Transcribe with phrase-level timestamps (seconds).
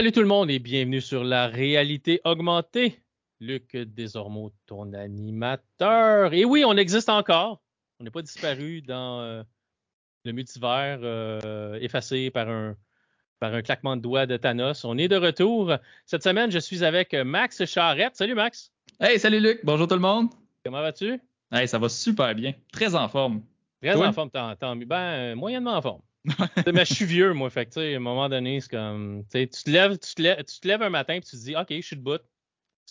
[0.00, 3.02] Salut tout le monde et bienvenue sur la réalité augmentée.
[3.38, 6.32] Luc désormais ton animateur.
[6.32, 7.60] Et oui, on existe encore.
[7.98, 9.42] On n'est pas disparu dans euh,
[10.24, 12.76] le multivers euh, effacé par un,
[13.40, 14.86] par un claquement de doigts de Thanos.
[14.86, 15.76] On est de retour.
[16.06, 18.16] Cette semaine, je suis avec Max Charrette.
[18.16, 18.72] Salut Max.
[19.00, 19.60] Hey, salut Luc.
[19.64, 20.30] Bonjour tout le monde.
[20.64, 21.20] Comment vas-tu?
[21.52, 22.54] Hey, ça va super bien.
[22.72, 23.42] Très en forme.
[23.82, 24.86] Très en forme, tant mieux.
[24.86, 26.00] Ben, moyennement en forme.
[26.72, 27.50] mais je suis vieux, moi.
[27.50, 29.24] Fait que, à un moment donné, c'est comme.
[29.32, 31.56] Tu te, lèves, tu, te lèves, tu te lèves un matin et tu te dis
[31.56, 32.20] OK, je suis debout.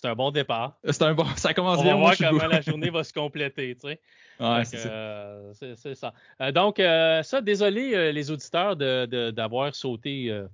[0.01, 0.79] C'est un bon départ.
[0.85, 1.25] C'est un bon.
[1.35, 1.95] Ça commence On bien.
[1.95, 3.75] On va voir comment la journée va se compléter.
[3.75, 3.99] Tu sais.
[4.39, 4.89] Ouais, c'est ça.
[4.89, 6.13] Euh, c'est ça.
[6.39, 10.47] Euh, donc, euh, ça, désolé euh, les auditeurs d'avoir de, sauté euh,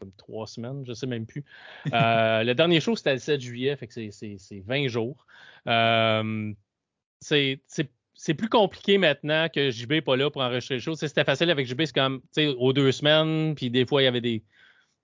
[0.00, 1.44] comme trois semaines, je sais même plus.
[1.92, 5.24] Euh, le dernier show, c'était le 7 juillet, fait que c'est 20 jours.
[7.20, 7.60] c'est
[8.20, 10.96] c'est plus compliqué maintenant que JB n'est pas là pour enregistrer le show.
[10.96, 14.06] C'était facile avec JB, c'est comme, tu sais, aux deux semaines, puis des fois, il
[14.06, 14.42] y avait des,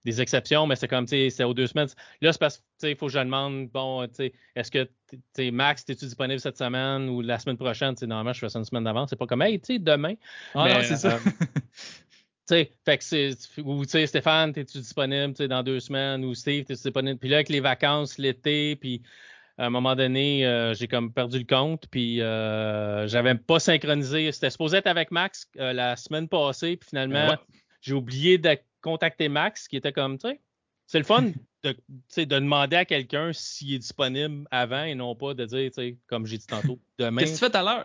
[0.05, 1.87] des exceptions, mais c'est comme, tu sais, c'est aux deux semaines.
[2.21, 5.21] Là, c'est parce que, il faut que je demande, bon, tu sais, est-ce que, tu
[5.33, 7.95] sais, Max, es-tu disponible cette semaine ou la semaine prochaine?
[7.95, 9.11] Tu sais, normalement, je fais ça une semaine d'avance.
[9.11, 10.15] C'est pas comme, hey, tu sais, demain.
[10.53, 11.15] Ah non, c'est ça.
[11.15, 13.31] Euh, tu sais, fait que c'est,
[13.63, 17.21] ou tu sais, Stéphane, es-tu disponible, tu sais, dans deux semaines, ou Steve, es-tu disponible?
[17.21, 19.03] Puis là, avec les vacances, l'été, puis
[19.57, 24.33] à un moment donné, euh, j'ai comme perdu le compte, puis euh, j'avais pas synchronisé.
[24.33, 27.39] C'était supposé être avec Max euh, la semaine passée, puis finalement, ouais.
[27.81, 30.41] j'ai oublié de contacter Max, qui était comme, tu sais,
[30.87, 31.23] c'est le fun
[31.63, 31.77] de,
[32.17, 35.99] de demander à quelqu'un s'il est disponible avant et non pas de dire, tu sais,
[36.09, 37.21] comme j'ai dit tantôt, demain.
[37.21, 37.85] Qu'est-ce que tu fais tout à l'heure?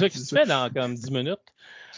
[0.00, 1.38] Qu'est-ce que tu fais dans comme 10 minutes?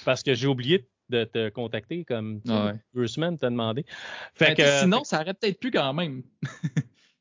[0.07, 2.73] Parce que j'ai oublié de te contacter comme ouais.
[2.95, 3.85] deux semaines, t'as demandé.
[4.33, 6.23] Fait ben, que, sinon, ça arrête peut-être plus quand même.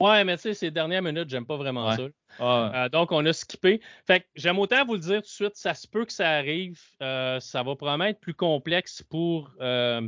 [0.02, 1.96] Ouais, mais tu sais, ces dernières minutes, j'aime pas vraiment ouais.
[1.96, 2.04] ça.
[2.40, 2.86] Ah.
[2.86, 3.82] Euh, donc, on a skippé.
[4.08, 6.30] Fait que j'aime autant vous le dire tout de suite, ça se peut que ça
[6.30, 6.80] arrive.
[7.02, 10.08] Euh, ça va probablement être plus complexe pour euh,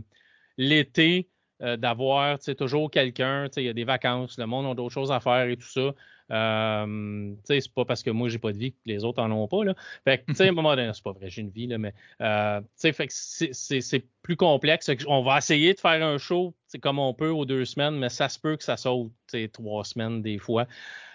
[0.58, 3.48] l'été d'avoir toujours quelqu'un.
[3.56, 5.94] Il y a des vacances, le monde a d'autres choses à faire et tout ça.
[6.32, 9.48] Euh, c'est pas parce que moi j'ai pas de vie que les autres en ont
[9.48, 9.64] pas.
[9.64, 9.76] Là.
[10.04, 13.14] Fait un moment donné, c'est pas vrai, j'ai une vie, là, mais euh, fait que
[13.14, 14.90] c'est plus complexe.
[15.08, 18.30] On va essayer de faire un show comme on peut aux deux semaines, mais ça
[18.30, 19.12] se peut que ça saute
[19.52, 20.68] trois semaines des fois.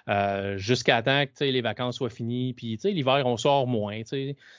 [0.08, 2.54] Euh, jusqu'à temps que les vacances soient finies.
[2.54, 4.00] Puis l'hiver, on sort moins.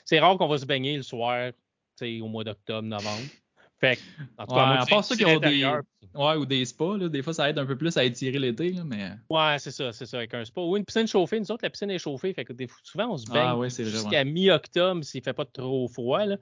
[0.04, 1.52] C'est rare qu'on va se baigner le soir
[2.02, 3.28] au mois d'octobre, novembre.
[3.80, 4.00] Fait que,
[4.36, 5.64] en tout cas, ouais, à part ceux qui ont des,
[6.14, 8.74] ouais, ou des spas, là, des fois, ça aide un peu plus à étirer l'été,
[8.84, 9.12] mais.
[9.30, 10.60] Ouais, c'est ça, c'est ça, avec un spa.
[10.60, 11.40] Ou une piscine chauffée.
[11.40, 12.34] Nous autres, la piscine est chauffée.
[12.34, 15.88] Fait que des, souvent, on se baigne ah, ouais, jusqu'à mi-octobre s'il fait pas trop
[15.88, 16.26] froid.
[16.26, 16.36] Là.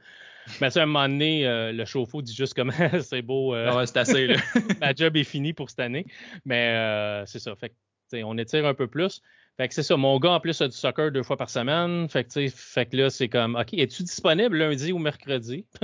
[0.60, 2.72] Mais à un moment donné, euh, le chauffe-eau dit juste comme
[3.03, 3.55] c'est beau.
[3.55, 4.26] Euh, ah ouais, c'est assez.
[4.26, 4.37] Là.
[4.81, 6.06] ma job est finie pour cette année.
[6.44, 7.55] Mais euh, c'est ça.
[7.56, 9.22] Fait que, on étire un peu plus.
[9.58, 9.96] Fait que c'est ça.
[9.96, 12.08] Mon gars, en plus, a du soccer deux fois par semaine.
[12.08, 15.66] Fait que, fait que là, c'est comme, OK, es-tu disponible lundi ou mercredi?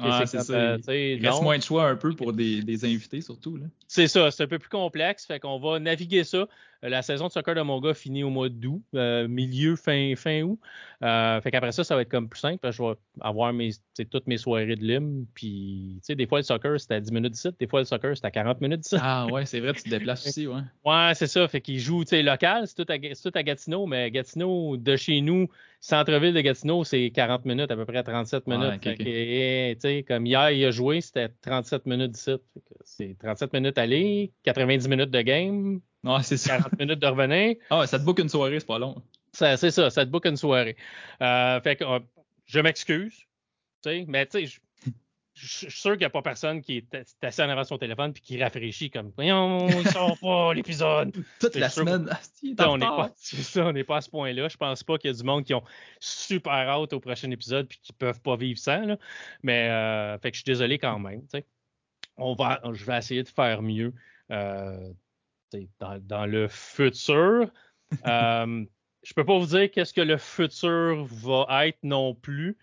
[0.00, 0.52] ah, c'est ça.
[0.52, 3.58] Euh, Il reste moins de choix un peu pour des, des invités, surtout.
[3.86, 4.30] C'est ça.
[4.30, 5.24] C'est un peu plus complexe.
[5.24, 6.46] Fait qu'on va naviguer ça.
[6.82, 10.42] La saison de soccer de mon gars finit au mois d'août, euh, milieu, fin, fin
[10.42, 10.60] août.
[11.02, 12.58] Euh, fait qu'après ça, ça va être comme plus simple.
[12.58, 13.70] Parce que je vais avoir mes,
[14.10, 15.26] toutes mes soirées de lim.
[15.34, 17.48] Puis, tu sais, des fois, le soccer, c'était à 10 minutes d'ici.
[17.58, 18.96] Des fois, le soccer, c'était à 40 minutes d'ici.
[19.00, 20.60] Ah, ouais, c'est vrai, tu te déplaces aussi, ouais.
[20.84, 21.48] Ouais, c'est ça.
[21.48, 22.68] Fait qu'il joue, tu sais, local.
[22.68, 23.86] C'est tout, tout, à Gatineau.
[23.86, 25.48] Mais Gatineau, de chez nous,
[25.80, 28.68] centre-ville de Gatineau, c'est 40 minutes, à peu près 37 minutes.
[28.68, 29.76] Ouais, okay, okay.
[29.76, 32.36] tu sais, comme hier, il a joué, c'était 37 minutes d'ici.
[32.84, 35.80] C'est 37 minutes aller, 90 minutes de game.
[36.04, 36.58] Ouais, c'est ça.
[36.58, 37.56] 40 minutes de revenir.
[37.70, 39.02] Ah, ça te book une soirée, c'est pas long.
[39.32, 40.76] C'est ça, ça te book une soirée.
[41.22, 42.00] Euh, fait que euh,
[42.46, 43.14] je m'excuse,
[43.82, 44.60] tu sais, mais tu sais,
[45.40, 47.78] je suis sûr qu'il n'y a pas personne qui est assis en avant de son
[47.78, 51.12] téléphone puis qui rafraîchit comme Voyons, il sort pas l'épisode.
[51.38, 52.10] Toute la semaine.
[52.58, 54.48] on n'est pas, ça, on n'est pas à ce point-là.
[54.48, 55.62] Je pense pas qu'il y a du monde qui ont
[56.00, 58.84] super hâte au prochain épisode puis qui peuvent pas vivre sans.
[58.84, 58.98] Là.
[59.42, 61.22] Mais euh, fait que je suis désolé quand même.
[62.16, 63.94] On va, je vais essayer de faire mieux.
[64.30, 64.92] Euh,
[65.80, 67.50] dans, dans, le futur.
[68.06, 68.64] euh,
[69.02, 72.58] je peux pas vous dire qu'est-ce que le futur va être non plus.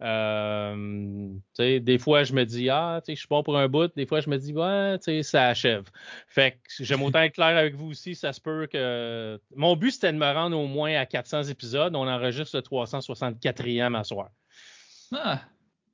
[0.00, 1.28] Euh,
[1.58, 3.90] des fois, je me dis, ah, je suis bon pour un bout.
[3.96, 5.84] Des fois, je me dis, ouais, ça achève.
[6.28, 8.14] Fait que j'aime autant être clair avec vous aussi.
[8.14, 9.40] Ça se peut que.
[9.56, 11.94] Mon but, c'était de me rendre au moins à 400 épisodes.
[11.96, 14.28] On enregistre le 364e à soir.
[15.12, 15.40] Ah,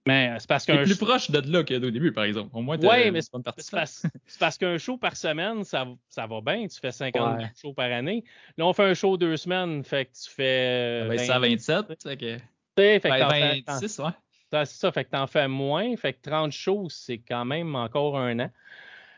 [0.06, 2.50] mais c'est parce qu'un plus proche de là qu'au début, par exemple.
[2.52, 3.32] Au moins, oui, mais c'est
[3.70, 4.06] parce,
[4.38, 6.66] parce qu'un show par semaine, ça, ça va bien.
[6.66, 7.50] Tu fais 50 ouais.
[7.60, 8.22] shows par année.
[8.58, 11.08] Là, on fait un show deux semaines, fait que tu fais.
[11.08, 12.02] Ben, 20, ça 27.
[12.02, 12.36] Fait que...
[12.76, 14.10] fait que ben, 26, ouais.
[14.50, 15.96] C'est ça, fait que t'en fais moins.
[15.96, 18.50] Fait que 30 shows, c'est quand même encore un an.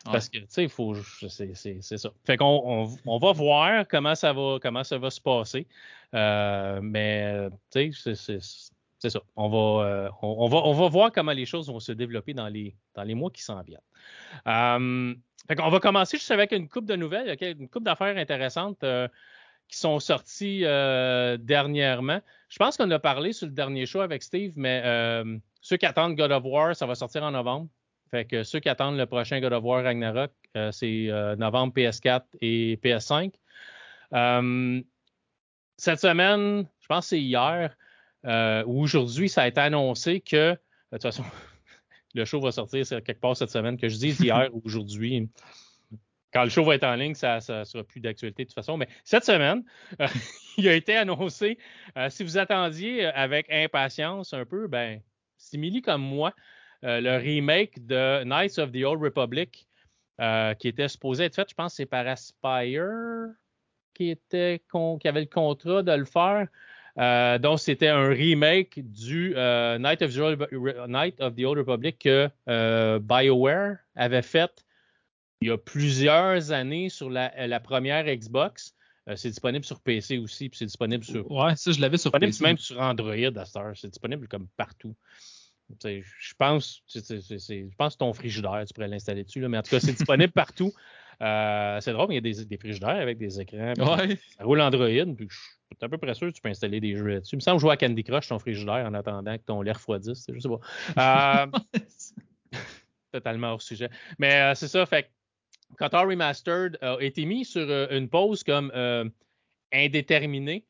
[0.05, 0.95] Parce que, tu sais, il faut.
[0.95, 2.11] C'est ça.
[2.25, 5.67] Fait qu'on on, on, va voir comment ça va, comment ça va se passer.
[6.15, 8.39] Euh, mais, tu sais, c'est
[8.99, 9.21] c'est ça.
[9.37, 12.33] On va, euh, on, on, va, on va voir comment les choses vont se développer
[12.33, 13.79] dans les, dans les mois qui s'en viennent.
[14.47, 15.15] Euh,
[15.47, 18.85] fait qu'on va commencer juste avec une coupe de nouvelles, une coupe d'affaires intéressantes
[19.69, 22.21] qui sont sorties dernièrement.
[22.49, 24.83] Je pense qu'on a parlé sur le dernier show avec Steve, mais
[25.61, 27.69] ceux qui attendent God of War, ça va sortir en novembre.
[28.11, 31.75] Fait que ceux qui attendent le prochain God of War Ragnarok, euh, c'est euh, novembre
[31.75, 33.33] PS4 et PS5.
[34.13, 34.81] Euh,
[35.77, 37.77] cette semaine, je pense que c'est hier
[38.67, 40.59] ou aujourd'hui, ça a été annoncé que, de
[40.93, 41.25] toute façon,
[42.15, 45.29] le show va sortir quelque part cette semaine, que je dise hier ou aujourd'hui.
[46.37, 48.77] Quand le show va être en ligne, ça ne sera plus d'actualité de toute façon.
[48.77, 49.65] Mais cette semaine,
[50.59, 51.57] il a été annoncé,
[52.11, 55.01] si vous attendiez avec impatience un peu, ben,
[55.39, 56.35] simili comme moi,
[56.85, 59.67] euh, le remake de Knights of the Old Republic,
[60.21, 63.33] euh, qui était supposé être fait, je pense, c'est par Aspire
[63.95, 64.61] qui, avait
[65.21, 66.49] le contrat de le faire.
[66.99, 69.31] Euh, donc, c'était un remake du
[69.79, 70.19] Night, of the
[71.45, 72.29] Old, Republic que
[72.99, 74.66] BioWare avait fait
[75.41, 78.75] il y a plusieurs années sur la, première Xbox.
[79.15, 81.31] c'est disponible sur PC aussi, puis c'est disponible sur.
[81.31, 82.43] Ouais, ça, je l'avais sur PC.
[82.43, 84.95] Même sur Android à C'est disponible comme partout.
[85.83, 89.71] Je pense, je pense que ton frigidaire, tu pourrais l'installer dessus, là, mais en tout
[89.71, 90.73] cas, c'est disponible partout.
[91.23, 93.73] Euh, c'est drôle, mais il y a des, frigidaires avec des écrans.
[93.77, 96.95] Ça roule Android, puis je suis à peu près sûr que tu peux installer des
[96.95, 97.35] jeux là-dessus.
[97.35, 100.27] Il me semble jouer à Candy Crush ton frigidaire en attendant que ton lait refroidisse.
[100.33, 101.47] Je sais pas.
[101.47, 101.59] Euh,
[103.13, 103.89] totalement hors sujet.
[104.19, 105.11] Mais euh, c'est ça, fait
[105.79, 108.73] Qatar Remastered a été mis sur une pause comme
[109.73, 110.65] indéterminée.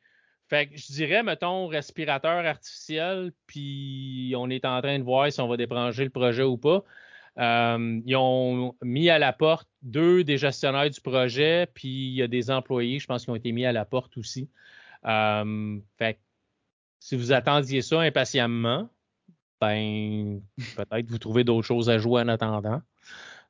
[0.48, 5.40] Fait que je dirais, mettons, respirateur artificiel, puis on est en train de voir si
[5.40, 6.84] on va débrancher le projet ou pas.
[7.38, 12.22] Euh, ils ont mis à la porte deux des gestionnaires du projet, puis il y
[12.22, 14.48] a des employés, je pense, qui ont été mis à la porte aussi.
[15.04, 16.18] Euh, fait que
[17.00, 18.88] si vous attendiez ça impatiemment,
[19.60, 20.40] ben
[20.76, 22.80] peut-être vous trouvez d'autres choses à jouer en attendant,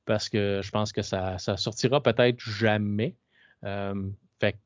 [0.06, 3.14] parce que je pense que ça, ça sortira peut-être jamais.
[3.64, 4.08] Euh,
[4.40, 4.56] fait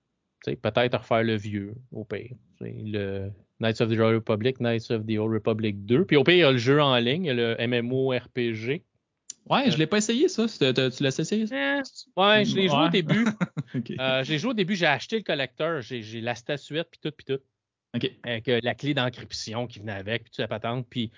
[0.45, 2.37] que peut-être refaire le vieux, au pire.
[2.61, 6.05] Le Knights of the Old Republic, Knights of the Old Republic 2.
[6.05, 8.83] Puis au pire, il y a le jeu en ligne, le MMORPG.
[9.49, 10.47] Ouais, je je l'ai pas essayé, ça.
[10.47, 11.47] Tu l'as essayé?
[11.51, 11.81] Eh,
[12.21, 13.25] ouais, je l'ai joué au début.
[13.99, 17.11] euh, je l'ai joué au début, j'ai acheté le collecteur, j'ai la statuette, puis tout,
[17.17, 17.43] puis tout.
[18.23, 20.87] Avec euh, la clé d'encryption qui venait avec, puis toute la patente.
[20.89, 21.11] Puis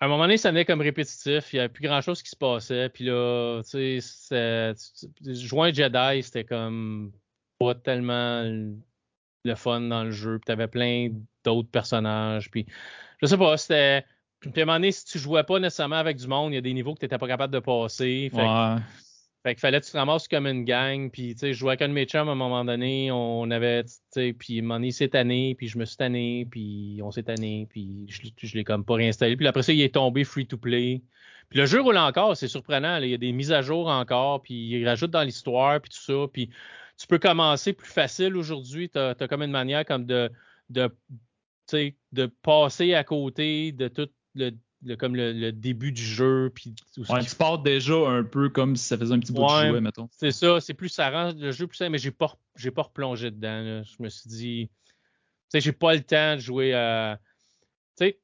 [0.00, 1.52] à un moment donné, ça venait comme répétitif.
[1.52, 2.88] Il n'y avait plus grand-chose qui se passait.
[2.90, 4.74] Puis là, tu sais,
[5.24, 7.12] jouer un Jedi, c'était comme
[7.58, 10.38] pas tellement le fun dans le jeu.
[10.38, 11.08] Puis t'avais plein
[11.44, 12.50] d'autres personnages.
[12.50, 12.66] Puis
[13.22, 14.04] je sais pas, c'était.
[14.40, 16.58] Puis à un moment donné, si tu jouais pas nécessairement avec du monde, il y
[16.58, 18.30] a des niveaux que tu n'étais pas capable de passer.
[18.34, 18.76] Ouais.
[19.46, 21.08] Fait qu'il fallait que tu te ramasses comme une gang.
[21.08, 23.12] Puis tu sais, je jouais avec un de mes chums à un moment donné.
[23.12, 27.12] On avait, tu sais, puis moment donné, s'est puis je me suis tanné, puis on
[27.12, 29.36] s'est tanné, puis je, je l'ai comme pas réinstallé.
[29.36, 31.00] Puis après ça, il est tombé free to play.
[31.48, 32.96] Puis le jeu roule encore, c'est surprenant.
[32.96, 36.02] Il y a des mises à jour encore, puis il rajoute dans l'histoire, puis tout
[36.02, 36.26] ça.
[36.32, 36.50] Puis
[36.98, 38.88] tu peux commencer plus facile aujourd'hui.
[38.88, 40.28] Tu as, comme une manière comme de,
[40.70, 40.90] de,
[41.72, 44.50] de passer à côté de tout le,
[44.94, 46.50] comme le, début du jeu.
[46.54, 46.74] Puis,
[47.08, 49.80] ouais, tu pars déjà un peu comme si ça faisait un petit bout de jouet,
[49.80, 50.08] mettons.
[50.12, 52.82] C'est ça, c'est plus, ça rend le jeu plus simple, mais j'ai pas, j'ai pas
[52.82, 53.82] replongé dedans.
[53.82, 54.92] Je me suis dit, tu
[55.48, 57.18] sais, j'ai pas le temps de jouer à.
[57.98, 58.20] Tu sais,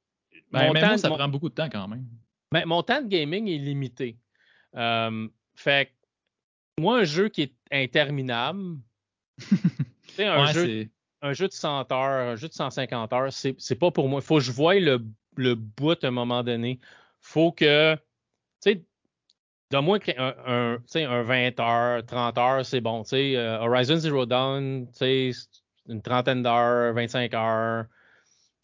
[0.50, 2.06] ben, temps, ça prend beaucoup de temps quand même.
[2.52, 4.18] Ben, mon temps de gaming est limité.
[4.76, 5.92] Euh, fait
[6.78, 8.78] moi, un jeu qui est interminable,
[10.18, 10.88] un, jeu,
[11.20, 14.20] un jeu de 100 heures, un jeu de 150 heures, c'est pas pour moi.
[14.20, 15.04] Il faut que je voie le,
[15.36, 16.80] le bout à un moment donné.
[17.20, 18.00] faut que, tu
[18.60, 18.84] sais,
[19.70, 23.02] donne-moi un, un, un 20 heures, 30 heures, c'est bon.
[23.12, 24.86] Uh, Horizon Zero Dawn,
[25.88, 27.86] une trentaine d'heures, 25 heures.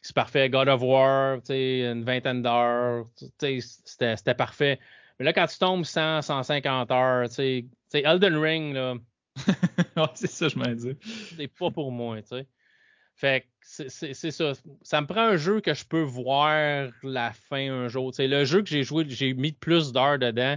[0.03, 0.49] C'est parfait.
[0.49, 3.07] God of War, une vingtaine d'heures.
[3.39, 4.79] C'était parfait.
[5.19, 8.95] Mais là, quand tu tombes 100, 150 heures, tu sais, Elden Ring, là.
[10.15, 10.97] c'est ça, je m'en dit.
[11.37, 12.47] C'est pas pour moi, tu sais.
[13.19, 13.47] Fait que
[13.89, 14.53] c'est ça.
[14.83, 18.15] Ça me prend un jeu que je peux voir la fin un jour.
[18.15, 20.57] sais, le jeu que j'ai joué, j'ai mis plus d'heures dedans,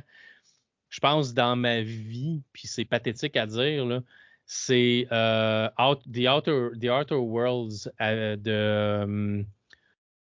[0.89, 4.01] je pense, dans ma vie, puis c'est pathétique à dire, là.
[4.45, 5.69] C'est euh,
[6.11, 9.43] the, Outer, the Outer Worlds euh, de,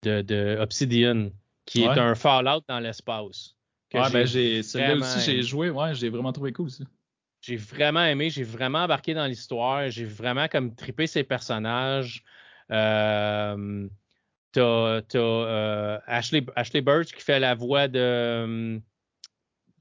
[0.03, 1.29] de, de, Obsidian,
[1.65, 3.55] qui est un Fallout dans l'espace.
[3.93, 6.83] Ouais, ben j'ai celui-là aussi, j'ai joué, ouais, j'ai vraiment trouvé cool ça.
[7.45, 12.23] J'ai vraiment aimé, j'ai vraiment embarqué dans l'histoire, j'ai vraiment comme trippé ces personnages.
[12.71, 13.87] Euh,
[14.51, 18.81] t'as euh, Ashley, Ashley Birch qui fait la voix de,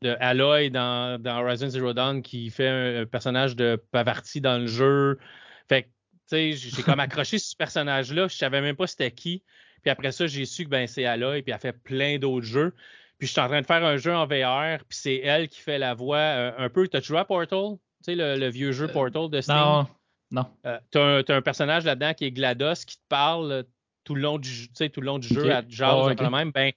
[0.03, 4.67] de Aloy dans, dans Horizon Zero Dawn qui fait un, personnage de Pavarti dans le
[4.67, 5.19] jeu.
[5.67, 5.93] Fait que, tu
[6.27, 9.43] sais, j'ai comme accroché ce personnage-là, je savais même pas c'était qui.
[9.81, 12.75] Puis après ça, j'ai su que ben, c'est Aloy, puis elle fait plein d'autres jeux.
[13.19, 15.61] Puis je suis en train de faire un jeu en VR, puis c'est elle qui
[15.61, 16.89] fait la voix un peu.
[16.89, 17.77] T'as joué à Portal?
[18.05, 19.57] Tu sais, le, vieux jeu Portal de Steam?
[19.57, 19.87] Non,
[20.31, 20.47] non.
[20.91, 23.65] t'as, un, personnage là-dedans qui est GLaDOS qui te parle
[24.03, 26.51] tout le long du, tout le long du jeu, à genre oh, même.
[26.51, 26.73] Ben,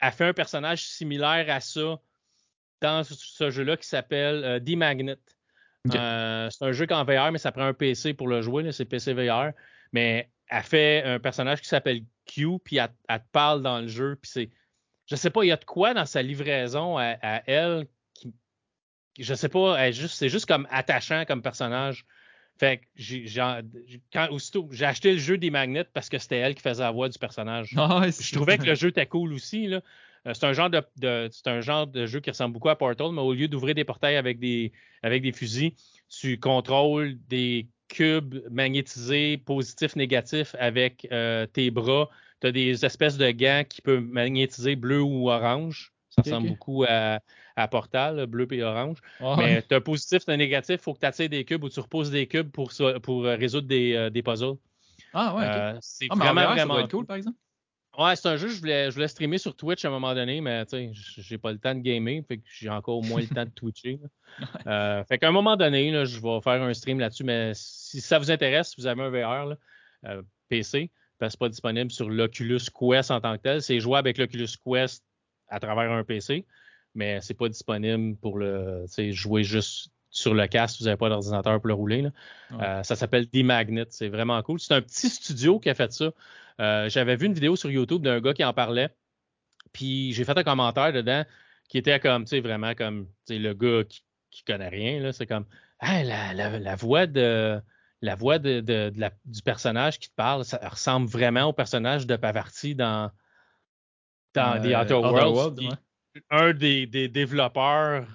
[0.00, 1.98] elle fait un personnage similaire à ça
[2.80, 5.16] dans ce jeu-là qui s'appelle euh, D-Magnet.
[5.94, 8.70] Euh, c'est un jeu qu'en VR, mais ça prend un PC pour le jouer.
[8.72, 9.52] C'est PC VR.
[9.92, 14.18] Mais elle fait un personnage qui s'appelle Q, puis elle, te parle dans le jeu.
[14.20, 14.50] Puis c'est.
[15.06, 18.34] Je sais pas, il y a de quoi dans sa livraison à, elle qui.
[19.18, 22.04] Je sais pas, c'est juste comme attachant comme personnage.
[22.58, 23.26] Fait que j'ai,
[24.12, 26.90] quand, aussitôt, j'ai acheté le jeu des magnets parce que c'était elle qui faisait la
[26.90, 27.74] voix du personnage.
[27.76, 29.66] Ah je trouvais que le jeu était cool aussi.
[29.66, 29.82] Là.
[30.26, 33.12] Euh, c'est un genre de, c'est un genre de jeu qui ressemble beaucoup à Portal,
[33.12, 34.72] mais au lieu d'ouvrir des portails avec des,
[35.02, 35.72] avec des fusils,
[36.08, 42.08] tu contrôles des cubes magnétisés positifs, négatifs avec euh, tes bras.
[42.46, 45.92] Tu as des espèces de gants qui peuvent magnétiser bleu ou orange.
[46.10, 47.20] Ça ressemble beaucoup à,
[47.56, 48.98] à Portal, bleu et orange.
[49.20, 51.62] Ah mais tu as positif, tu as négatif, il faut que tu attires des cubes
[51.64, 52.72] ou tu reposes des cubes pour,
[53.02, 54.56] pour euh, résoudre des, des puzzles.
[55.12, 57.36] Ah ouais, c'est ah, vraiment, vraiment cool, par exemple.
[57.98, 60.14] Ouais, c'est un jeu que je voulais, je voulais streamer sur Twitch à un moment
[60.14, 63.22] donné, mais tu sais, j'ai pas le temps de gamer, fait que j'ai encore moins
[63.22, 64.00] le temps de twitcher.
[64.66, 68.02] Euh, fait qu'à un moment donné, là, je vais faire un stream là-dessus, mais si
[68.02, 69.56] ça vous intéresse, si vous avez un VR, là,
[70.04, 73.80] euh, PC, parce que c'est pas disponible sur l'Oculus Quest en tant que tel, c'est
[73.80, 75.04] jouable avec l'Oculus Quest
[75.48, 76.44] à travers un PC,
[76.94, 81.60] mais c'est pas disponible pour le, jouer juste sur le casque, vous n'avez pas d'ordinateur
[81.60, 82.06] pour le rouler.
[82.52, 83.86] Euh, ça s'appelle D-Magnet.
[83.90, 84.58] C'est vraiment cool.
[84.58, 86.10] C'est un petit studio qui a fait ça.
[86.58, 88.88] Euh, j'avais vu une vidéo sur YouTube d'un gars qui en parlait.
[89.72, 91.24] Puis j'ai fait un commentaire dedans
[91.68, 95.12] qui était comme, tu sais, vraiment comme, tu le gars qui, qui connaît rien.
[95.12, 95.44] C'est comme,
[95.82, 97.60] la, voix de
[98.02, 98.60] la voix de,
[99.24, 103.10] du personnage qui te parle, ça ressemble vraiment au personnage de Pavarti dans,
[104.34, 105.76] dans The Outer Worlds.
[106.30, 108.06] Un des, développeurs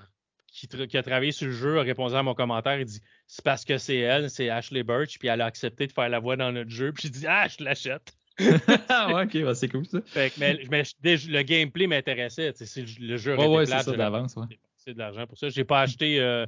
[0.47, 2.79] qui, qui, a travaillé sur le jeu a répondu à mon commentaire.
[2.79, 5.91] Il dit C'est parce que c'est elle, c'est Ashley Birch, puis elle a accepté de
[5.91, 6.91] faire la voix dans notre jeu.
[6.91, 8.13] Puis j'ai dit Ah, je l'achète.
[8.89, 9.99] ah ouais, ok, c'est cool ça.
[10.37, 12.53] mais, le gameplay m'intéressait.
[12.99, 14.35] Le jeu ouais, ouais, c'est ça d'avance.
[14.35, 14.45] Ouais.
[14.77, 15.49] C'est de l'argent pour ça.
[15.49, 16.45] J'ai pas acheté euh,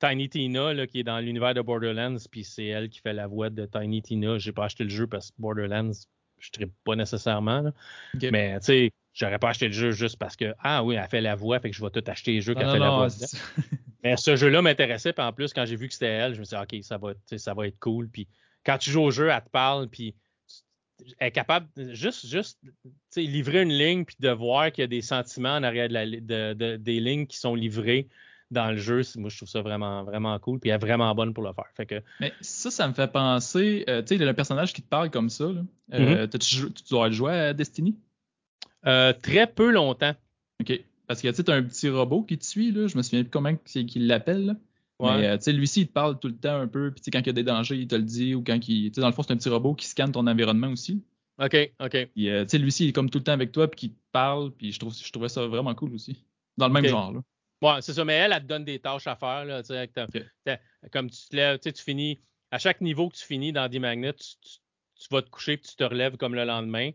[0.00, 3.26] Tiny Tina là, qui est dans l'univers de Borderlands, puis c'est elle qui fait la
[3.26, 4.38] voix de Tiny Tina.
[4.38, 5.92] J'ai pas acheté le jeu parce que Borderlands,
[6.38, 7.70] je ne pas nécessairement.
[8.32, 11.20] Mais tu sais, j'aurais pas acheté le jeu juste parce que ah oui, elle fait
[11.20, 13.08] la voix, fait que je vais tout acheter les jeux qu'elle fait la voix.
[14.02, 16.44] Mais ce jeu-là m'intéressait, puis en plus, quand j'ai vu que c'était elle, je me
[16.44, 18.08] suis dit, OK, ça va, ça va être cool.
[18.08, 18.26] Puis
[18.64, 20.14] quand tu joues au jeu, elle te parle, puis
[21.18, 22.58] elle est capable juste, juste
[23.16, 27.00] livrer une ligne puis de voir qu'il y a des sentiments en arrière de des
[27.00, 28.08] lignes qui sont livrées
[28.50, 29.02] dans le jeu.
[29.16, 30.58] Moi, je trouve ça vraiment, vraiment cool.
[30.58, 31.66] Puis elle est vraiment bonne pour le faire.
[31.74, 32.02] Fait que...
[32.20, 33.84] Mais ça, ça me fait penser.
[33.88, 35.62] Euh, tu sais, le personnage qui te parle comme ça, là,
[35.94, 36.72] euh, mm-hmm.
[36.72, 37.96] tu dois jouer à Destiny?
[38.86, 40.14] Euh, très peu longtemps.
[40.60, 40.80] OK.
[41.06, 42.86] Parce que tu as un petit robot qui te suit, là.
[42.86, 44.56] Je me souviens plus comment il l'appelle.
[45.00, 46.90] Mais euh, tu sais, lui-ci, il te parle tout le temps un peu.
[46.90, 48.34] Puis quand il y a des dangers, il te le dit.
[48.34, 48.90] Ou quand il.
[48.92, 51.02] Dans le fond, c'est un petit robot qui scanne ton environnement aussi.
[51.42, 52.08] OK, OK.
[52.14, 53.90] Puis euh, tu sais, lui-ci, il est comme tout le temps avec toi, puis qui
[53.90, 54.50] te parle.
[54.52, 56.22] Puis je, trouve, je trouvais ça vraiment cool aussi.
[56.58, 57.20] Dans le même genre, là.
[57.62, 58.04] Ouais, c'est ça.
[58.04, 59.62] Mais elle, elle te donne des tâches à faire, là.
[60.92, 62.18] Comme tu te lèves, tu finis.
[62.50, 65.68] À chaque niveau que tu finis dans des magnets, tu, tu, vas te coucher, puis
[65.68, 66.90] tu te relèves comme le lendemain.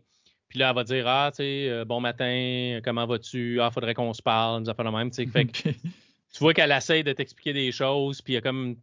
[0.48, 3.60] Puis là, elle va dire Ah, tu sais, euh, bon matin, comment vas-tu?
[3.60, 5.12] Ah, faudrait qu'on se parle, nous le même.
[5.12, 8.76] Fait que, tu vois qu'elle essaie de t'expliquer des choses, puis il y a comme,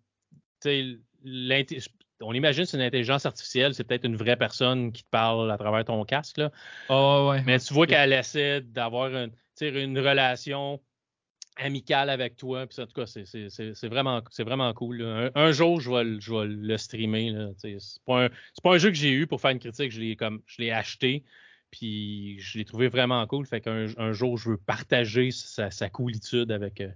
[2.21, 5.57] on imagine c'est une intelligence artificielle, c'est peut-être une vraie personne qui te parle à
[5.57, 6.37] travers ton casque.
[6.37, 6.51] Là.
[6.89, 7.43] Oh, ouais.
[7.45, 10.81] Mais tu vois qu'elle essaie d'avoir une, une relation
[11.57, 12.65] amicale avec toi.
[12.67, 15.01] Puis en tout cas, c'est vraiment, vraiment cool.
[15.35, 17.33] Un, jour, je vais, je vais le streamer.
[17.57, 18.29] C'est pas, un,
[18.63, 19.91] pas un jeu que j'ai eu pour faire une critique.
[19.91, 21.23] Je l'ai acheté.
[21.71, 23.47] Puis je l'ai trouvé vraiment cool.
[23.47, 26.91] Fait qu'un un jour, je veux partager sa, coolitude avec, euh,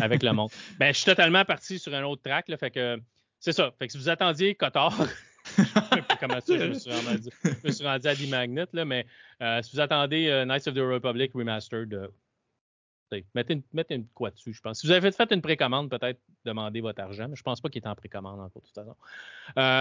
[0.00, 0.50] avec le monde.
[0.78, 2.48] Ben, je suis totalement parti sur un autre track.
[2.48, 2.98] Là, fait que
[3.40, 3.74] c'est ça.
[3.78, 4.96] Fait que si vous attendiez Cotard,
[6.20, 9.06] comment ça, je me suis rendu, je me suis rendu à D-Magnet, là, mais
[9.40, 12.08] euh, si vous attendez euh, Knights of the Republic Remastered,
[13.34, 14.80] mettez, une, mettez une quoi dessus, je pense.
[14.80, 17.82] Si vous avez fait une précommande, peut-être demandez votre argent, mais je pense pas qu'il
[17.82, 18.96] est en précommande encore, de toute façon.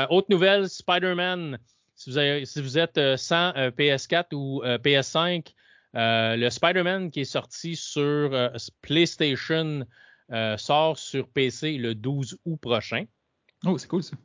[0.09, 1.57] autre nouvelle, Spider-Man
[1.95, 5.53] si vous, êtes euh, sans euh, PS4 ou euh, PS5,
[5.93, 9.85] le Spider-Man qui est sorti sur PlayStation
[10.57, 13.05] sort sur PC le 12 août prochain.
[13.65, 14.15] Oh, c'est cool ça.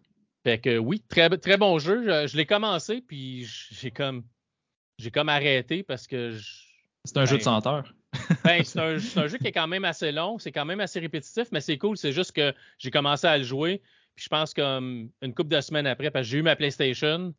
[0.44, 2.26] Fait que oui, très, très bon jeu.
[2.28, 4.22] Je, l'ai commencé, puis j'ai comme
[4.98, 6.38] j'ai comme arrêté parce que
[7.04, 7.92] c'est un jeu de ben, senteur.
[8.44, 11.00] Ben, c'est un, un, jeu qui est quand même assez long, c'est quand même assez
[11.00, 11.96] répétitif, mais c'est cool.
[11.96, 13.82] C'est juste que j'ai commencé à le jouer,
[14.14, 17.34] puis je pense comme une couple de semaines après, parce que j'ai eu ma PlayStation,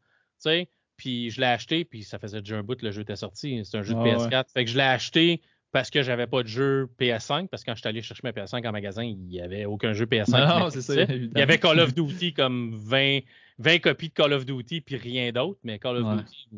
[0.98, 3.62] puis je l'ai acheté, puis ça faisait déjà un bout que le jeu était sorti.
[3.64, 4.46] C'est un jeu de PS4.
[4.54, 5.42] Fait que je l'ai acheté
[5.72, 8.32] parce que j'avais pas de jeu PS5, parce que quand je suis allé chercher ma
[8.32, 10.60] PS5 en magasin, il n'y avait aucun jeu PS5.
[10.60, 13.20] Non, c'est ça, il y avait Call of Duty comme 20,
[13.60, 16.50] 20 copies de Call of Duty, puis rien d'autre, mais Call of Duty,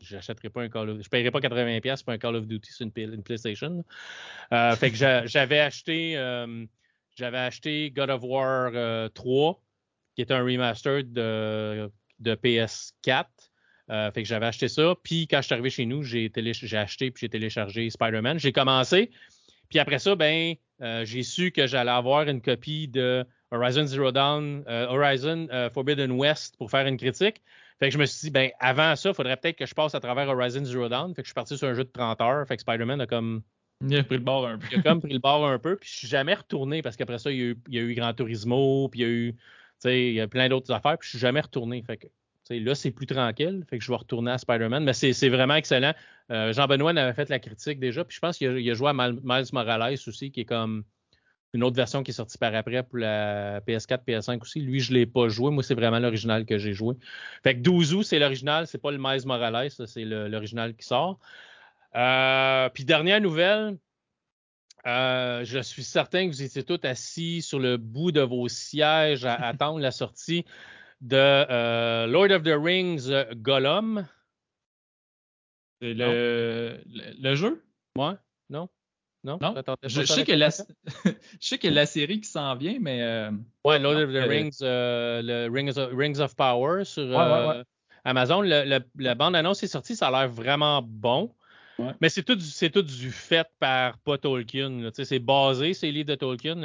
[0.00, 2.86] j'achèterais pas un Call of Je paierais pas 80$ pour un Call of Duty sur
[2.86, 3.84] une, PlayStation.
[4.52, 6.64] Euh, fait que j'avais acheté, euh,
[7.16, 9.54] j'avais acheté God of War 3, euh,
[10.14, 13.26] qui est un remaster de, de PS4.
[13.88, 14.94] Euh, fait que j'avais acheté ça.
[15.02, 16.30] Puis quand je suis arrivé chez nous, j'ai,
[16.72, 18.38] acheté puis j'ai téléchargé Spider-Man.
[18.38, 19.10] J'ai commencé.
[19.68, 20.54] Puis après ça, ben,
[21.04, 26.70] j'ai su que j'allais avoir une copie de Horizon Zero Dawn, Horizon Forbidden West pour
[26.70, 27.42] faire une critique.
[27.78, 29.94] Fait que je me suis dit, ben, avant ça, il faudrait peut-être que je passe
[29.94, 31.14] à travers Horizon Zero Dawn.
[31.14, 32.46] Fait que je suis parti sur un jeu de 30 heures.
[32.46, 33.42] Fait que Spider-Man a comme.
[33.86, 34.66] Il a pris le bord un peu.
[34.72, 35.76] il a comme pris le bord un peu.
[35.76, 37.82] Puis je suis jamais retourné parce qu'après ça, il y, a eu, il y a
[37.82, 39.32] eu Gran Turismo, puis il y a eu.
[39.32, 39.40] Tu
[39.80, 40.96] sais, il y a plein d'autres affaires.
[40.96, 41.82] Puis je suis jamais retourné.
[41.82, 42.06] Fait que
[42.54, 45.94] là, c'est plus tranquille, fait que je vais retourner à Spider-Man, mais c'est vraiment excellent.
[46.30, 49.46] Euh, Jean-Benoît avait fait la critique déjà, puis je pense qu'il a, joué à Miles
[49.52, 50.84] Morales aussi, qui est comme
[51.56, 54.60] une autre version qui est sortie par après pour la PS4, PS5 aussi.
[54.60, 55.50] Lui, je ne l'ai pas joué.
[55.50, 56.94] Moi, c'est vraiment l'original que j'ai joué.
[57.42, 61.18] Fait que 12 août, c'est l'original, c'est pas le Miles Morales, c'est l'original qui sort.
[61.96, 63.78] Euh, puis dernière nouvelle,
[64.86, 69.24] euh, je suis certain que vous étiez tous assis sur le bout de vos sièges
[69.24, 70.44] à attendre la sortie
[71.00, 74.06] de euh, Lord of the Rings Gollum.
[75.80, 76.80] Le,
[77.18, 77.62] le, jeu?
[77.96, 78.14] Ouais,
[78.48, 78.68] non?
[79.26, 79.38] Non?
[79.40, 79.54] non?
[79.82, 80.50] Je, sais que la,
[81.04, 83.02] je sais que la série qui s'en vient, mais.
[83.02, 83.30] Euh,
[83.64, 87.18] ouais, Lord of the Rings, le Rings of, Rings of, Power sur
[88.04, 88.40] Amazon.
[88.42, 91.34] la bande-annonce est sortie, ça a l'air vraiment bon.
[92.00, 94.90] Mais c'est tout, tout du fait par pas Tolkien.
[94.92, 96.56] C'est basé, c'est livres de Tolkien.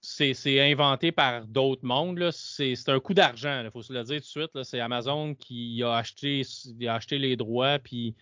[0.00, 2.30] C'est inventé par d'autres mondes.
[2.30, 4.62] C'est un coup d'argent, il faut se le dire tout de suite.
[4.62, 6.42] C'est Amazon qui a acheté,
[6.86, 8.14] a acheté les droits, puis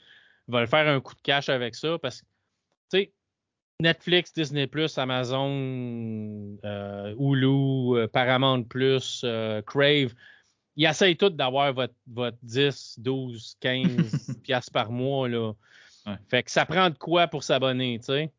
[0.49, 1.99] va le faire un coup de cash avec ça.
[1.99, 2.27] Parce que,
[2.91, 3.13] tu sais,
[3.81, 8.65] Netflix, Disney, Amazon, euh, Hulu, euh, Paramount,
[9.25, 10.15] euh, Crave,
[10.77, 15.29] ils essayent tous d'avoir votre, votre 10, 12, 15 piastres par mois.
[15.29, 15.53] Là.
[16.29, 18.33] Fait que ça prend de quoi pour s'abonner, tu sais?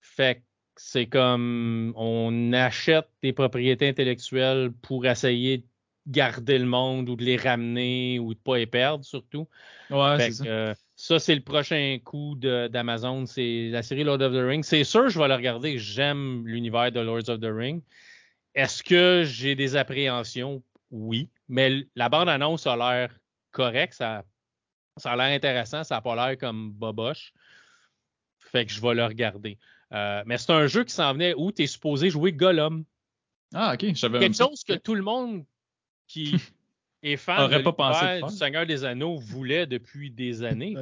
[0.00, 0.42] Fait que
[0.76, 5.64] c'est comme on achète des propriétés intellectuelles pour essayer de
[6.08, 9.48] garder le monde ou de les ramener ou de ne pas les perdre surtout.
[9.90, 10.44] Ouais, c'est ça.
[10.44, 14.62] Euh, ça, c'est le prochain coup d'Amazon, c'est la série Lord of the Rings.
[14.62, 15.76] C'est sûr, je vais le regarder.
[15.76, 17.82] J'aime l'univers de Lords of the Rings.
[18.54, 20.62] Est-ce que j'ai des appréhensions?
[20.92, 21.28] Oui.
[21.48, 23.18] Mais la bande-annonce a l'air
[23.50, 23.94] correcte.
[23.94, 24.22] Ça,
[24.96, 25.82] ça a l'air intéressant.
[25.82, 27.32] Ça n'a pas l'air comme boboche.
[28.38, 29.58] Fait que je vais le regarder.
[29.92, 32.84] Euh, mais c'est un jeu qui s'en venait où tu es supposé jouer Gollum.
[33.52, 35.44] Ah, ok, je Quelque chose que tout le monde
[36.06, 36.36] qui
[37.02, 40.76] est fan de pas pensé du Seigneur des Anneaux voulait depuis des années.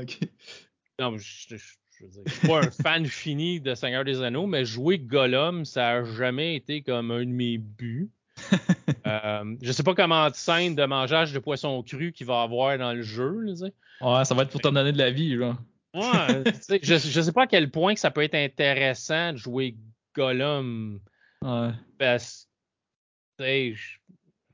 [0.98, 4.64] Non, je, je, veux dire, suis pas un fan fini de Seigneur des Anneaux, mais
[4.64, 8.10] jouer Gollum, ça n'a jamais été comme un de mes buts.
[9.06, 12.76] euh, je sais pas comment de scène de mangeage de poisson cru qu'il va avoir
[12.78, 13.54] dans le jeu.
[14.00, 15.56] ouais, ça va être pour t'en donner de la vie, genre.
[15.94, 16.44] Ouais,
[16.82, 19.76] je, je sais pas à quel point que ça peut être intéressant de jouer
[20.14, 21.00] Gollum.
[21.42, 21.70] Ouais.
[21.98, 22.46] Parce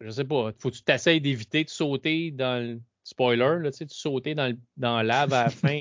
[0.01, 3.79] je, sais pas, faut que tu t'essayes d'éviter de sauter dans le spoiler, là, tu
[3.79, 5.81] sais, de sauter dans, le, dans l'ave à la fin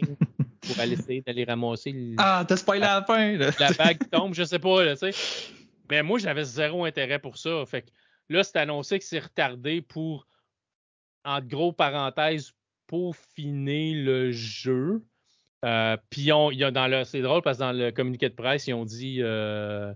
[0.61, 3.37] pour aller essayer d'aller ramasser le, Ah, t'as spoilé à la fin!
[3.59, 5.53] La bague tombe, je sais pas, là, tu sais.
[5.89, 7.63] Mais moi, j'avais zéro intérêt pour ça.
[7.65, 7.89] Fait que
[8.29, 10.27] là, c'est annoncé que c'est retardé pour,
[11.23, 12.53] entre gros parenthèses,
[12.87, 15.03] peaufiner le jeu.
[15.63, 18.35] Euh, puis il y a dans le, c'est drôle parce que dans le communiqué de
[18.35, 19.93] presse, ils ont dit euh,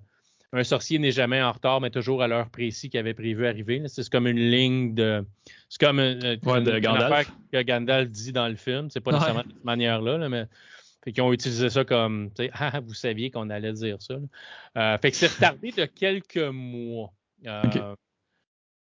[0.52, 3.84] un sorcier n'est jamais en retard, mais toujours à l'heure précise qu'il avait prévu arriver.
[3.88, 5.24] C'est comme une ligne de,
[5.70, 7.32] c'est comme une, de Gandalf.
[7.52, 8.90] que Gandalf dit dans le film.
[8.90, 10.46] C'est pas nécessairement de cette manière-là, mais
[11.04, 14.16] fait qu'ils ont utilisé ça comme, ah, vous saviez qu'on allait dire ça.
[14.78, 17.14] Euh, fait que c'est retardé de quelques mois.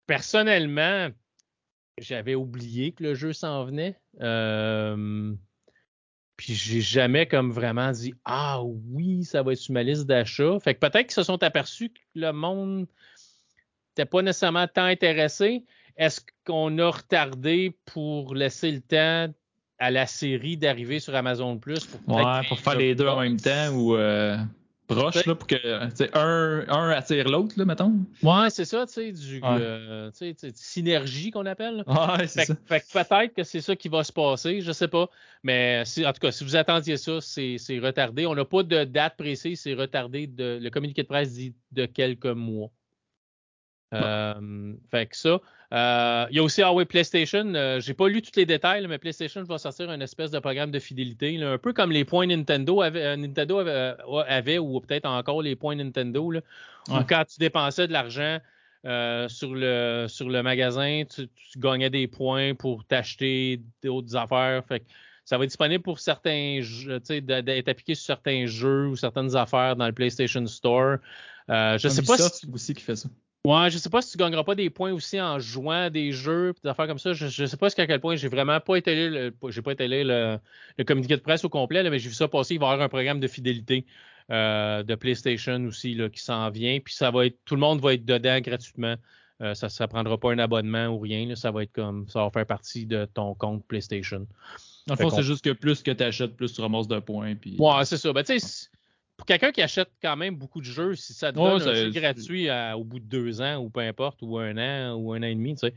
[0.07, 1.09] Personnellement,
[1.99, 3.99] j'avais oublié que le jeu s'en venait.
[4.21, 5.35] Euh,
[6.37, 10.59] puis j'ai jamais comme vraiment dit Ah oui, ça va être sur ma liste d'achat.
[10.61, 12.87] Fait que peut-être qu'ils se sont aperçus que le monde
[13.91, 15.65] n'était pas nécessairement tant intéressé.
[15.97, 19.33] Est-ce qu'on a retardé pour laisser le temps
[19.79, 23.41] à la série d'arriver sur Amazon Plus pour, ouais, pour faire les deux en même
[23.41, 24.37] temps ou euh,
[24.87, 25.57] proche là, pour que
[26.17, 27.93] un, un attire l'autre, mettons.
[28.23, 30.11] Ouais, c'est ça, tu sais, du euh,
[30.55, 31.85] synergie qu'on appelle.
[31.87, 32.55] Ouais, c'est ça.
[32.67, 35.09] Fait que peut-être que c'est ça qui va se passer, je sais pas.
[35.43, 38.27] Mais en tout cas, si vous attendiez ça, c'est retardé.
[38.27, 40.59] On n'a pas de date précise, c'est retardé de.
[40.61, 42.71] Le communiqué de presse dit de quelques mois.
[43.95, 45.41] Euh, fait que ça.
[45.73, 47.55] Euh, il y a aussi Huawei PlayStation.
[47.55, 50.71] Euh, j'ai pas lu tous les détails, mais PlayStation va sortir un espèce de programme
[50.71, 55.57] de fidélité, un peu comme les points Nintendo avait, Nintendo avait, ou peut-être encore les
[55.57, 56.41] points Nintendo, là,
[56.89, 58.39] où quand tu dépensais de l'argent
[59.29, 64.65] sur, le, sur le magasin, tu, gagnais des points pour t'acheter d'autres affaires.
[64.67, 64.85] Fait que
[65.25, 69.75] ça va être disponible pour certains jeux, d'être appliqué sur certains jeux ou certaines affaires
[69.75, 70.99] dans le PlayStation Store.
[71.49, 72.49] je sais pas si...
[72.53, 73.09] aussi qui fait ça.
[73.47, 76.53] Ouais, je sais pas si tu gagneras pas des points aussi en jouant des jeux,
[76.65, 77.13] des affaires comme ça.
[77.13, 79.87] Je, je sais pas jusqu'à quel point j'ai vraiment pas été le, j'ai pas été
[79.87, 80.41] le,
[80.77, 82.55] le, communiqué de presse au complet, mais j'ai vu ça passer.
[82.55, 83.87] Il va y avoir un programme de fidélité
[84.33, 86.81] euh, de PlayStation aussi là, qui s'en vient.
[86.81, 88.97] Puis ça va être, tout le monde va être dedans gratuitement.
[89.41, 91.33] Euh, ça ne prendra pas un abonnement ou rien.
[91.37, 94.27] ça va être comme, ça va faire partie de ton compte PlayStation.
[94.89, 97.37] Dans le fond, c'est juste que plus que tu achètes, plus tu ramasses de points.
[97.37, 97.55] Puis...
[97.61, 98.13] Ouais, c'est ça.
[98.13, 98.69] Ben, tu sais,
[99.17, 101.91] pour quelqu'un qui achète quand même beaucoup de jeux, si ça te donne un jeu
[101.91, 105.27] gratuit au bout de deux ans ou peu importe, ou un an ou un an
[105.27, 105.75] et demi, tu sais,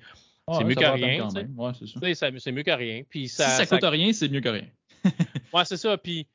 [0.58, 1.30] c'est mieux que rien.
[2.39, 3.04] c'est mieux que rien.
[3.10, 4.67] Puis ça, si ça, coûte rien, c'est mieux que rien.
[5.54, 5.97] ouais, c'est ça.
[5.97, 6.28] Puis,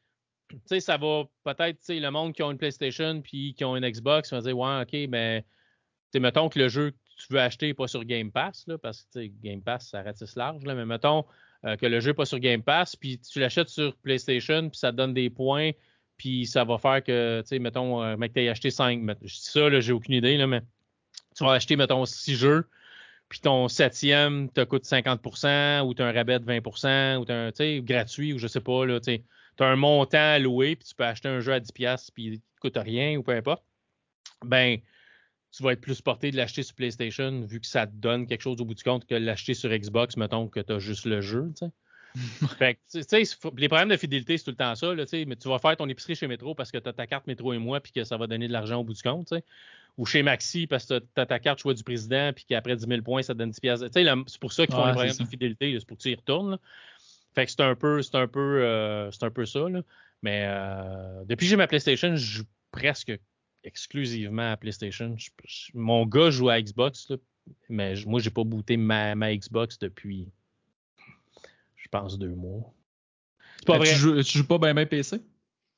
[0.51, 3.65] tu sais, ça va peut-être, tu sais, le monde qui a une PlayStation puis qui
[3.65, 5.45] a une Xbox va dire, ouais, OK, mais,
[6.13, 8.79] tu mettons que le jeu que tu veux acheter n'est pas sur Game Pass, là,
[8.79, 11.25] parce que, Game Pass, ça ratisse large, là, mais mettons
[11.65, 14.79] euh, que le jeu n'est pas sur Game Pass, puis tu l'achètes sur PlayStation, puis
[14.79, 15.73] ça te donne des points
[16.17, 19.01] puis ça va faire que, tu sais, mettons, euh, mec, t'as acheté 5.
[19.23, 20.63] Je dis ça, là, j'ai aucune idée, là, mais
[21.37, 22.69] tu vas acheter, mettons, 6 jeux,
[23.29, 27.33] puis ton septième te coûte 50% ou tu as un rabais de 20% ou tu
[27.33, 29.21] tu sais, gratuit ou je sais pas, là, tu
[29.59, 32.33] as un montant à louer, puis tu peux acheter un jeu à 10$ puis il
[32.33, 33.65] ne coûte rien ou peu importe.
[34.45, 34.79] Ben,
[35.51, 38.41] tu vas être plus porté de l'acheter sur PlayStation vu que ça te donne quelque
[38.41, 41.21] chose au bout du compte que l'acheter sur Xbox, mettons que tu as juste le
[41.21, 41.73] jeu, tu sais.
[42.59, 43.23] fait sais,
[43.57, 45.89] les problèmes de fidélité, c'est tout le temps ça, là, mais tu vas faire ton
[45.89, 48.17] épicerie chez Métro parce que tu as ta carte Métro et moi, puis que ça
[48.17, 49.35] va donner de l'argent au bout du compte.
[49.97, 52.87] Ou chez Maxi parce que tu as ta carte choix du président, puis qu'après 10
[52.87, 53.81] 000 points, ça donne 10 pièces.
[53.93, 56.59] C'est pour ça qu'ils font les problèmes de fidélité, c'est pour que tu y retournes.
[57.35, 59.83] Fait que c'est un peu, c'est un peu, euh, c'est un peu ça, là.
[60.23, 63.13] Mais euh, depuis que j'ai ma PlayStation, je joue presque
[63.65, 65.17] exclusivement à PlayStation.
[65.75, 67.17] mon gars joue à Xbox, là,
[67.69, 70.29] mais moi, j'ai pas booté ma, ma Xbox depuis
[71.99, 72.73] pense, deux mois.
[73.59, 73.89] C'est pas ben, vrai.
[73.93, 75.21] Tu joues, joues pas bien PC?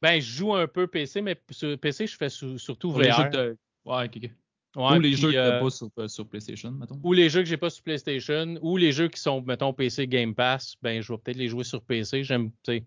[0.02, 3.00] Ben, je joue un peu PC, mais sur PC, je fais surtout VR.
[3.00, 4.30] Les jeux Ouais, ok,
[4.76, 7.00] ou les jeux que euh, pas sur, euh, sur, PlayStation, mettons.
[7.02, 10.06] Ou les jeux que j'ai pas sur PlayStation, ou les jeux qui sont, mettons, PC
[10.06, 12.24] Game Pass, ben, je vais peut-être les jouer sur PC.
[12.24, 12.84] J'aime, ouais.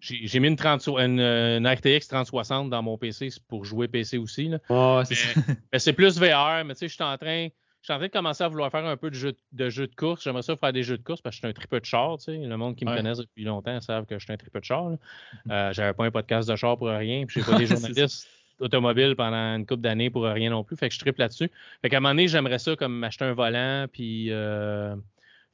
[0.00, 4.48] J'ai mis une, 30, une, une, RTX 3060 dans mon PC pour jouer PC aussi.
[4.48, 5.04] Là.
[5.78, 7.48] c'est plus VR, mais tu sais, je suis en train
[7.86, 9.86] je suis en train de commencer à vouloir faire un peu de jeu de, jeu
[9.86, 10.24] de course.
[10.24, 12.18] J'aimerais ça faire des jeux de course parce que je suis un tripeux de char.
[12.18, 12.36] Tu sais.
[12.36, 14.90] Le monde qui me connaît depuis longtemps savent que je suis un tripeux de char.
[14.90, 15.52] Mm-hmm.
[15.52, 17.26] Euh, J'avais pas un podcast de char pour rien.
[17.26, 20.76] Puis j'ai pas des journalistes automobiles pendant une couple d'années pour rien non plus.
[20.76, 21.48] Fait que je tripe là-dessus.
[21.80, 24.96] Fait qu'à un moment donné, j'aimerais ça comme acheter un volant puis euh,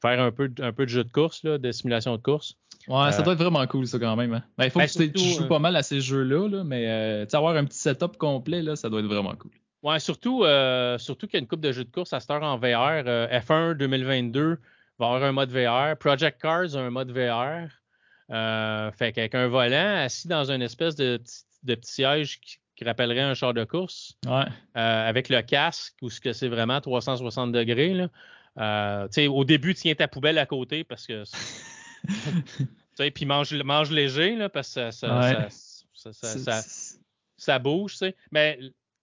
[0.01, 2.57] faire un peu, un peu de jeu de course, là, de simulation de course.
[2.89, 4.33] Ouais, ça euh, doit être vraiment cool, ça, quand même.
[4.33, 4.43] Hein.
[4.57, 7.57] Ben, il faut ben, que tu, joues pas mal à ces jeux-là, là, mais avoir
[7.57, 9.53] un petit setup complet, là, ça doit être vraiment cool.
[9.83, 12.31] Ouais, surtout, euh, surtout qu'il y a une coupe de jeux de course à cette
[12.31, 13.03] heure en VR.
[13.05, 14.59] F1 2022
[14.99, 15.97] va avoir un mode VR.
[15.99, 17.69] Project Cars a un mode VR.
[18.31, 21.21] Euh, fait qu'avec un volant assis dans une espèce de,
[21.65, 24.19] de petit siège qui, rappellerait un char de course.
[24.27, 24.43] Ouais.
[24.77, 27.95] Euh, avec le casque, ou ce que c'est vraiment 360 degrés.
[27.95, 28.09] Là.
[28.59, 31.23] Euh, au début, tiens ta poubelle à côté parce que.
[33.15, 36.61] puis mange, mange léger là, parce que ça, ça, ça, ça,
[37.37, 37.99] ça bouge.
[38.33, 38.59] Mais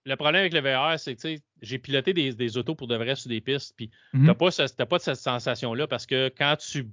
[0.05, 3.15] le problème avec le VR, c'est que j'ai piloté des, des, autos pour de vrai
[3.15, 4.19] sur des pistes, puis mm-hmm.
[4.19, 4.25] tu
[4.79, 6.87] n'as pas, cette sensation-là parce que quand tu,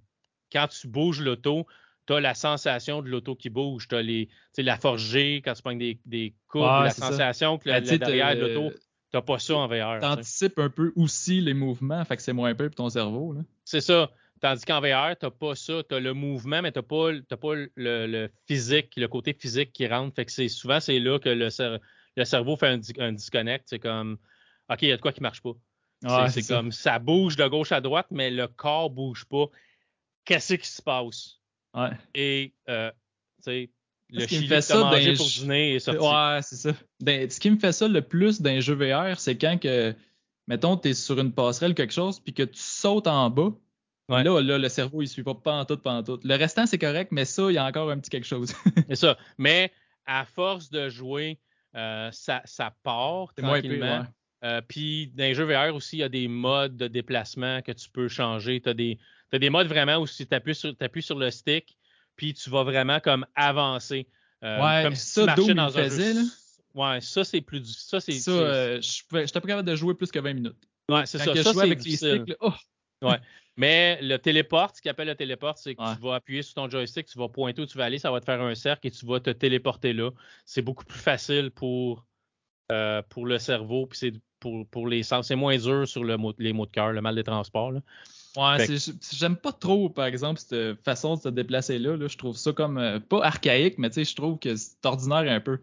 [0.53, 1.67] quand tu bouges l'auto,
[2.07, 3.89] tu as la sensation de l'auto qui bouge.
[3.89, 7.99] Tu as la forgée quand tu prends des, des courbes, la sensation que le, ben,
[7.99, 9.99] derrière de l'auto, tu n'as pas ça en VR.
[10.01, 13.35] Tu anticipes un peu aussi les mouvements, fait que c'est moins peu pour ton cerveau.
[13.65, 14.11] C'est ça.
[14.41, 15.83] Tandis qu'en VR, tu n'as pas ça.
[15.89, 19.73] Tu as le mouvement, mais tu n'as pas, pas le, le, physique, le côté physique
[19.73, 20.15] qui rentre.
[20.15, 21.49] Fait que souvent, c'est là que le,
[22.17, 23.65] le cerveau fait un, disconnect.
[23.67, 24.19] C'est comme,
[24.71, 25.53] OK, il y a de quoi qui marche pas.
[26.29, 29.47] c'est comme, ça bouge de gauche à droite, mais le corps bouge pas.
[30.25, 31.41] Qu'est-ce qui se passe?
[31.75, 31.91] Ouais.
[32.15, 32.91] Et, euh,
[33.39, 33.71] tu sais,
[34.11, 36.01] le chili tu mangé pour dîner est sorti.
[36.01, 36.73] Ouais, c'est ça.
[37.01, 39.95] Ben, ce qui me fait ça le plus d'un jeu VR, c'est quand que,
[40.47, 43.53] mettons, tu es sur une passerelle quelque chose, puis que tu sautes en bas.
[44.09, 46.25] Là, là, le cerveau, il suit pas pantoute, pantoute.
[46.25, 48.55] Le restant, c'est correct, mais ça, il y a encore un petit quelque chose.
[48.89, 49.19] c'est ça.
[49.39, 49.73] Mais
[50.07, 51.41] à force de jouer
[51.77, 54.07] euh, ça, ça, part tranquillement.
[54.45, 57.73] Euh, puis dans les jeux VR aussi, il y a des modes de déplacement que
[57.73, 58.61] tu peux changer.
[58.61, 58.99] Tu as des,
[59.33, 61.77] des modes vraiment où si tu appuies sur, sur le stick,
[62.17, 64.07] puis tu vas vraiment comme avancer.
[64.45, 66.23] Euh, ouais, comme si ça, tu dans un faisait, Là?
[66.75, 68.13] Ouais, ça c'est plus ça c'est.
[68.13, 70.69] Ça, je n'étais pas capable de jouer plus que 20 minutes.
[70.91, 71.33] Ouais, c'est ça.
[71.33, 72.23] que je Ça, c'est avec les difficile.
[72.23, 73.07] sticks, là, oh!
[73.07, 73.19] Ouais.
[73.57, 75.95] Mais le téléporte, ce qu'il appelle le téléporte, c'est que Ouais.
[75.95, 78.21] tu vas appuyer sur ton joystick, tu vas pointer où tu vas aller, ça va
[78.21, 80.11] te faire un cercle et tu vas te téléporter là.
[80.45, 82.05] C'est beaucoup plus facile pour,
[82.71, 85.29] euh, pour le cerveau, puis c'est pour, pour les sens.
[85.29, 87.73] C'est moins dur sur le mot- les mots de cœur, le mal des transports.
[87.73, 87.81] là.
[88.37, 88.67] Ouais,
[89.13, 91.97] j'aime pas trop, par exemple, cette façon de se déplacer là.
[91.97, 92.07] là.
[92.07, 95.33] Je trouve ça comme euh, pas archaïque, mais tu sais, je trouve que c'est ordinaire
[95.33, 95.59] un peu.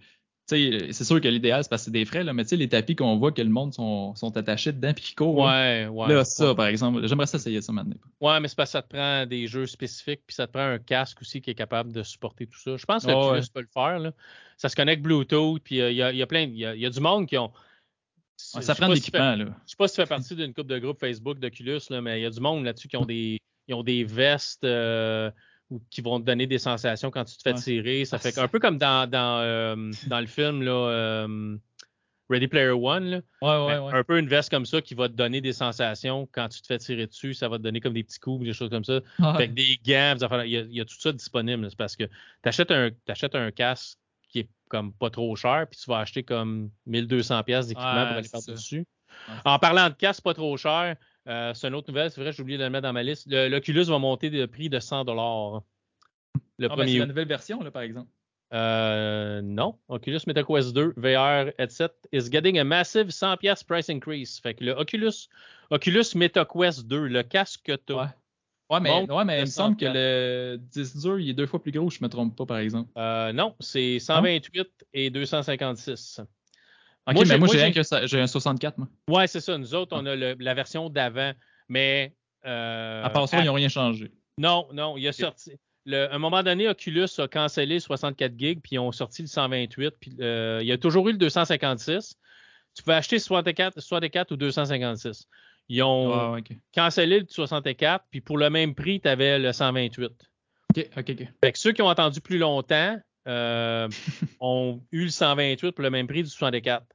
[0.45, 2.57] Sais, c'est sûr que l'idéal, c'est parce que c'est des frais, là, mais tu sais,
[2.57, 5.37] les tapis qu'on voit que le monde sont, sont attachés dedans puis qui courent.
[5.45, 6.13] Ouais, ouais.
[6.13, 7.95] là, ça, par exemple, j'aimerais ça essayer ça maintenant.
[8.19, 10.65] Ouais, mais c'est parce que ça te prend des jeux spécifiques, puis ça te prend
[10.65, 12.75] un casque aussi qui est capable de supporter tout ça.
[12.75, 13.47] Je pense que Ouais, Oculus ouais.
[13.53, 13.99] peut le faire.
[13.99, 14.11] Là.
[14.57, 16.75] Ça se connecte Bluetooth, puis euh, il y, a, y a plein, il y a,
[16.75, 17.51] il y a du monde qui ont.
[18.53, 19.45] Ouais, ça prend de si l'équipement, là.
[19.65, 22.23] Je sais pas si tu fais partie d'une couple de groupes Facebook d'Oculus, mais il
[22.23, 25.31] y a du monde là-dessus qui ont des, ils ont des vestes euh,
[25.73, 28.05] ou qui vont te donner des sensations quand tu te fais tirer.
[28.05, 31.57] Ça Ah, fait ça- un peu comme dans, dans, euh, dans le film là, euh,
[32.29, 33.05] Ready Player One.
[33.09, 33.21] Là.
[33.41, 33.93] Ouais, ouais, ouais.
[33.99, 36.67] Un peu une veste comme ça qui va te donner des sensations quand tu te
[36.67, 37.33] fais tirer dessus.
[37.33, 39.01] Ça va te donner comme des petits coups, des choses comme ça.
[39.19, 39.37] Ouais.
[39.37, 41.67] Fait que des gants, il y, a, il y a tout ça disponible.
[41.69, 42.09] C'est parce que tu
[42.49, 43.97] achètes un, t'achètes un casque
[44.29, 48.17] qui est comme pas trop cher, puis tu vas acheter comme 1200$ pièces d'équipement pour
[48.17, 48.79] aller par-dessus.
[48.79, 50.95] Ouais, En parlant de casque pas trop cher,
[51.27, 53.27] euh, c'est une autre nouvelle, c'est vrai, j'ai oublié de le mettre dans ma liste.
[53.29, 55.61] Le- L'Oculus va monter de prix de 100$.
[56.59, 58.09] Le Ah, ben, premier c'est la nouvelle version, là, par exemple.
[58.53, 64.39] Euh, non, Oculus MetaQuest 2 VR headset is getting a massive 100$ price increase.
[64.39, 65.27] Fait que le Oculus,
[65.71, 68.07] Oculus MetaQuest 2, le casque que tu as, Ouais.
[68.69, 71.33] Ouais, mais, Monte ouais, mais il me semble que 100 le 10 dur, il est
[71.33, 72.89] deux fois plus gros, je me trompe pas, par exemple.
[72.97, 76.21] Euh, non, c'est 128 et 256.
[77.05, 78.87] Ok, Moi, mais j'ai- moi, j'ai un 64, moi.
[79.09, 79.57] Ouais, c'est ça.
[79.57, 81.33] Nous autres, on a le- la version d'avant,
[81.69, 82.13] mais.
[82.45, 84.11] euh, À part ça, à- ils n'ont rien changé.
[84.37, 85.51] Non, non, il a sorti.
[85.85, 89.21] Le, à un moment donné, Oculus a cancellé le 64 gigs, puis ils ont sorti
[89.21, 89.95] le 128.
[89.99, 92.15] Puis euh, il y a toujours eu le 256.
[92.73, 95.27] Tu pouvais acheter 64, 64 ou 256.
[95.69, 96.51] Ils ont ok.
[96.73, 100.09] cancellé le 64, puis pour le même prix, tu avais le 128.
[100.75, 101.27] Ok, ok, ok.
[101.43, 103.87] Fait que ceux qui ont attendu plus longtemps euh,
[104.39, 106.85] ont eu le 128 pour le même prix du 64.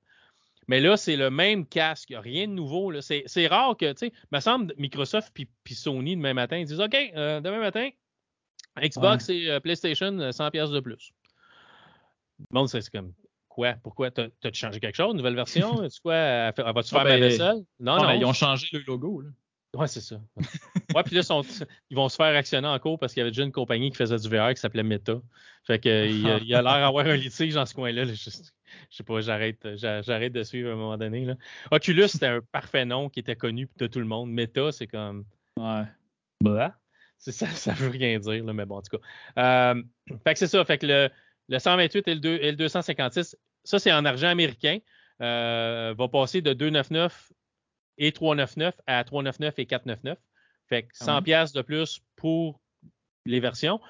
[0.66, 2.12] Mais là, c'est le même casque.
[2.14, 2.92] Rien de nouveau.
[3.00, 6.94] C'est rare que, tu sais, me semble Microsoft puis Sony demain matin, ils disent OK,
[6.94, 7.88] euh, demain matin,
[8.78, 11.12] Xbox et euh, PlayStation, euh, 100$ piastres de plus.
[12.38, 13.14] Le monde, c'est comme
[13.48, 13.74] quoi?
[13.82, 14.10] Pourquoi?
[14.10, 15.14] T'as- T'as-tu changé quelque chose?
[15.14, 15.82] Nouvelle version?
[15.88, 16.14] tu quoi?
[16.14, 17.64] Elle Va-tu Ah, faire ma ben, vaisselle?
[17.80, 18.06] Non, Ah, non.
[18.08, 19.30] ben, ils ont changé le logo, là.
[19.78, 20.20] Ouais, c'est ça.
[20.94, 21.42] Ouais, puis là, sont-
[21.90, 23.96] ils vont se faire actionner en cours parce qu'il y avait déjà une compagnie qui
[23.96, 25.20] faisait du VR qui s'appelait Meta.
[25.64, 28.04] Fait que, il, a- l'air d'avoir un litige dans ce coin-là.
[28.04, 28.12] là.
[28.12, 31.24] Je, je sais pas, j'arrête, j'a- j'arrête de suivre à un moment donné.
[31.26, 31.36] Là.
[31.70, 34.30] Oculus, c'était un parfait nom qui était connu de tout le monde.
[34.32, 35.24] Meta, c'est comme.
[35.56, 35.84] Ouais.
[36.42, 36.74] Bah.
[37.18, 39.02] Ça, ça veut rien dire, là, mais bon, en tout cas.
[39.74, 39.82] Euh,
[40.24, 40.64] fait que c'est ça.
[40.64, 41.10] Fait que le,
[41.48, 44.78] le 128 et le, 2 et le 256, ça, c'est en argent américain.
[45.20, 47.32] Euh, va passer de 299
[47.98, 50.18] et 399 à 399 et 499.
[50.68, 51.22] Fait que Ah 100 ouais.
[51.22, 52.60] pièces de plus pour
[53.26, 53.80] les versions.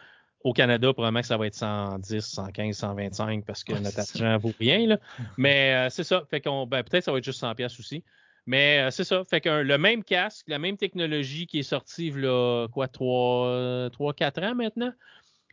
[0.44, 4.38] Au Canada, probablement que ça va être 110, 115, 125 parce que Ouais, notre argent
[4.38, 4.86] vaut rien.
[4.86, 4.98] Là.
[5.36, 6.22] Mais euh, c'est ça.
[6.30, 8.04] Fait qu'on, ben, peut-être que ça va être juste 100 pièces aussi.
[8.46, 9.24] Mais euh, c'est ça.
[9.24, 14.42] Fait que le même casque, la même technologie qui est sortie là, quoi, 3, 4
[14.42, 14.92] ans maintenant.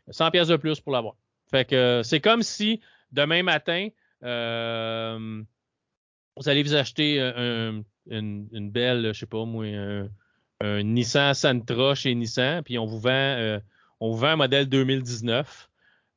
[0.10, 1.16] 100 pièces de plus pour l'avoir.
[1.52, 2.80] Fait que euh, c'est comme si
[3.12, 3.90] demain matin,
[4.24, 5.44] euh,
[6.38, 10.10] vous allez vous acheter un- une, une belle, je sais pas moi, un,
[10.62, 13.60] un Nissan Sentra chez Nissan, puis on vous vend, euh,
[14.00, 15.70] on vous vend un modèle 2019,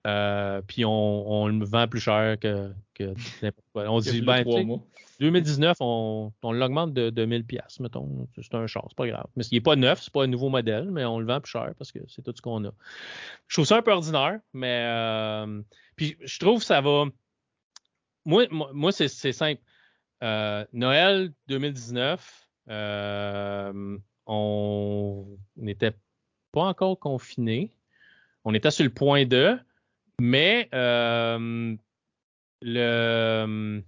[0.07, 3.85] euh, puis on, on le vend plus cher que, que n'importe quoi.
[3.91, 4.81] On dit, ben, trois tu sais, mois.
[5.21, 8.29] 2019, on, on l'augmente de, de 1000 pièces, mettons.
[8.41, 9.27] C'est un char, c'est pas grave.
[9.35, 11.51] Mais il n'est pas neuf, c'est pas un nouveau modèle, mais on le vend plus
[11.51, 12.71] cher parce que c'est tout ce qu'on a.
[13.49, 15.61] Je trouve ça un peu ordinaire, mais euh,
[15.97, 17.07] puis je trouve que ça va.
[18.25, 19.61] Moi, moi, c'est simple.
[20.23, 25.93] Euh, Noël 2019, euh, on n'était
[26.53, 27.73] pas encore confiné.
[28.45, 29.59] On était sur le point de,
[30.21, 31.77] mais euh,
[32.63, 33.83] le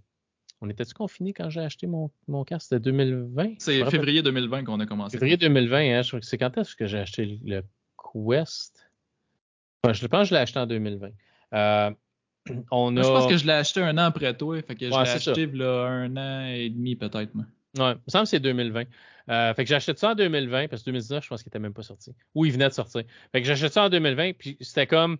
[0.62, 2.68] on était-tu confiné quand j'ai acheté mon, mon casque?
[2.68, 3.44] C'était 2020?
[3.44, 5.16] Je me C'est février 2020 qu'on a commencé.
[5.16, 7.62] Février 2020, hein, je crois que c'est quand est-ce que j'ai acheté le
[7.96, 8.90] Quest?
[9.82, 11.12] Enfin, je pense que je l'ai acheté en 2020.
[12.70, 13.00] On a...
[13.00, 14.60] Moi, je pense que je l'ai acheté un an après toi.
[14.62, 17.34] Fait que je l'ai acheté là, un an et demi, peut-être.
[17.34, 17.44] Ouais,
[17.76, 18.84] il me semble que c'est 2020.
[19.28, 21.74] Euh, fait que j'achète ça en 2020, parce que 2019, je pense qu'il était même
[21.74, 22.12] pas sorti.
[22.34, 23.04] Ou il venait de sortir.
[23.32, 25.18] Fait que j'achète ça en 2020, puis c'était comme.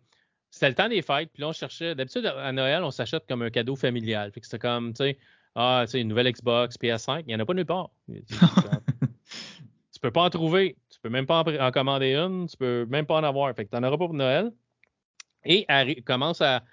[0.50, 1.94] C'était le temps des fêtes, puis là, on cherchait.
[1.94, 4.32] D'habitude, à Noël, on s'achète comme un cadeau familial.
[4.32, 5.18] Fait que c'était comme, tu sais,
[5.54, 7.90] ah, tu sais, une nouvelle Xbox, PS5, il n'y en a pas nulle part.
[8.08, 10.76] tu peux pas en trouver.
[10.90, 12.48] Tu peux même pas en, commander une.
[12.48, 13.54] Tu peux même pas en avoir.
[13.54, 14.50] Fait que t'en auras pas pour Noël.
[15.44, 16.64] Et elle commence à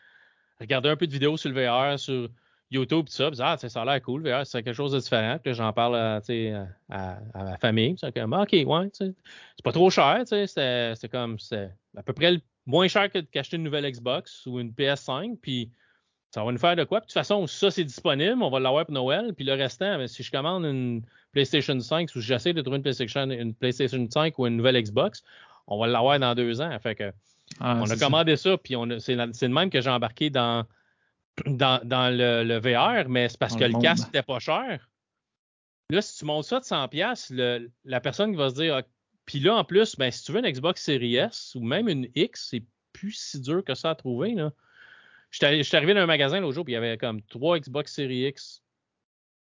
[0.60, 2.30] regarder un peu de vidéos sur le VR, sur
[2.70, 5.38] YouTube, tout ça, puis ah, ça a l'air cool, VR, c'est quelque chose de différent.
[5.42, 6.22] Puis j'en parle à,
[6.90, 7.96] ma famille.
[7.98, 9.14] C'est comme, OK, ouais, c'est
[9.64, 13.90] pas trop cher, c'est comme, c'est à peu près moins cher que d'acheter une nouvelle
[13.90, 15.72] Xbox ou une PS5, puis
[16.32, 17.00] ça va nous faire de quoi.
[17.00, 20.06] Puis de toute façon, ça, c'est disponible, on va l'avoir pour Noël, puis le restant,
[20.08, 24.38] si je commande une PlayStation 5 ou j'essaie de trouver une PlayStation, une PlayStation 5
[24.38, 25.24] ou une nouvelle Xbox,
[25.68, 26.78] on va l'avoir dans deux ans.
[26.80, 27.14] Fait que,
[27.60, 30.66] ah, on a commandé ça, puis c'est le même que j'ai embarqué dans
[31.46, 34.90] dans, le, VR, mais c'est parce que le, casque n'était pas cher.
[35.90, 38.82] Là, si tu montes ça de 100$, la personne qui va se dire, ah,
[39.26, 42.08] puis là, en plus, ben, si tu veux une Xbox Series S ou même une
[42.16, 44.34] X, c'est plus si dur que ça à trouver.
[44.34, 44.52] Là.
[45.30, 47.94] Je suis arrivé dans un magasin l'autre jour, puis il y avait comme trois Xbox
[47.94, 48.64] Series X.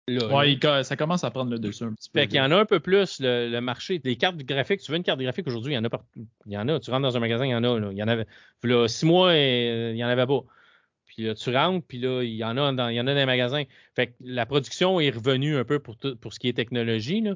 [0.09, 2.21] Là, ça commence à prendre le dessus un petit peu.
[2.21, 4.01] Fait qu'il y en a un peu plus, le, marché.
[4.05, 6.07] Les cartes graphiques, tu veux une carte graphique aujourd'hui, il y en a partout.
[6.47, 6.79] Il y en a.
[6.79, 7.91] Tu rentres dans un magasin, il y en a.
[7.91, 8.27] Il y en avait.
[8.63, 10.45] Là, six mois, et, il y en avait pas.
[11.07, 13.15] Puis là, tu rentres, puis là, il y en a dans, il y en a
[13.15, 13.65] dans les magasins.
[13.95, 17.21] Fait que la production est revenue un peu pour, pour ce qui est technologie.
[17.23, 17.35] Là.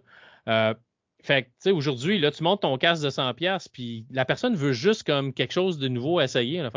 [0.49, 0.75] Euh,
[1.23, 4.55] fait que, tu sais, aujourd'hui, là, tu montes ton casque de 100$, puis la personne
[4.55, 6.63] veut juste comme quelque chose de nouveau à essayer.
[6.63, 6.71] Là,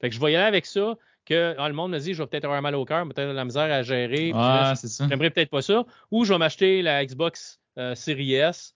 [0.00, 2.22] fait que je vais y aller avec ça, que ah, le monde me dit, je
[2.22, 4.32] vais peut-être avoir mal au cœur, peut-être de la misère à gérer.
[4.34, 4.74] Ah.
[5.08, 5.84] J'aimerais peut-être pas ça.
[6.10, 8.74] Ou je vais m'acheter la Xbox euh, Series S,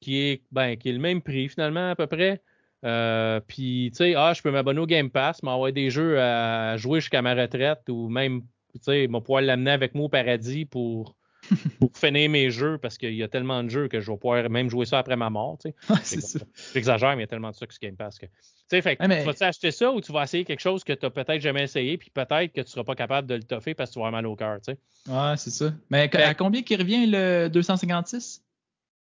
[0.00, 2.42] qui est, ben, qui est le même prix, finalement, à peu près.
[2.84, 6.76] Euh, puis, tu sais, ah, je peux m'abonner au Game Pass, m'envoyer des jeux à
[6.76, 8.42] jouer jusqu'à ma retraite ou même,
[8.74, 11.14] tu sais, pouvoir l'amener avec moi au paradis pour,
[11.80, 14.50] pour finir mes jeux parce qu'il y a tellement de jeux que je vais pouvoir
[14.50, 16.44] même jouer ça après ma mort, tu sais.
[16.74, 18.26] J'exagère, mais il y a tellement de ça que ce Game Pass que.
[18.72, 21.10] Sais, fait tu vas acheter ça ou tu vas essayer quelque chose que tu n'as
[21.10, 23.90] peut-être jamais essayé, puis peut-être que tu ne seras pas capable de le toffer parce
[23.90, 24.78] que tu vas avoir mal au cœur, tu sais?
[25.12, 25.74] Ouais, c'est ça.
[25.90, 28.42] Mais à combien qui revient le 256?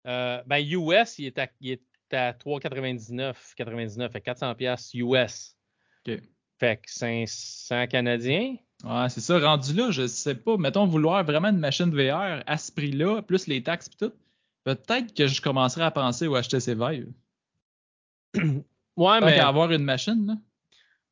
[0.09, 5.55] Euh, ben, US, il est à, il est à 3,99, 99, fait 400 pièces US.
[6.05, 6.21] OK.
[6.59, 8.57] Fait que 500 Canadiens.
[8.83, 9.39] Ouais, c'est ça.
[9.39, 10.57] Rendu là, je sais pas.
[10.57, 14.13] Mettons, vouloir vraiment une machine VR à ce prix-là, plus les taxes et tout,
[14.65, 17.13] peut-être que je commencerai à penser ou acheter ces Vive.
[18.97, 19.39] ouais, mais.
[19.39, 20.35] avoir une machine, là.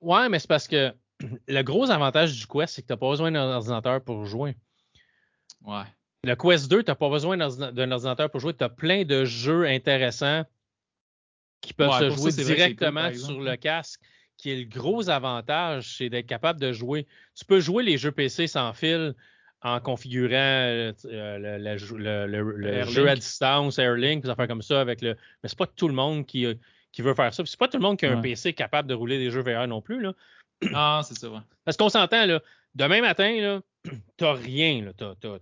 [0.01, 0.93] Ouais, mais c'est parce que
[1.49, 4.57] le gros avantage du Quest, c'est que tu n'as pas besoin d'un ordinateur pour jouer.
[5.65, 5.85] Ouais.
[6.25, 8.55] Le Quest 2, tu n'as pas besoin d'un ordinateur pour jouer.
[8.55, 10.45] Tu as plein de jeux intéressants
[11.61, 14.01] qui peuvent se jouer directement sur le casque,
[14.37, 17.07] qui est le gros avantage, c'est d'être capable de jouer.
[17.35, 19.15] Tu peux jouer les jeux PC sans fil
[19.63, 21.77] en configurant euh, le,
[22.87, 25.17] jeu à distance, Airlink, des affaires comme ça avec le.
[25.43, 26.47] Mais c'est pas tout le monde qui,
[26.93, 27.45] qui veut faire ça.
[27.45, 29.67] C'est pas tout le monde qui a un PC capable de rouler des jeux VR
[29.67, 30.01] non plus.
[30.01, 30.13] Là.
[30.75, 31.41] Ah, c'est ça, ouais.
[31.65, 32.41] Parce qu'on s'entend, là,
[32.77, 33.63] demain matin, là,
[34.17, 34.85] t'as rien.
[34.85, 35.39] Là, t'as,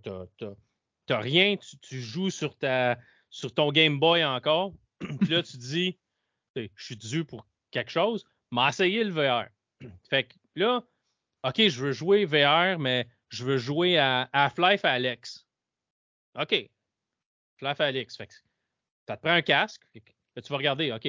[1.07, 1.57] t'as, rien.
[1.59, 2.97] Tu, tu, joues sur ta
[3.29, 4.73] sur ton Game Boy encore.
[5.21, 5.99] Puis là, tu dis
[6.57, 9.49] je suis dû pour quelque chose, m'a essayé le VR.
[10.09, 10.83] Fait que là,
[11.45, 15.47] OK, je veux jouer VR, mais je veux jouer à Half-Life à Alex.
[16.39, 16.53] OK.
[16.53, 18.17] Half-Life à Alex.
[18.17, 18.35] Fait que
[19.07, 19.83] ça te prend un casque.
[19.95, 20.03] tu
[20.49, 21.09] vas regarder, OK.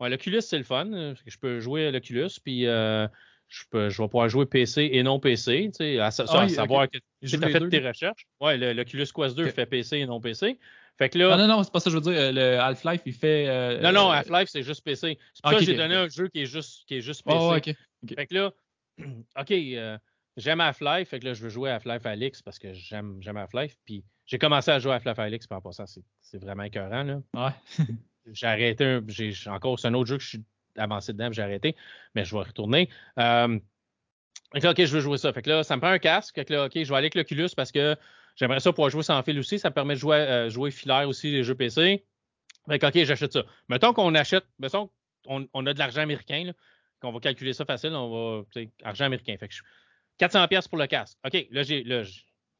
[0.00, 1.14] L'Oculus, c'est le fun.
[1.26, 3.08] Je peux jouer à l'Oculus, puis euh,
[3.48, 5.70] je, peux, je vais pouvoir jouer PC et non PC.
[5.80, 8.26] À, à ah savoir que tu as fait tes recherches.
[8.40, 10.58] Ouais, l'Oculus Quest 2 fait PC et non PC.
[10.98, 11.36] Fait que là.
[11.36, 12.32] Non, non, non, c'est pas ça que je veux dire.
[12.32, 13.48] Le Half-Life, il fait.
[13.48, 15.18] Euh, non, non, Half-Life, c'est juste PC.
[15.32, 17.38] C'est pour ça que j'ai donné un jeu qui est juste, qui est juste PC.
[17.40, 17.74] Oh, OK.
[18.14, 18.52] Fait que là,
[19.38, 19.98] OK, euh,
[20.36, 23.76] j'aime Half-Life, fait que là, je veux jouer à Half-Life Alix parce que j'aime, Half-Life.
[23.84, 27.04] Puis j'ai commencé à jouer à Half-Life Alix, puis en passant, c'est, c'est vraiment écœurant,
[27.04, 27.20] là.
[27.34, 27.86] Ouais.
[28.32, 30.44] j'ai arrêté, j'ai encore, c'est un autre jeu que je suis
[30.76, 31.76] avancé dedans, j'ai arrêté,
[32.14, 32.88] mais je vais retourner.
[33.18, 33.58] Euh,
[34.54, 35.32] que là, OK, je veux jouer ça.
[35.32, 36.34] Fait que là, ça me prend un casque.
[36.34, 37.96] Fait que là, OK, je vais aller avec l'Oculus parce que
[38.38, 39.58] J'aimerais ça pouvoir jouer sans fil aussi.
[39.58, 42.06] Ça me permet de jouer, euh, jouer filaire aussi les jeux PC.
[42.68, 43.44] Fait OK, j'achète ça.
[43.68, 44.90] Mettons qu'on achète, mettons
[45.26, 46.52] qu'on on a de l'argent américain,
[47.00, 49.36] qu'on va calculer ça facile, on va, argent américain.
[49.38, 49.54] Fait que
[50.18, 51.18] 400 pièces pour le casque.
[51.24, 52.02] OK, là, là,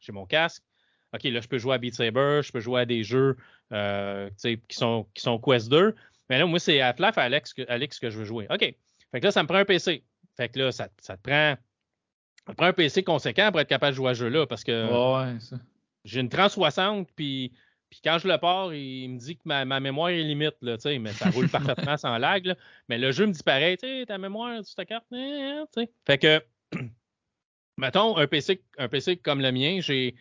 [0.00, 0.64] j'ai mon casque.
[1.14, 3.36] OK, là, je peux jouer à Beat Saber, je peux jouer à des jeux
[3.72, 5.94] euh, qui, sont, qui sont Quest 2.
[6.28, 8.46] Mais là, moi, c'est à Flaf à Alex que, Alex que je veux jouer.
[8.50, 8.60] OK.
[8.60, 10.02] Fait que là, ça me prend un PC.
[10.36, 11.56] Fait que là, ça, ça te prend
[12.46, 15.22] ça prend un PC conséquent pour être capable de jouer à ce jeu-là parce que
[15.22, 15.36] ouais,
[16.04, 17.52] j'ai une 3060 puis
[17.90, 21.12] puis quand je le pars, il me dit que ma, mémoire est limite, là, mais
[21.12, 22.54] ça roule parfaitement sans lag.
[22.88, 25.90] Mais le jeu me dit pareil, ta mémoire sur ta carte, hein, sais.
[26.06, 26.42] Fait que,
[27.78, 30.14] mettons, un PC, un PC comme le mien, j'ai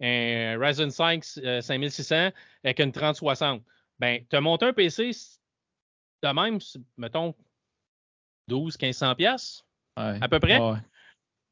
[0.00, 1.24] un Ryzen 5
[1.60, 2.30] 5600
[2.64, 3.62] avec une 3060.
[3.98, 5.10] Ben, tu as monté un PC
[6.22, 6.58] de même,
[6.96, 7.34] mettons,
[8.48, 9.64] 12, 1500 pièces
[9.96, 10.58] à peu près.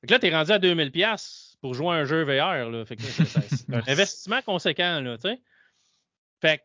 [0.01, 2.71] Fait que là, tu es rendu à 2000$ pour jouer à un jeu VR.
[2.71, 2.85] Là.
[2.85, 5.17] Fait que c'est un investissement conséquent, là.
[6.41, 6.63] Fait que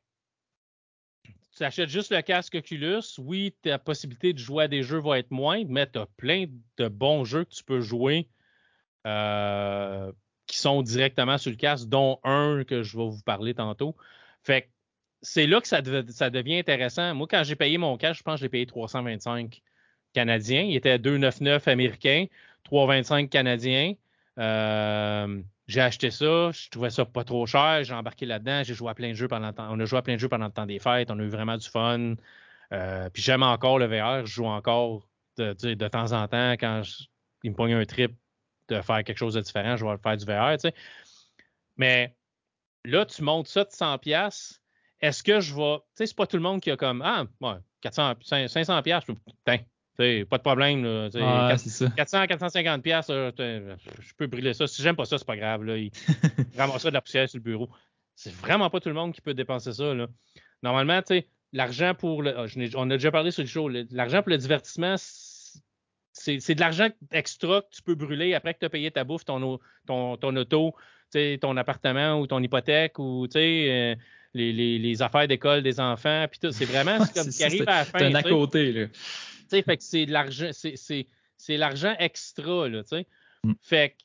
[1.58, 3.04] tu achètes juste le casque Oculus.
[3.18, 6.46] Oui, ta possibilité de jouer à des jeux va être moindre, mais tu as plein
[6.78, 8.30] de bons jeux que tu peux jouer.
[9.06, 10.12] Euh,
[10.54, 13.96] qui sont directement sur le casque, dont un que je vais vous parler tantôt.
[14.44, 14.70] Fait
[15.22, 17.16] c'est là que ça, ça, devient intéressant.
[17.16, 19.62] Moi, quand j'ai payé mon casque, je pense que j'ai payé 325
[20.14, 20.62] canadiens.
[20.62, 22.26] Il était 2,99 américains,
[22.70, 23.94] 3,25 canadiens.
[24.38, 28.90] Euh, j'ai acheté ça, je trouvais ça pas trop cher, j'ai embarqué là-dedans, j'ai joué
[28.90, 29.70] à plein de jeux pendant temps.
[29.72, 31.30] On a joué à plein de jeux pendant le temps des fêtes, on a eu
[31.30, 32.16] vraiment du fun.
[32.74, 36.82] Euh, puis j'aime encore le VR, je joue encore de, de, temps en temps quand
[37.44, 38.14] il me pogne un trip
[38.70, 40.74] de faire quelque chose de différent, je vais faire du VR, tu sais.
[41.78, 42.16] Mais
[42.86, 44.62] là, tu montes ça de 100 pièces.
[45.02, 47.26] Est-ce que je vais, tu sais, c'est pas tout le monde qui a comme ah,
[47.42, 49.04] ouais, 400 500 pièces,
[49.98, 50.84] pas de problème.
[50.84, 54.68] Là, 400, 450 pièces, je peux brûler ça.
[54.68, 55.64] Si j'aime pas ça, c'est pas grave.
[55.64, 55.78] Là.
[55.78, 55.92] Il
[56.58, 57.70] ramasse ça de la poussière sur le bureau.
[58.16, 59.94] C'est vraiment pas tout le monde qui peut dépenser ça.
[59.94, 60.08] Là.
[60.62, 62.38] Normalement, tu sais, l'argent pour le.
[62.38, 62.46] Ah,
[62.76, 63.70] on a déjà parlé sur le show.
[63.70, 64.96] L'argent pour le divertissement,
[66.14, 69.26] c'est de l'argent extra que tu peux brûler après que tu as payé ta bouffe,
[69.26, 70.76] ton, ton, ton auto,
[71.42, 73.96] ton appartement ou ton hypothèque ou euh,
[74.34, 76.26] les, les, les, affaires d'école des enfants.
[76.30, 76.40] Puis.
[76.54, 78.00] C'est vraiment comme qui arrive à la fin.
[78.00, 78.72] C'est un à côté.
[78.72, 78.88] Là.
[79.50, 80.50] Fait que c'est de l'argent.
[80.54, 82.70] C'est l'argent extra.
[82.70, 82.84] Là.
[83.44, 83.54] Mm.
[83.62, 83.96] Fait que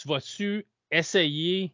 [0.00, 1.72] tu vas-tu essayer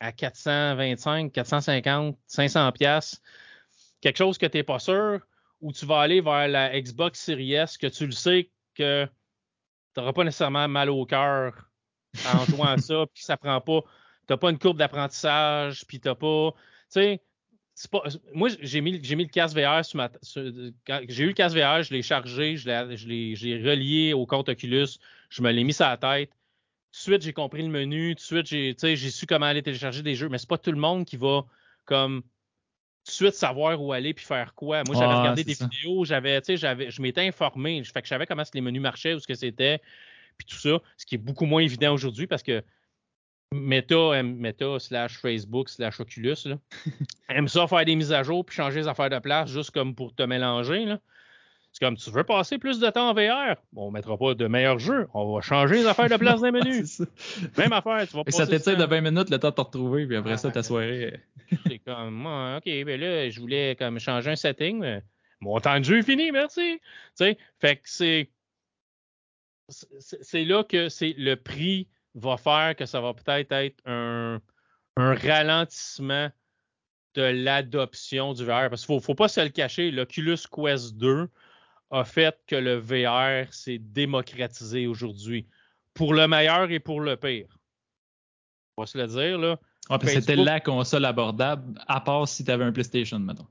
[0.00, 3.22] à 425, 450, 500 pièces
[4.00, 5.20] quelque chose que tu n'es pas sûr
[5.60, 9.06] ou tu vas aller vers la Xbox Series S que tu le sais que
[9.94, 11.68] tu n'auras pas nécessairement mal au cœur
[12.32, 13.80] en jouant à ça, puis ça prend pas.
[14.26, 16.52] Tu n'as pas une courbe d'apprentissage, puis tu n'as pas.
[16.92, 17.22] Tu sais,
[18.32, 20.10] moi, j'ai mis, mis, le casque VR sur ma.
[20.22, 24.98] J'ai eu le casque VR, je l'ai chargé, je l'ai relié au compte Oculus,
[25.28, 26.30] je me l'ai mis sur la tête.
[26.30, 28.14] Tout de suite, j'ai compris le menu.
[28.14, 28.46] Tout de suite,
[28.80, 30.30] j'ai su comment aller télécharger des jeux.
[30.30, 31.44] Mais c'est pas tout le monde qui va
[31.84, 32.22] comme
[33.06, 34.82] de suite savoir où aller puis faire quoi.
[34.86, 37.82] Moi, j'avais regardé des vidéos, j'avais, j'avais, je m'étais informé.
[37.84, 39.80] Fait que je savais comment les menus marchaient, ou ce que c'était,
[40.36, 40.80] puis tout ça.
[40.96, 42.62] Ce qui est beaucoup moins évident aujourd'hui parce que
[43.52, 46.58] Meta, Meta slash Facebook slash Oculus là,
[47.28, 49.94] aime ça faire des mises à jour puis changer les affaires de place juste comme
[49.94, 50.84] pour te mélanger.
[50.84, 51.00] Là.
[51.76, 53.54] C'est comme tu veux passer plus de temps en VR.
[53.74, 55.08] Bon, on mettra pas de meilleurs jeux.
[55.12, 57.02] On va changer les affaires de place les menus.
[57.58, 58.08] Même affaire.
[58.08, 60.38] Tu vas passer ça t'étire de 20 minutes le temps de te retrouver, puis après
[60.38, 61.20] ça, ta soirée.
[61.66, 64.78] C'est comme, OK, ben là, je voulais comme changer un setting.
[64.78, 65.02] Mais
[65.42, 66.80] mon temps de jeu est fini, merci.
[66.80, 66.82] Tu
[67.16, 68.30] sais, fait que c'est.
[69.68, 74.40] C'est là que c'est le prix va faire que ça va peut-être être un,
[74.96, 76.30] un ralentissement
[77.16, 78.70] de l'adoption du VR.
[78.70, 81.28] Parce qu'il ne faut, faut, pas se le cacher, l'Oculus Quest 2
[81.90, 85.46] a fait que le VR s'est démocratisé aujourd'hui.
[85.94, 87.58] Pour le meilleur et pour le pire.
[88.76, 89.58] On va se le dire, là.
[90.04, 93.48] c'était la console abordable, à part si tu avais un PlayStation, maintenant.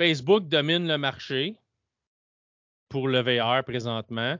[0.00, 1.56] Facebook domine le marché
[2.88, 4.36] pour le VR présentement.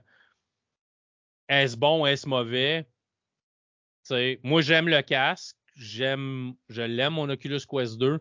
[1.47, 2.85] Est-ce bon, est-ce mauvais?
[4.43, 5.55] moi, j'aime le casque.
[5.75, 8.19] J'aime, je l'aime, mon Oculus Quest 2.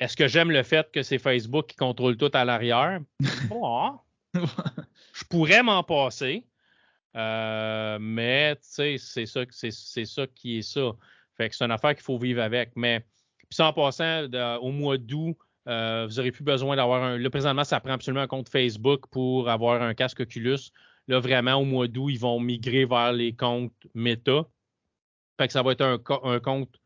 [0.00, 3.00] Est-ce que j'aime le fait que c'est Facebook qui contrôle tout à l'arrière?
[3.48, 4.00] Bon,
[4.34, 6.44] je pourrais m'en passer.
[7.16, 10.92] Euh, mais c'est ça, c'est, ça qui est ça.
[11.36, 12.72] Fait que c'est une affaire qu'il faut vivre avec.
[12.76, 13.04] Mais
[13.48, 14.26] puis en passant,
[14.60, 15.36] au mois d'août,
[15.68, 17.18] euh, vous n'aurez plus besoin d'avoir un.
[17.18, 20.70] Là, présentement, ça prend absolument un compte Facebook pour avoir un casque Oculus.
[21.08, 24.46] Là, vraiment, au mois d'août, ils vont migrer vers les comptes Meta.
[25.38, 26.80] Fait que ça va être un, un compte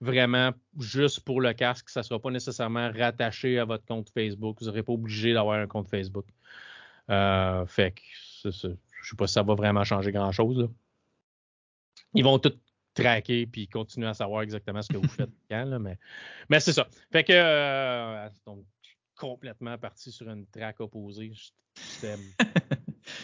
[0.00, 1.88] vraiment juste pour le casque.
[1.88, 4.58] Ça ne sera pas nécessairement rattaché à votre compte Facebook.
[4.60, 6.26] Vous n'aurez pas obligé d'avoir un compte Facebook.
[7.10, 8.02] Euh, fait que
[8.44, 10.68] je ne sais pas si ça va vraiment changer grand-chose.
[12.14, 12.54] Ils vont tout
[12.94, 15.98] traquer puis continuer à savoir exactement ce que vous faites quand, mais,
[16.48, 16.86] mais c'est ça.
[17.12, 18.64] Fait que euh, donc,
[19.16, 21.32] complètement parti sur une traque opposée.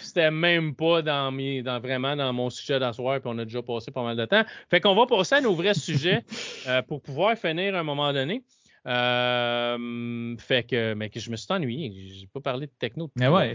[0.02, 3.62] C'était même pas dans, mes, dans vraiment dans mon sujet d'asseoir, puis on a déjà
[3.62, 4.44] passé pas mal de temps.
[4.68, 6.24] Fait qu'on va passer à nos vrais sujets
[6.66, 8.42] euh, pour pouvoir finir à un moment donné.
[8.86, 11.92] Euh, fait que, mais que je me suis ennuyé.
[12.14, 13.10] J'ai pas parlé de techno.
[13.16, 13.54] Mais ouais.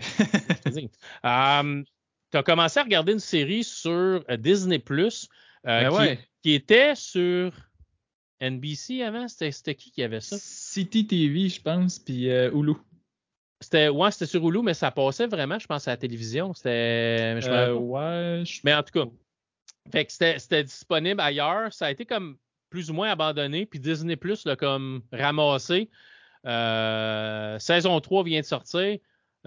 [1.26, 1.84] euh,
[2.32, 5.28] tu as commencé à regarder une série sur euh, Disney Plus
[5.66, 7.52] qui, qui, était sur
[8.40, 9.28] NBC avant?
[9.28, 10.38] C'était qui qui avait ça?
[10.40, 12.74] City TV, je pense, puis Hulu.
[13.62, 16.54] C'était ouais, c'était sur Hulu, mais ça passait vraiment, je pense, à la télévision.
[16.54, 17.40] C'était.
[17.74, 18.44] ouais.
[18.64, 19.10] Mais en tout cas.
[19.92, 21.72] Fait que c'était disponible ailleurs.
[21.72, 22.38] Ça a été comme
[22.76, 25.90] plus ou moins abandonné, puis Disney Plus l'a comme ramassé.
[26.46, 28.98] Euh, saison 3 vient de sortir.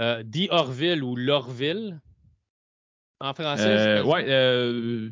[0.01, 2.01] Euh, The Orville ou Lorville
[3.21, 3.69] en français.
[3.69, 5.11] Euh, ouais, euh,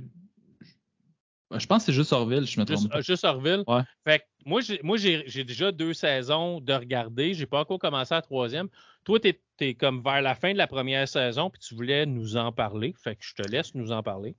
[1.55, 2.91] je pense que c'est juste Orville, je me trompe.
[2.95, 3.65] Juste, juste Orville.
[3.67, 3.83] Ouais.
[4.05, 7.35] Fait que moi, j'ai, moi j'ai, déjà deux saisons de regarder.
[7.35, 8.69] J'ai pas encore commencé la troisième.
[9.05, 12.39] Toi, tu es, comme vers la fin de la première saison, puis tu voulais nous
[12.39, 12.95] en parler.
[12.97, 14.37] Fait que je te laisse nous en parler.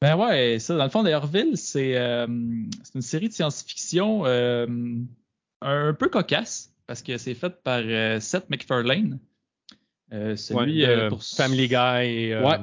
[0.00, 2.26] Ben ouais, ça, dans le fond, d'Airville, c'est euh,
[2.82, 4.66] c'est une série de science-fiction euh,
[5.60, 9.18] un peu cocasse, parce que c'est fait par euh, Seth MacFarlane.
[10.10, 12.58] Celui ouais, pour Family Guy et, ouais.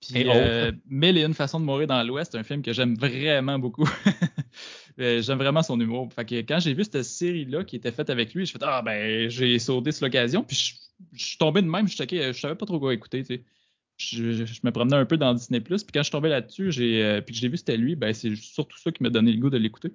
[0.00, 3.58] Puis, euh, Mille et une façons de mourir dans l'Ouest, un film que j'aime vraiment
[3.58, 3.88] beaucoup.
[4.98, 6.08] j'aime vraiment son humour.
[6.14, 8.80] Fait que quand j'ai vu cette série-là qui était faite avec lui, je fait ah
[8.82, 10.42] ben j'ai sauté sur l'occasion.
[10.42, 10.78] Puis
[11.12, 13.22] je, suis tombé de même, je, checkais, je savais pas trop quoi écouter.
[13.22, 13.44] Tu sais
[14.00, 17.04] je, me promenais un peu dans Disney Plus, puis quand je suis tombé là-dessus, j'ai
[17.04, 19.38] euh, puis que j'ai vu c'était lui, ben c'est surtout ça qui m'a donné le
[19.38, 19.92] goût de l'écouter.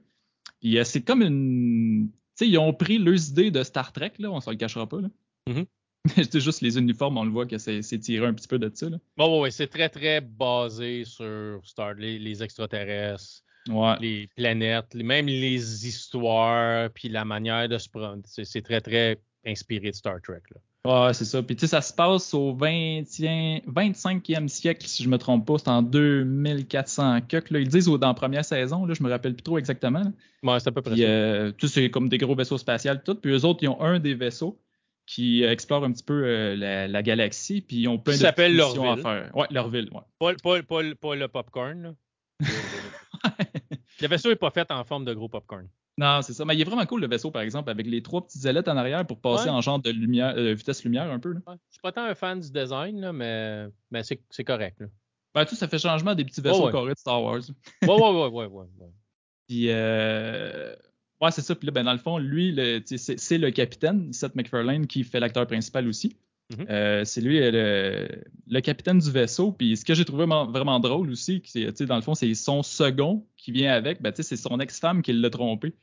[0.62, 4.14] Puis euh, c'est comme une, tu sais, ils ont pris leurs idées de Star Trek
[4.20, 5.10] là, on s'en le cachera pas là.
[6.08, 8.88] C'est juste les uniformes, on le voit que c'est tiré un petit peu de ça
[8.88, 8.98] là.
[9.18, 13.42] Bon, ouais, c'est très très basé sur Star, les, les extraterrestres.
[13.68, 13.96] Ouais.
[14.00, 18.22] les planètes, même les histoires, puis la manière de se prendre.
[18.26, 20.44] C'est très, très inspiré de Star Trek.
[20.54, 20.62] Là.
[20.86, 21.42] Ouais, c'est ça.
[21.42, 25.58] Puis tu sais, ça se passe au 20 25e siècle, si je me trompe pas.
[25.58, 27.50] C'est en 2400 cuck.
[27.50, 27.60] Là.
[27.60, 30.14] Ils disent dans la première saison, là, je me rappelle plus trop exactement.
[30.44, 31.02] Ouais, c'est à peu près ça.
[31.02, 33.16] Euh, c'est comme des gros vaisseaux spatiaux, tout.
[33.16, 34.60] Puis eux autres, ils ont un des vaisseaux
[35.08, 37.62] qui euh, explore un petit peu euh, la, galaxie.
[37.62, 39.36] Puis ils ont plein de missions à faire.
[39.36, 39.90] Ouais, leur ville.
[39.92, 40.02] Ouais.
[40.20, 41.96] Pas, pas, pas, pas le popcorn.
[44.02, 45.68] le vaisseau n'est pas fait en forme de gros popcorn.
[45.98, 46.44] Non, c'est ça.
[46.44, 48.76] Mais il est vraiment cool le vaisseau, par exemple, avec les trois petites ailettes en
[48.76, 51.34] arrière pour passer en genre de lumière, euh, vitesse lumière un peu.
[51.34, 51.40] Là.
[51.48, 51.56] Ouais.
[51.70, 54.82] Je suis pas tant un fan du design, là, mais, mais c'est correct.
[54.82, 54.88] Là.
[55.34, 57.42] Ben, tout ça fait changement des petits vaisseaux carrés de Star Wars.
[57.82, 58.66] ouais, ouais, ouais, ouais, ouais.
[59.48, 60.76] Puis, euh...
[61.22, 61.56] ouais, c'est ça.
[61.56, 65.46] Puis là, ben, dans le fond, lui, c'est le capitaine, Seth MacFarlane, qui fait l'acteur
[65.46, 66.18] principal aussi.
[66.52, 66.70] Mm-hmm.
[66.70, 68.08] euh, c'est lui le,
[68.48, 69.52] le, capitaine du vaisseau.
[69.52, 72.62] Puis ce que j'ai trouvé vraiment, vraiment drôle aussi, c'est dans le fond, c'est son
[72.62, 74.02] second qui vient avec.
[74.02, 75.74] Ben, c'est son ex-femme qui l'a trompé.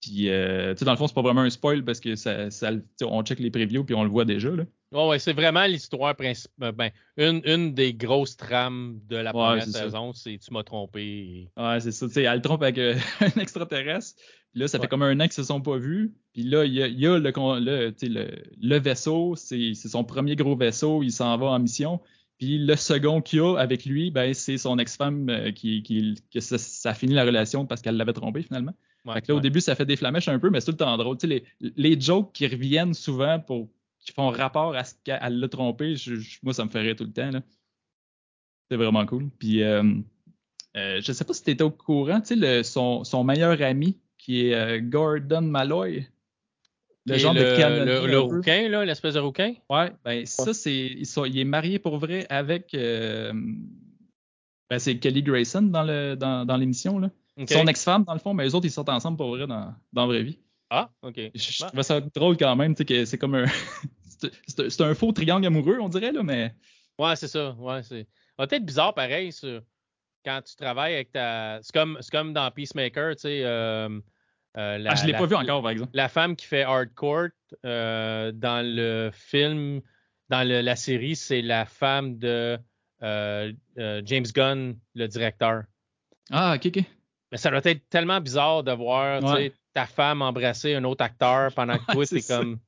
[0.00, 2.70] Puis, euh, dans le fond, c'est pas vraiment un spoil parce que ça, ça
[3.02, 4.50] on check les previews puis on le voit déjà.
[4.50, 4.64] Là.
[4.92, 6.72] Ouais, ouais, c'est vraiment l'histoire principale.
[6.72, 11.50] Ben, une, une des grosses trames de la première saison, c'est tu m'as trompé.
[11.56, 12.06] Ouais, c'est ça.
[12.16, 14.20] elle trompe avec euh, un extraterrestre.
[14.54, 16.12] Là, ça fait comme un an qu'ils se sont pas vus.
[16.32, 20.34] Puis là, il y a, y a le, le, le, le vaisseau, c'est son premier
[20.34, 22.00] gros vaisseau, il s'en va en mission.
[22.38, 26.40] Puis le second qu'il a avec lui, ben, c'est son ex-femme euh, qui, qui, que
[26.40, 28.72] ça, ça, finit la relation parce qu'elle l'avait trompé finalement.
[29.12, 30.76] fait que là, au début, ça fait des flamèches un peu, mais c'est tout le
[30.78, 31.18] temps drôle.
[31.22, 33.68] Les, les jokes qui reviennent souvent pour
[34.00, 37.12] qui font rapport à ce qu'elle l'a trompé, je, moi, ça me ferait tout le
[37.12, 37.30] temps.
[38.70, 39.28] C'est vraiment cool.
[39.38, 39.82] Puis euh,
[40.78, 43.98] euh, je sais pas si tu étais au courant, tu sais, son, son meilleur ami,
[44.20, 46.06] qui est euh, Gordon Malloy.
[47.06, 49.54] Le genre de Le, le rouquin, là, l'espèce de rouquin?
[49.70, 50.74] Ouais, ben ça, c'est.
[50.74, 52.74] Il, est marié pour vrai avec.
[52.74, 53.32] Euh,
[54.68, 56.98] ben, c'est Kelly Grayson dans le dans, dans l'émission.
[56.98, 57.10] Là.
[57.48, 60.02] Son ex-femme, dans le fond, mais les autres, ils sortent ensemble pour vrai dans, dans
[60.02, 60.38] la vraie vie.
[60.68, 61.18] Ah, ok.
[61.34, 63.46] Je, trouvais ça drôle quand même, tu sais, que c'est comme un.
[64.46, 66.54] c'est un faux triangle amoureux, on dirait, là, mais.
[66.98, 67.52] Ouais, c'est ça.
[67.58, 68.06] Ouais, c'est.
[68.36, 69.60] peut-être bizarre pareil, ça.
[70.24, 71.60] Quand tu travailles avec ta.
[71.62, 73.42] C'est comme, comme dans Peacemaker, tu sais.
[73.44, 73.88] Euh,
[74.56, 75.90] euh, la, ah, je l'ai pas vu encore, par exemple.
[75.94, 77.28] La femme qui fait Hardcore
[77.64, 79.80] euh, dans le film,
[80.28, 82.58] dans le, la série, c'est la femme de
[83.02, 85.62] euh, euh, James Gunn, le directeur.
[86.30, 86.84] Ah, ok, ok.
[87.32, 89.22] Mais ça doit être tellement bizarre de voir
[89.72, 92.58] ta femme embrasser un autre acteur pendant que toi, t'es comme.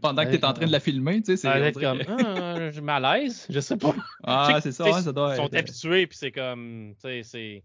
[0.00, 2.80] Pendant que tu es en train de la filmer, tu sais, c'est comme ah, je
[2.80, 3.94] malaise, je sais pas.
[4.24, 7.64] Ah, c'est ça, ça doit Ils sont habitués, puis c'est comme, tu sais, c'est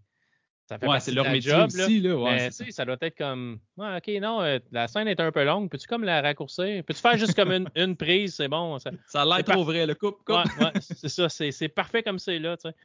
[0.68, 2.18] ça fait ouais, c'est leur métier job, aussi, là.
[2.18, 5.46] Ouais, mais, ça doit être comme, ouais, ok, non, euh, la scène est un peu
[5.46, 5.70] longue.
[5.70, 6.84] Peux-tu comme la raccourcir?
[6.84, 8.36] Peux-tu faire juste comme une, une prise?
[8.36, 8.78] C'est bon.
[8.78, 10.36] Ça, ça a l'air trop vrai, le coupe, coupe.
[10.36, 11.30] Ouais, ouais c'est ça.
[11.30, 12.76] C'est, parfait comme c'est là, tu sais.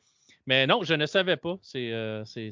[0.46, 1.58] Mais non, je ne savais pas.
[1.60, 2.50] C'est, euh, c'est,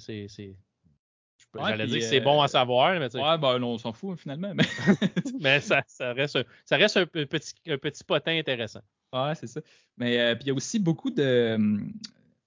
[1.58, 3.24] J'allais dire que c'est bon à euh, savoir, mais tu sais.
[3.24, 4.52] Ouais, ben non, on s'en fout finalement.
[4.54, 4.64] Mais,
[5.40, 8.80] mais ça, ça, reste, ça reste un petit, un petit potin intéressant.
[9.12, 9.60] Ouais, c'est ça.
[9.96, 11.58] Mais euh, puis il y a aussi beaucoup de,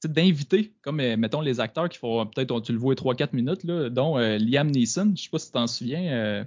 [0.05, 3.89] d'invités, comme euh, mettons les acteurs qui font peut-être, tu le vois 3-4 minutes, là,
[3.89, 6.45] dont Liam Neeson, je sais pas si tu t'en souviens,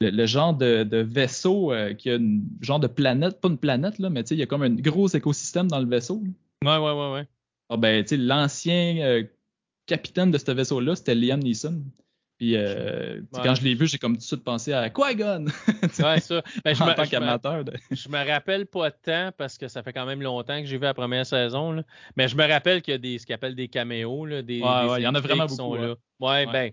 [0.00, 4.22] le, genre de, vaisseau qui a une genre de planète, pas une planète, là, mais
[4.22, 6.22] il y a comme un gros écosystème dans le vaisseau.
[6.64, 7.28] Ouais, ouais, ouais, ouais.
[7.68, 9.24] Ah ben, l'ancien
[9.86, 11.82] capitaine de ce vaisseau-là, c'était Liam Neeson.
[12.38, 15.46] Puis euh, quand je l'ai vu, j'ai comme tout de suite pensé à Qui-Gon!
[16.00, 16.42] ouais, ça.
[16.64, 17.64] Ben, je en me, tant qu'amateur.
[17.92, 20.82] Je me rappelle pas tant parce que ça fait quand même longtemps que j'ai vu
[20.82, 21.70] la première saison.
[21.70, 21.82] Là.
[22.16, 24.26] Mais je me rappelle qu'il y a des, ce qu'ils appellent des caméos.
[24.26, 25.56] Là, des, ouais, ouais, il y en a vraiment beaucoup.
[25.56, 25.94] Sont là.
[26.18, 26.72] Ouais, ben.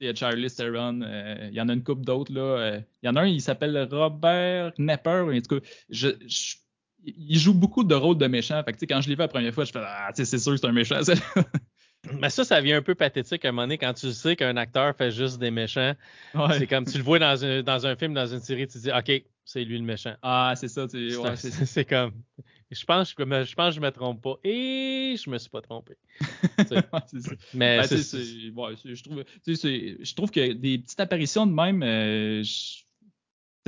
[0.00, 2.30] Il y a Charlie Theron, euh, il y en a une couple d'autres.
[2.30, 2.40] là.
[2.40, 5.24] Euh, il y en a un, il s'appelle Robert Knepper.
[5.32, 6.08] En tout cas, je,
[7.06, 8.62] il joue beaucoup de rôles de méchant.
[8.64, 10.58] Fait que, quand je l'ai vu la première fois, je fais Ah, c'est sûr que
[10.58, 11.00] c'est un méchant.
[12.20, 14.56] Mais ça, ça vient un peu pathétique à un moment donné quand tu sais qu'un
[14.56, 15.94] acteur fait juste des méchants.
[16.58, 18.90] C'est comme tu le vois dans un, dans un film, dans une série, tu dis
[18.90, 20.14] OK, c'est lui le méchant.
[20.22, 20.86] Ah, c'est ça.
[21.36, 22.12] C'est comme.
[22.70, 24.34] je pense, je, je pense que je me trompe pas.
[24.44, 25.94] Et je me suis pas trompé.
[27.54, 32.42] Mais je trouve, je trouve que des petites apparitions de même, euh,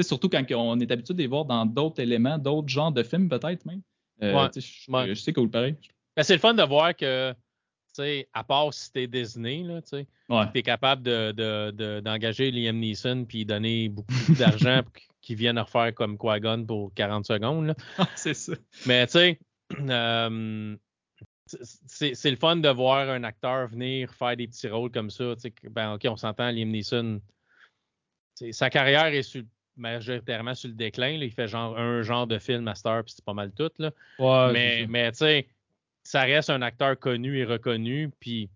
[0.01, 3.29] surtout quand on est habitué de les voir dans d'autres éléments, d'autres genres de films
[3.29, 3.83] peut-être même.
[4.23, 5.77] Euh, je, je, sais qu'on le pareil.
[6.17, 7.33] Ben, c'est le fun de voir que
[8.33, 10.07] à part si t'es Disney, là, tu
[10.59, 14.93] es capable d'engager de, de, Liam Neeson puis donner beaucoup, d'argent pour
[15.23, 17.75] qu'il vienne refaire comme Qui-Gon pour 40 secondes.
[18.17, 18.55] c'est ça.
[18.87, 19.39] Mais tu sais,
[19.89, 20.77] euh,
[21.47, 25.35] c'est le fun de voir un acteur venir faire des petits rôles comme ça.
[25.71, 27.21] Ben, OK, on s'entend, Liam Neeson,
[28.53, 29.39] sa carrière est
[29.77, 31.11] majoritairement sur le déclin.
[31.11, 33.71] Il fait genre un genre de film à Star, puis c'est pas mal tout.
[33.79, 33.93] Là.
[34.53, 35.49] mais mais tu sais,
[36.09, 38.11] ça reste un acteur connu et reconnu.
[38.19, 38.49] Puis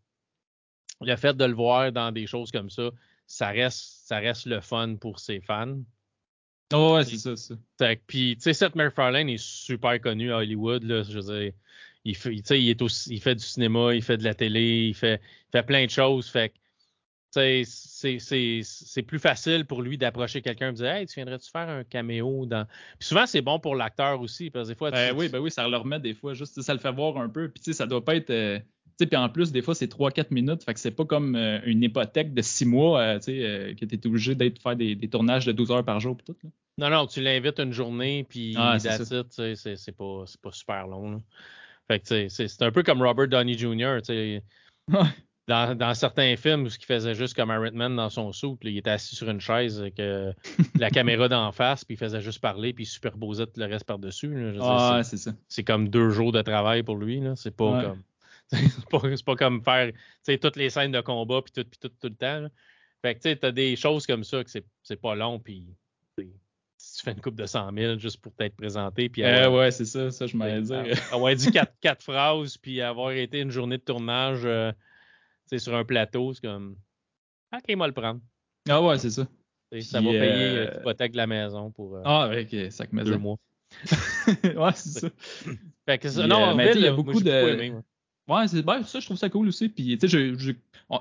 [1.03, 2.89] le fait de le voir dans des choses comme ça,
[3.27, 5.77] ça reste, ça reste le fun pour ses fans.
[6.73, 7.55] Oh ouais, c'est ça, ça.
[8.07, 10.83] Puis, tu sais, Seth MacFarlane est super connu à Hollywood.
[10.85, 11.53] Là, je veux dire,
[12.07, 14.95] il fait, il, est aussi, il fait du cinéma, il fait de la télé, il
[14.95, 16.31] fait, il fait plein de choses.
[16.31, 16.55] Fait
[17.33, 21.85] c'est plus facile pour lui d'approcher quelqu'un et de dire Hey, tu viendrais-tu faire un
[21.85, 22.67] caméo dans.
[22.99, 24.91] Puis souvent, c'est bon pour l'acteur aussi, parce que des fois.
[24.91, 27.29] Ben oui, ben oui, ça le remet des fois, juste ça le fait voir un
[27.29, 27.49] peu.
[27.49, 28.31] Puis ça doit pas être.
[28.31, 28.59] Euh,
[29.07, 30.65] puis en plus, des fois, c'est 3-4 minutes.
[30.65, 33.95] Fait que c'est pas comme euh, une hypothèque de 6 mois euh, euh, que tu
[33.95, 36.17] es obligé d'être faire des, tournages de 12 heures par jour.
[36.25, 36.51] Tout, là.
[36.79, 41.23] Non, non, tu l'invites une journée, puis ah, c'est pas, pas super long.
[41.89, 43.99] Fait que c'est un peu comme Robert Downey Jr.
[45.53, 48.79] dans, dans, certains films où il faisait juste comme Iron Man dans son soupe, il
[48.79, 50.01] était assis sur une chaise avec
[50.79, 53.85] la caméra d'en face, puis il faisait juste parler, puis il superposait tout le reste
[53.85, 54.35] par-dessus.
[54.61, 55.33] Ah, c'est ça.
[55.49, 57.23] C'est comme deux jours de travail pour lui.
[57.37, 58.03] C'est pas comme.
[58.51, 59.93] c'est pas, pas, comme faire
[60.41, 62.49] toutes les scènes de combat puis tout, puis tout, tout le temps.
[63.03, 65.67] Fait que tu as des choses comme ça que c'est pas long, puis
[66.83, 69.09] si tu fais une coupe de 100 000 juste pour t'être présenté.
[69.09, 70.85] Puis euh, ouais, c'est ça, ça je m'allais dire.
[71.13, 74.73] Avoir dit quatre, quatre, phrases, puis avoir été une journée de tournage euh,
[75.59, 76.77] sur un plateau, c'est comme
[77.55, 78.21] OK, moi le prendre.
[78.69, 79.27] Ah ouais, c'est ça.
[79.81, 83.37] ça va payer euh, l'hypothèque de la maison pour ah, avec cinq deux mois.
[84.45, 85.09] ouais, c'est ça.
[85.87, 87.73] Fait que ça, non, il y a beaucoup de.
[88.29, 89.69] Ouais, c'est ben, ça, je trouve ça cool aussi.
[89.69, 90.53] Puis, tu sais, je,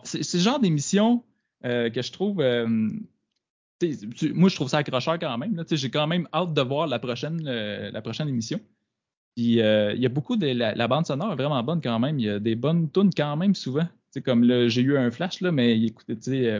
[0.03, 1.23] c'est le genre d'émission
[1.65, 2.41] euh, que je trouve.
[2.41, 5.63] Euh, moi, je trouve ça accrocheur quand même.
[5.69, 8.59] J'ai quand même hâte de voir la prochaine, la prochaine émission.
[9.35, 10.47] Puis, euh, il y a beaucoup de.
[10.47, 12.19] La, bande sonore est vraiment bonne quand même.
[12.19, 13.87] Il y a des bonnes tunes quand même souvent.
[14.11, 16.59] Sais comme là, j'ai eu un flash, là, mais écoutez, tu sais,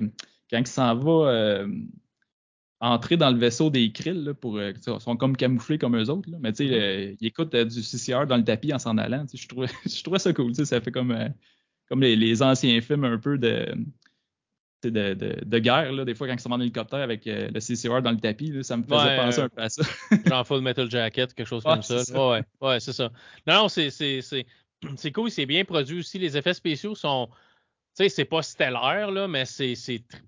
[0.50, 1.66] quand il s'en va
[2.82, 6.10] entrer dans le vaisseau des Krill là, pour euh, ils sont comme camouflés comme eux
[6.10, 6.30] autres.
[6.30, 6.38] Là.
[6.42, 7.18] Mais tu sais, mm-hmm.
[7.22, 9.26] ils écoutent euh, du CCR dans le tapis en s'en allant.
[9.32, 10.54] Je trouvais, je trouvais ça cool.
[10.56, 11.30] Ça fait comme, euh,
[11.88, 13.72] comme les, les, anciens films un peu de,
[14.84, 15.92] de, de, de guerre.
[15.92, 18.64] Là, des fois, quand ils sont en hélicoptère avec le CCR dans le tapis, là,
[18.64, 19.84] ça me faisait penser un peu à ça.
[20.26, 22.02] genre Full Metal Jacket, quelque chose comme ça.
[22.30, 23.12] Ouais, ouais, c'est ça.
[23.46, 23.92] Non, non, c'est,
[24.96, 26.20] c'est, cool, c'est bien produit aussi.
[26.20, 27.30] Les effets spéciaux sont
[27.98, 29.76] tu sais, c'est pas stellaire, là, mais c'est,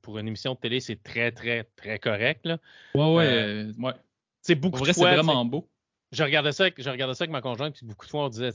[0.01, 2.45] pour une émission de télé, c'est très, très, très correct.
[2.45, 2.57] Là.
[2.93, 3.25] Ouais, ouais.
[3.25, 3.93] Euh, euh ouais.
[4.41, 5.11] C'est beaucoup de fois.
[5.11, 5.69] c'est vraiment beau.
[6.11, 8.29] Je regardais, ça avec, je regardais ça avec ma conjointe, puis beaucoup de fois, on
[8.29, 8.51] disait,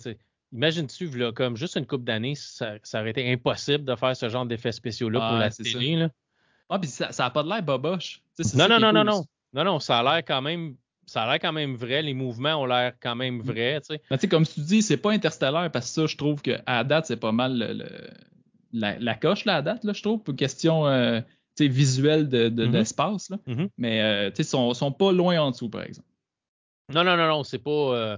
[0.52, 4.28] imagine-tu, là, comme juste une couple d'années, ça, ça, aurait été impossible de faire ce
[4.28, 5.96] genre d'effets spéciaux-là pour la télé.
[5.96, 6.10] Là.
[6.68, 8.22] Ah, puis ça, ça a pas de l'air boboche.
[8.54, 9.24] Non, non, non, non, non.
[9.54, 10.76] Non, non, ça a l'air quand même
[11.08, 13.80] ça a l'air quand même vrai, les mouvements ont l'air quand même vrais.
[13.80, 14.28] Tu sais.
[14.28, 17.32] comme tu dis, c'est pas interstellaire parce que ça, je trouve qu'à date, c'est pas
[17.32, 17.88] mal le,
[18.72, 21.20] la, coche là, à date, là, je trouve, pour question euh,
[21.58, 23.30] visuelle d'espace.
[23.30, 23.70] De, mm-hmm.
[23.78, 26.08] Mais euh, ils sont, sont pas loin en dessous, par exemple.
[26.92, 27.70] Non, non, non, non, c'est pas.
[27.70, 28.16] Euh,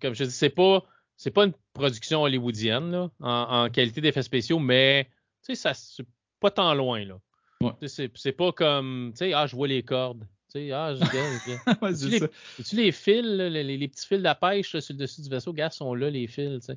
[0.00, 0.84] comme je dis, c'est pas.
[1.16, 5.06] C'est pas une production hollywoodienne là, en, qualité d'effets spéciaux, mais
[5.52, 6.06] ça c'est
[6.40, 7.04] pas tant loin.
[7.04, 7.76] là.
[7.86, 9.12] C'est pas comme.
[9.34, 10.26] Ah, je vois les cordes.
[10.54, 12.26] Ah, je,
[12.64, 15.70] tu, les, fils, les, petits fils de la pêche sur le dessus du vaisseau, gars,
[15.70, 16.70] sont là, les fils.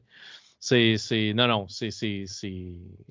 [0.59, 1.89] C'est, non, non, c'est,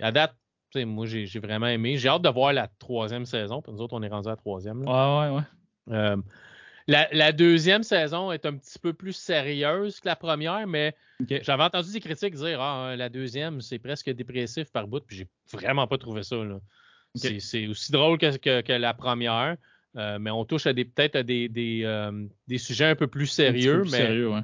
[0.01, 0.35] à date,
[0.75, 1.99] moi, j'ai, vraiment aimé.
[1.99, 3.61] J'ai hâte de voir la troisième saison.
[3.61, 4.81] Puis nous autres, on est rendu à la troisième.
[4.81, 5.95] Ouais, ouais, ouais.
[5.95, 6.17] Euh,
[6.87, 10.95] la, deuxième saison est un petit peu plus sérieuse que la première, mais
[11.43, 15.29] j'avais entendu des critiques dire Ah, la deuxième, c'est presque dépressif par bout, puis j'ai
[15.53, 16.37] vraiment pas trouvé ça.
[17.15, 19.57] C'est, aussi drôle que, la première,
[19.97, 22.27] euh, mais on touche à des peut-être à des, des, euh,
[22.57, 23.83] sujets un peu plus sérieux.
[23.85, 24.41] mais, sérieux, ouais.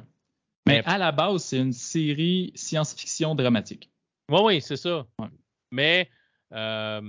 [0.66, 3.90] Mais à la base, c'est une série science-fiction dramatique.
[4.30, 5.07] Oui, oui, c'est ça.
[5.72, 6.11] Mais
[6.53, 7.01] euh,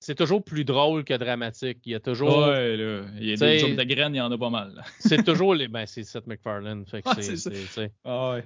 [0.00, 1.78] c'est toujours plus drôle que dramatique.
[1.84, 2.38] Il y a toujours.
[2.38, 3.04] Ouais, là.
[3.20, 4.82] Il y a des jokes de graines, il y en a pas mal.
[4.98, 5.68] c'est toujours les.
[5.68, 6.84] Ben, c'est Seth MacFarlane.
[6.86, 8.38] Fait c'est, ah.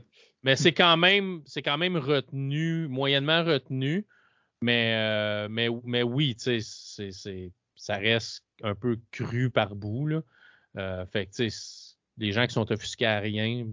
[0.42, 4.06] Mais c'est quand même c'est quand même retenu, moyennement retenu.
[4.62, 10.06] Mais, mais, mais oui, tu sais, ça reste un peu cru par bout.
[10.06, 10.22] Là.
[10.76, 13.66] Euh, fait que, tu sais, les gens qui sont offusqués à rien,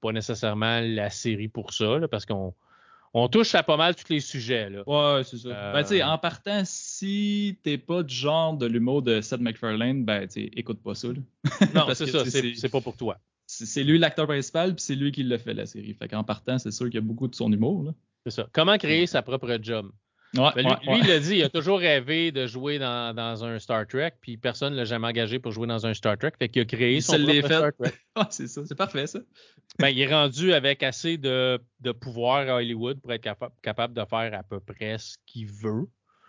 [0.00, 2.54] pas nécessairement la série pour ça, parce qu'on
[3.14, 4.68] on touche à pas mal tous les sujets.
[4.68, 4.82] Là.
[4.86, 5.72] Ouais, c'est ça.
[5.72, 10.04] Ben, tu sais, en partant, si t'es pas du genre de l'humour de Seth MacFarlane,
[10.04, 11.08] ben, tu écoute pas ça.
[11.74, 13.18] non, c'est ça, c'est pas pour toi.
[13.46, 15.94] C'est lui l'acteur principal, puis c'est lui qui l'a fait la série.
[15.94, 17.92] Fait qu'en partant, c'est sûr qu'il y a beaucoup de son humour.
[18.24, 18.48] C'est ça.
[18.52, 19.90] Comment créer sa propre job?
[20.34, 24.12] Ben, lui, il l'a dit, il a toujours rêvé de jouer dans, un Star Trek,
[24.20, 26.32] puis personne ne l'a jamais engagé pour jouer dans un Star Trek.
[26.38, 27.92] Fait qu'il a créé son propre Star Trek.
[28.30, 29.20] c'est ça, c'est parfait ça.
[29.78, 31.60] Ben, il est rendu avec assez de,
[32.00, 33.28] pouvoir à Hollywood pour être
[33.62, 35.86] capable de faire à peu près ce qu'il veut.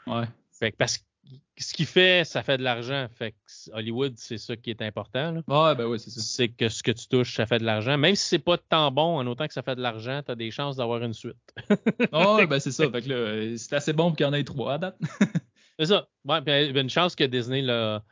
[0.07, 0.25] Ouais.
[0.51, 1.03] Fait que parce que
[1.57, 3.07] ce qu'il fait, ça fait de l'argent.
[3.13, 5.31] Fait que Hollywood, c'est ça qui est important.
[5.31, 5.73] Là.
[5.75, 6.21] Ben oui, c'est ça.
[6.21, 7.97] C'est que ce que tu touches, ça fait de l'argent.
[7.97, 10.35] Même si c'est pas tant bon, en autant que ça fait de l'argent, tu as
[10.35, 11.37] des chances d'avoir une suite.
[12.11, 12.89] oh, ben c'est ça.
[12.91, 14.97] Fait que là, c'est assez bon pour qu'il y en ait trois à date.
[15.79, 16.07] c'est ça.
[16.25, 18.03] Ouais, puis il y a une chance que Disney là,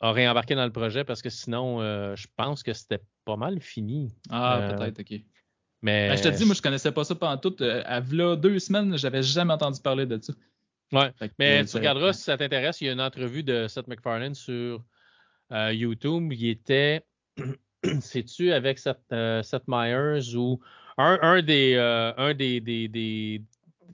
[0.00, 3.60] a réembarqué dans le projet parce que sinon, euh, je pense que c'était pas mal
[3.60, 4.14] fini.
[4.30, 5.20] Ah, euh, peut-être, ok.
[5.82, 7.62] Mais ben, je te dis, moi, je connaissais pas ça pendant tout.
[7.62, 10.32] Euh, à deux semaines, j'avais jamais entendu parler de ça.
[10.92, 11.10] Ouais.
[11.38, 14.84] Mais tu regarderas si ça t'intéresse, il y a une entrevue de Seth MacFarlane sur
[15.52, 16.32] euh, YouTube.
[16.32, 17.04] Il était,
[18.00, 20.60] sais-tu, avec Seth, euh, Seth, Meyers ou
[20.96, 23.42] un, un des, euh, un des, des, des,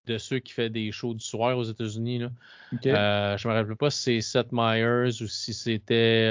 [0.07, 2.19] de ceux qui fait des shows du soir aux États-Unis.
[2.19, 3.37] Là.
[3.37, 6.31] je me rappelle pas si c'est Seth Meyers ou si c'était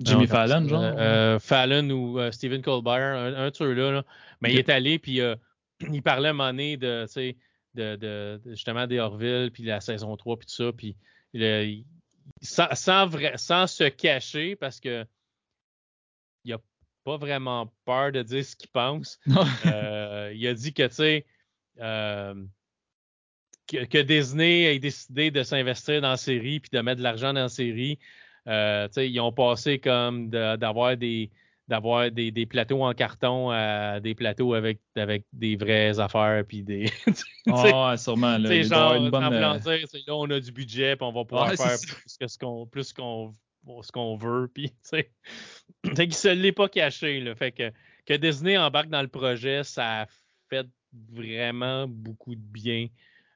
[0.00, 1.40] Jimmy Fallon, genre.
[1.40, 4.04] Fallon ou Stephen Colbert, un, de ceux-là.
[4.40, 5.20] Mais il est allé puis
[5.92, 7.06] il parlait à un moment donné de,
[7.74, 10.96] de, justement des Orville, puis la saison 3, puis tout ça, puis
[12.40, 15.06] sans, sans, se cacher, parce que
[16.44, 16.58] il a
[17.04, 19.18] pas vraiment peur de dire ce qu'il pense.
[19.66, 21.26] Euh, il a dit que, tu sais,
[21.80, 22.34] euh,
[23.66, 27.42] que, Disney ait décidé de s'investir dans la série puis de mettre de l'argent dans
[27.42, 27.98] la série.
[28.48, 31.30] Euh, tu sais, ils ont passé comme d'avoir des,
[31.72, 36.62] d'avoir des, des, plateaux en carton à des plateaux avec, avec des vraies affaires puis
[36.62, 36.92] des
[37.46, 39.32] oh, sûrement là, genre une bonne...
[39.32, 42.36] Euh, dire, là on a du budget puis on va pouvoir faire plus que ce
[42.36, 43.34] qu'on plus qu'on
[43.80, 45.10] ce qu'on veut puis tu sais.
[45.94, 47.34] Qu'il se l'est pas caché là.
[47.34, 47.72] Fait que
[48.04, 50.06] que Disney embarque dans le projet ça a
[50.50, 50.66] fait
[51.10, 52.88] vraiment beaucoup de bien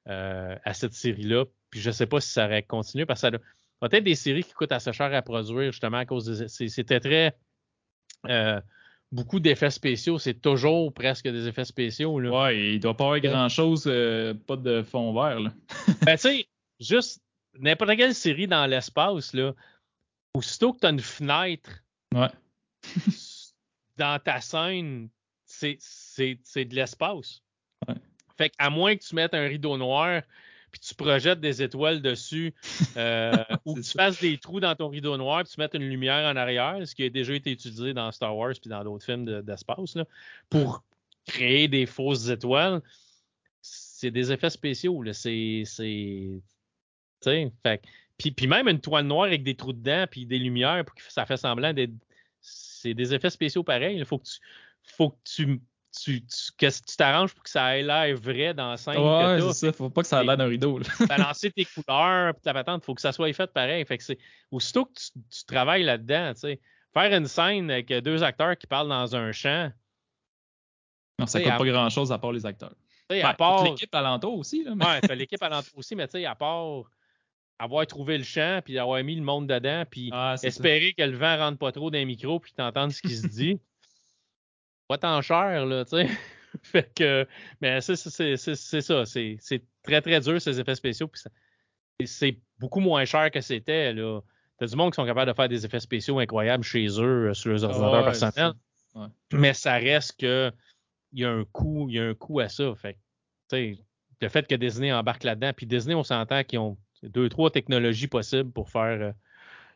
[0.08, 3.30] euh, à cette série là puis je sais pas si ça aurait continué parce que
[3.30, 3.38] ça
[3.80, 7.34] peut-être des séries qui coûtent assez cher à produire justement à cause de c'était très
[8.28, 8.60] euh,
[9.12, 12.18] beaucoup d'effets spéciaux, c'est toujours presque des effets spéciaux.
[12.20, 12.30] Là.
[12.30, 15.40] Ouais, il doit pas avoir grand-chose, euh, pas de fond vert.
[15.40, 15.52] Là.
[16.02, 16.48] ben, tu sais,
[16.80, 17.22] juste
[17.58, 19.52] n'importe quelle série dans l'espace, là,
[20.34, 21.70] aussitôt que tu as une fenêtre
[23.96, 25.08] dans ta scène,
[25.44, 25.78] c'est,
[26.56, 27.42] de l'espace.
[28.36, 30.22] Fait qu'à moins que tu mettes un rideau noir,
[30.76, 32.52] puis tu projettes des étoiles dessus,
[32.98, 33.32] euh,
[33.64, 36.30] ou que tu fasses des trous dans ton rideau noir, puis tu mettes une lumière
[36.30, 39.40] en arrière, ce qui a déjà été utilisé dans Star Wars puis dans d'autres films
[39.42, 39.96] d'espace,
[40.50, 40.84] pour
[41.26, 42.82] créer des fausses étoiles.
[43.62, 45.02] C'est des effets spéciaux.
[45.12, 45.64] C'est.
[47.24, 47.82] Fait,
[48.18, 51.02] puis, puis même une toile noire avec des trous dedans, puis des lumières, pour que
[51.08, 51.92] ça fait semblant d'être.
[52.42, 53.96] C'est des effets spéciaux pareils.
[53.96, 54.38] Il faut que tu.
[54.84, 55.60] Faut que tu
[56.02, 58.98] tu, tu, tu t'arranges pour que ça ait l'air vrai dans la scène.
[58.98, 59.72] Ouais, c'est ça.
[59.72, 60.80] Faut pas que ça ait l'air d'un rideau.
[61.08, 63.84] balancer tes couleurs, puis ta patente, faut que ça soit fait pareil.
[63.84, 64.18] Fait que c'est
[64.50, 66.60] aussitôt que tu, travailles là-dedans, tu sais,
[66.92, 69.70] faire une scène avec deux acteurs qui parlent dans un champ.
[71.18, 72.74] Non, ça coûte pas grand-chose à part les acteurs.
[73.10, 74.64] à part l'équipe alentour aussi.
[74.64, 74.84] Là, mais...
[74.84, 76.84] Ouais, l'équipe alentour aussi, mais tu sais, à part
[77.58, 81.16] avoir trouvé le champ, puis avoir mis le monde dedans, puis ah, espérer que le
[81.16, 83.58] vent rentre pas trop dans les micros, puis t'entendes ce qui se dit
[84.88, 86.08] pas tant cher, là, tu sais.
[86.62, 87.26] fait que,
[87.60, 93.30] mais c'est ça, c'est très, très dur, ces effets spéciaux, puis c'est beaucoup moins cher
[93.30, 94.20] que c'était, là.
[94.58, 97.34] T'as du monde qui sont capables de faire des effets spéciaux incroyables chez eux, euh,
[97.34, 98.52] sur leurs ordinateurs personnels.
[99.32, 100.50] Mais ça reste que
[101.12, 102.74] il y a un coût, il y a un coût à ça.
[102.74, 102.96] Fait
[103.50, 103.74] que,
[104.20, 108.06] le fait que Disney embarque là-dedans, puis Disney, on s'entend qu'ils ont deux, trois technologies
[108.06, 109.12] possibles pour faire euh,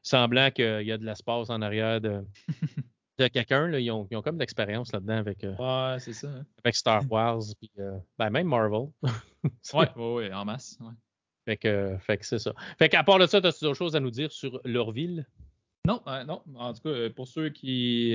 [0.02, 2.24] semblant qu'il y a de l'espace en arrière de,
[3.20, 3.70] de quelqu'un.
[3.72, 6.28] Ils ont, ils ont comme de l'expérience là-dedans avec, euh, ouais, c'est ça.
[6.28, 6.44] Hein.
[6.64, 8.88] avec Star Wars, puis euh, ben, même Marvel.
[9.74, 10.78] ouais, ouais, en masse.
[10.80, 10.92] Ouais.
[11.44, 12.52] Fait que, fait que c'est ça.
[12.78, 15.26] Fait qu'à part de ça, as-tu d'autres choses à nous dire sur leur ville?
[15.86, 16.42] Non, euh, non.
[16.56, 18.14] En tout cas, pour ceux qui,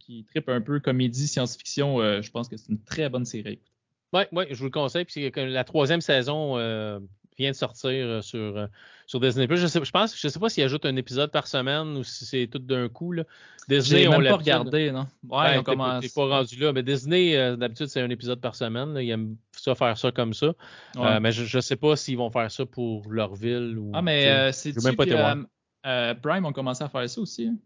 [0.00, 3.60] qui tripent un peu comédie, science-fiction, je pense que c'est une très bonne série.
[4.12, 5.04] Oui, ouais, je vous le conseille.
[5.04, 6.58] Puis la troisième saison
[7.38, 8.66] vient de sortir euh, sur, euh,
[9.06, 9.46] sur Disney+.
[9.50, 12.24] Je, sais, je pense, je sais pas s'il ajoute un épisode par semaine ou si
[12.24, 13.12] c'est tout d'un coup.
[13.12, 13.24] Là.
[13.68, 15.06] Disney, on l'a pas regardé, non?
[15.28, 16.06] Ouais, on commence.
[16.08, 16.72] pas rendu là.
[16.72, 18.94] Mais Disney, euh, d'habitude, c'est un épisode par semaine.
[18.94, 19.02] Là.
[19.02, 20.54] Ils aiment ça faire ça comme ça.
[21.20, 23.92] mais je, ne sais pas s'ils vont faire ça pour leur ville ou.
[23.94, 27.46] Ah, mais c'est même pas Prime ont commencé à faire ça aussi.
[27.46, 27.56] Hein?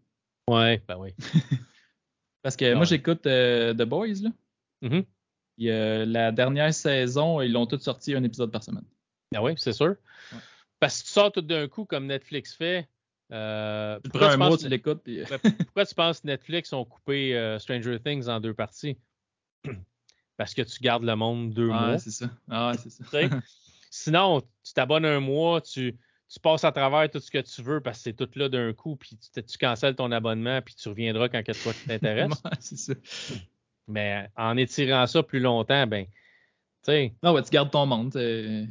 [0.47, 1.09] Ouais, ben oui.
[2.43, 4.29] Parce que moi, j'écoute The Boys, là.
[4.83, 6.05] Mm-hmm.
[6.11, 8.83] la dernière saison, ils l'ont tous sorti un épisode par semaine.
[9.35, 9.95] Ah oui, c'est sûr.
[10.79, 12.87] Parce que tu sors tout d'un coup comme Netflix fait.
[13.31, 15.03] Euh, tu prends un mois, tu l'écoutes.
[15.05, 15.25] Ben,
[15.65, 18.97] pourquoi tu penses que Netflix ont coupé euh, Stranger Things en deux parties?
[20.37, 21.97] Parce que tu gardes le monde deux ah, mois.
[21.97, 22.29] c'est ça.
[22.49, 23.03] Ah, c'est ça.
[23.89, 25.95] Sinon, tu t'abonnes un mois, tu,
[26.29, 28.73] tu, passes à travers tout ce que tu veux parce que c'est tout là d'un
[28.73, 32.31] coup, puis tu, tu cancelles ton abonnement, puis tu reviendras quand que toi t'intéresse.
[32.59, 32.93] c'est ça.
[33.87, 36.11] Mais en étirant ça plus longtemps, ben, tu
[36.83, 37.13] sais.
[37.21, 38.13] Non, ouais, tu gardes ton monde.
[38.13, 38.67] Si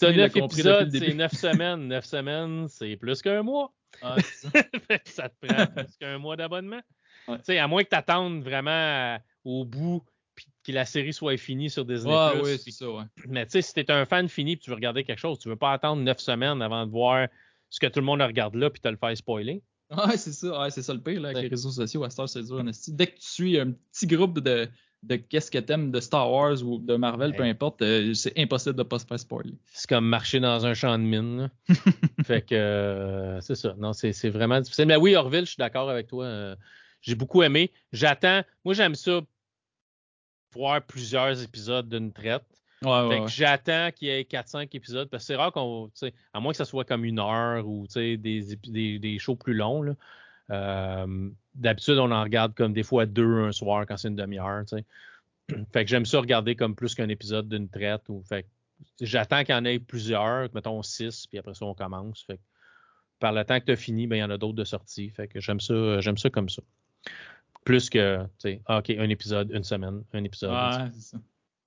[0.00, 1.88] t'as neuf épisodes, c'est neuf semaines.
[1.88, 3.72] Neuf semaines, c'est plus qu'un mois.
[4.00, 4.48] Ah, ça.
[5.04, 5.28] ça.
[5.28, 6.80] te prend plus qu'un mois d'abonnement.
[7.42, 10.02] sais, À moins que tu attendes vraiment au bout
[10.34, 12.10] puis que la série soit finie sur Disney+.
[12.10, 13.04] Ouais, oui, c'est ça, ouais.
[13.28, 15.48] Mais tu sais, si t'es un fan fini et tu veux regarder quelque chose, tu
[15.48, 17.28] veux pas attendre neuf semaines avant de voir
[17.68, 19.62] ce que tout le monde regarde là puis te le faire spoiler.
[19.90, 20.58] Ouais, c'est ça.
[20.58, 22.02] Ouais, c'est ça le pire là, avec les réseaux sociaux.
[22.04, 22.64] À Star, c'est dur.
[22.88, 24.68] Dès que tu suis un petit groupe de
[25.02, 28.76] de qu'est-ce que t'aimes de Star Wars ou de Marvel, peu importe, euh, c'est impossible
[28.76, 29.54] de pas se faire spoiler.
[29.72, 31.50] C'est comme marcher dans un champ de mine.
[32.24, 33.74] fait que euh, c'est ça.
[33.78, 34.86] Non, c'est vraiment difficile.
[34.86, 36.24] Mais oui, Orville, je suis d'accord avec toi.
[36.24, 36.56] Euh,
[37.00, 37.72] j'ai beaucoup aimé.
[37.92, 38.42] J'attends.
[38.64, 39.20] Moi, j'aime ça
[40.52, 42.44] voir plusieurs épisodes d'une traite.
[42.82, 45.08] Ouais, fait que j'attends qu'il y ait 4-5 épisodes.
[45.08, 45.90] Parce que c'est rare qu'on.
[46.32, 49.82] À moins que ça soit comme une heure ou des, des, des shows plus longs.
[49.82, 49.94] Là.
[50.50, 54.64] Euh, d'habitude, on en regarde comme des fois deux un soir quand c'est une demi-heure.
[55.72, 58.08] Fait que j'aime ça regarder comme plus qu'un épisode d'une traite.
[58.08, 58.46] Ou, fait
[59.00, 62.22] j'attends qu'il y en ait plusieurs, mettons six, puis après ça, on commence.
[62.22, 62.40] Fait
[63.18, 65.10] par le temps que tu as fini, ben, il y en a d'autres de sortie.
[65.10, 66.62] Fait que j'aime ça, j'aime ça comme ça.
[67.64, 70.50] Plus que, tu sais, ah, OK, un épisode, une semaine, un épisode.
[70.52, 71.18] Ouais, c'est ça.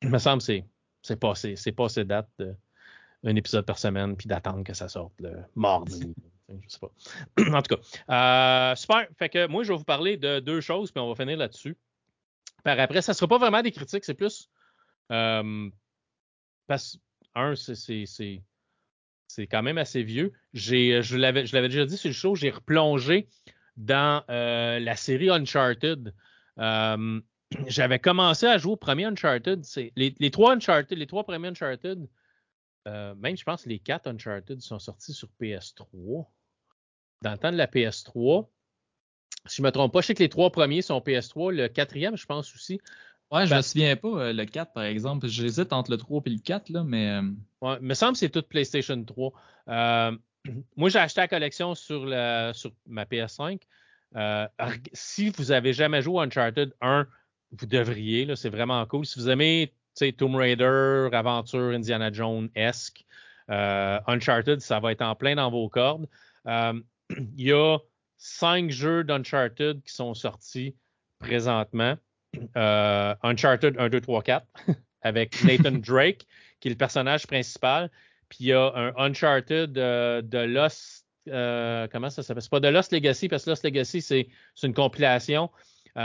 [0.02, 0.66] Il me semble que c'est,
[1.02, 2.56] c'est passé, c'est passé date de
[3.24, 6.14] un épisode par semaine, puis d'attendre que ça sorte le mardi.
[6.50, 6.92] Je sais pas.
[7.58, 9.08] en tout cas, euh, super.
[9.18, 11.78] Fait que moi, je vais vous parler de deux choses, puis on va finir là-dessus.
[12.64, 14.50] Par après, ça ne sera pas vraiment des critiques, c'est plus.
[15.12, 15.70] Euh,
[16.68, 16.98] parce
[17.36, 20.34] un, c'est quand même assez vieux.
[20.54, 23.28] Je l'avais déjà dit sur le show, j'ai replongé
[23.78, 26.14] dans euh, la série Uncharted.
[27.68, 29.64] J'avais commencé à jouer au premier Uncharted.
[29.96, 32.10] Les, les, trois Uncharted, les trois premiers Uncharted,
[32.86, 36.26] même je pense les quatre Uncharted sont sortis sur PS3
[37.22, 38.48] dans le temps de la PS3.
[39.46, 41.54] Si je ne me trompe pas, je sais que les trois premiers sont PS3.
[41.54, 42.80] Le quatrième, je pense aussi.
[43.32, 45.28] Ouais, je ne me souviens pas, euh, le 4 par exemple.
[45.28, 47.10] J'hésite entre le 3 et le 4, là, mais.
[47.10, 47.22] Euh,
[47.62, 49.34] ouais, il me semble que c'est tout PlayStation 3.
[49.68, 50.18] Euh,
[50.76, 52.02] moi, j'ai acheté la collection sur,
[52.54, 53.62] sur ma PS5.
[54.94, 57.08] si vous avez jamais joué Uncharted 1,
[57.52, 58.36] vous devriez.
[58.36, 59.06] C'est vraiment cool.
[59.06, 59.74] Si vous aimez
[60.18, 63.06] Tomb Raider, Aventure, Indiana Jones-esque,
[63.48, 66.08] Uncharted, ça va être en plein dans vos cordes
[67.10, 67.78] il y a
[68.18, 70.76] cinq jeux d'Uncharted qui sont sortis
[71.20, 71.96] présentement.
[72.58, 74.48] Euh, Uncharted 1, 2, 3, 4
[75.02, 76.26] avec Nathan Drake,
[76.60, 77.90] qui est le personnage principal.
[78.30, 81.06] Puis il y a un Uncharted euh, de Lost.
[81.28, 82.44] Euh, comment ça s'appelle?
[82.44, 84.28] C'est pas de Lost Legacy, parce que Lost Legacy, c'est
[84.64, 85.50] une compilation.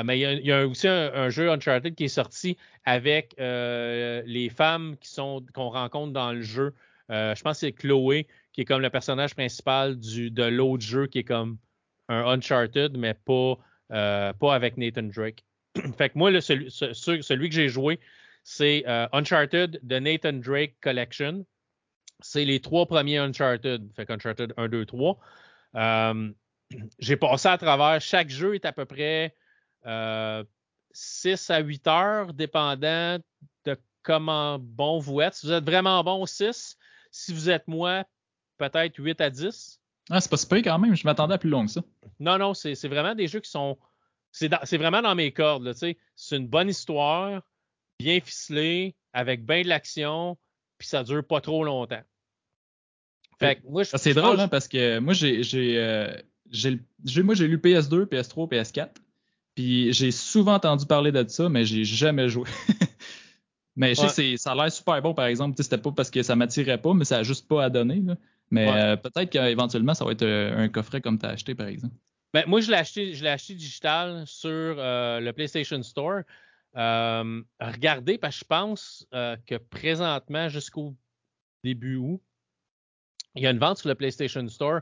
[0.04, 5.10] mais il y, a, aussi un, jeu Uncharted qui est sorti avec les femmes qui
[5.10, 6.74] sont qu'on rencontre dans le jeu.
[7.08, 11.06] je pense que c'est Chloé qui est comme le personnage principal du, de l'autre jeu
[11.06, 11.58] qui est comme
[12.08, 13.56] un Uncharted, mais pas,
[13.92, 15.44] euh, pas avec Nathan Drake.
[15.96, 18.00] fait que moi, celui, celui, que j'ai joué,
[18.42, 21.44] c'est euh, Uncharted de Nathan Drake Collection.
[22.20, 23.90] C'est les trois premiers Uncharted.
[23.94, 25.18] Fait qu'Uncharted 1, 2, 3.
[26.98, 28.00] j'ai passé à travers.
[28.00, 29.34] Chaque jeu est à peu près
[29.84, 30.44] 6 euh,
[31.48, 33.18] à 8 heures, dépendant
[33.64, 35.34] de comment bon vous êtes.
[35.34, 36.76] Si vous êtes vraiment bon, 6.
[37.10, 38.04] Si vous êtes moi,
[38.60, 39.80] peut-être 8 à 10.
[40.10, 40.94] Ah, c'est pas super quand même.
[40.94, 41.82] Je m'attendais à plus long que ça.
[42.18, 43.78] Non, non, c'est vraiment des jeux qui sont.
[44.32, 45.72] C'est vraiment dans mes cordes.
[45.72, 45.96] C'est
[46.36, 47.42] une bonne histoire,
[47.98, 50.36] bien ficelée, avec bien de l'action,
[50.78, 52.02] puis ça dure pas trop longtemps.
[53.38, 55.40] Fait moi, c'est drôle, hein, parce que moi, j'ai
[55.78, 56.14] euh,
[57.24, 58.90] moi j'ai lu PS2, PS3, PS4.
[59.54, 62.48] Puis j'ai souvent entendu parler de ça, mais j'ai jamais joué.
[63.76, 65.60] mais je sais que ça a l'air super bon, par exemple.
[65.60, 68.00] C'était pas parce que ça m'attirait pas, mais ça a juste pas à donner.
[68.00, 68.16] Là.
[68.50, 71.68] Mais euh, peut-être qu'éventuellement, ça va être euh, un coffret comme tu as acheté, par
[71.68, 71.94] exemple.
[72.32, 76.22] Ben, moi, je l'ai acheté, je l'ai acheté digital sur euh, le PlayStation Store.
[76.74, 80.94] regardez, parce que je pense que présentement, jusqu'au
[81.64, 82.20] début août,
[83.36, 84.80] il y a une vente sur le PlayStation Store.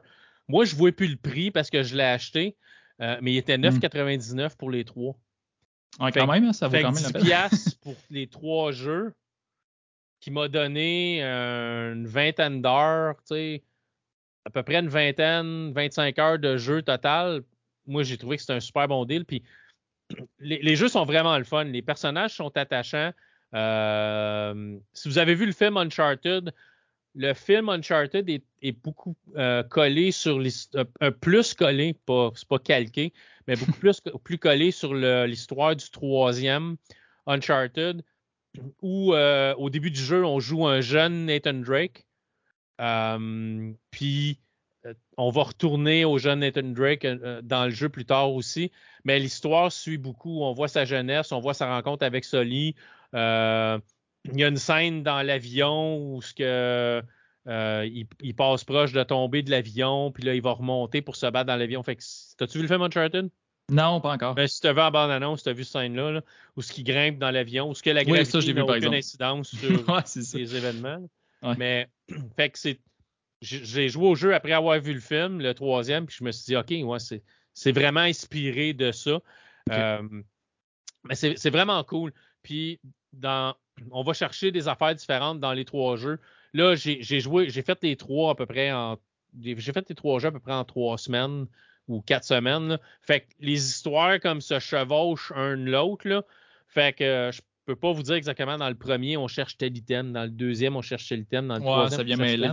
[0.48, 2.56] Moi, je ne vois plus le prix parce que je l'ai acheté,
[2.98, 4.56] mais il était 9,99 hmm.
[4.56, 5.18] pour les trois.
[6.00, 7.58] Ouais, quand même, hein, ça vaut quand même la peine.
[7.82, 9.14] pour les trois jeux
[10.20, 13.62] qui m'a donné une vingtaine d'heures, tu sais,
[14.44, 17.42] à peu près une vingtaine, 25 heures de jeu total.
[17.86, 19.24] Moi, j'ai trouvé que c'était un super bon deal.
[19.24, 19.42] Puis,
[20.38, 21.64] les, jeux sont vraiment le fun.
[21.64, 23.12] Les personnages sont attachants.
[23.52, 26.52] si vous avez vu le film Uncharted,
[27.14, 28.28] le film Uncharted
[28.62, 29.16] est, beaucoup
[29.70, 30.40] collé sur
[31.00, 33.12] un plus collé, pas, c'est pas calqué,
[33.46, 36.76] mais beaucoup plus, plus collé sur l'histoire du troisième
[37.26, 38.02] Uncharted,
[38.82, 42.06] où au début du jeu, on joue un jeune Nathan Drake.
[43.90, 44.38] puis
[44.86, 48.32] euh, on va retourner au jeune Nathan Drake euh, euh, dans le jeu plus tard
[48.32, 48.70] aussi,
[49.04, 50.42] mais l'histoire suit beaucoup.
[50.42, 52.74] On voit sa jeunesse, on voit sa rencontre avec Sully.
[53.14, 56.20] il y a une scène dans l'avion où
[57.46, 61.46] il, passe proche de tomber de l'avion, puis là, il va remonter pour se battre
[61.46, 61.82] dans l'avion.
[61.82, 62.02] Fait que,
[62.36, 63.30] t'as-tu vu le film Uncharted?
[63.70, 64.34] Non, pas encore.
[64.34, 66.22] Ben, si tu as vu en bande-annonce, tu as vu cette scène-là,
[66.56, 70.06] où ce qui grimpe dans l'avion, où ce que la gravité n'a aucune incidence sur
[70.06, 71.06] ces événements.
[71.58, 71.88] Mais,
[72.36, 72.80] fait que c'est
[73.40, 76.46] j'ai joué au jeu après avoir vu le film, le troisième, puis je me suis
[76.46, 77.20] dit, OK, ouais,
[77.54, 79.20] c'est vraiment inspiré de ça.
[79.70, 80.02] Euh,
[81.04, 82.12] mais c'est vraiment cool.
[82.42, 82.80] Puis,
[83.12, 83.54] dans,
[83.92, 86.18] on va chercher des affaires différentes dans les trois jeux.
[86.52, 88.98] Là, j'ai joué, j'ai fait les trois à peu près en.
[89.40, 91.46] J'ai fait les trois jeux à peu près en trois semaines
[91.88, 92.78] ou quatre semaines.
[93.02, 96.24] Fait que les histoires comme se chevauchent un l'autre.
[96.68, 100.12] Fait que je peux pas vous dire exactement dans le premier, on cherche tel item,
[100.12, 102.48] dans le deuxième, on cherche tel item, dans le troisième, ça vient mêler,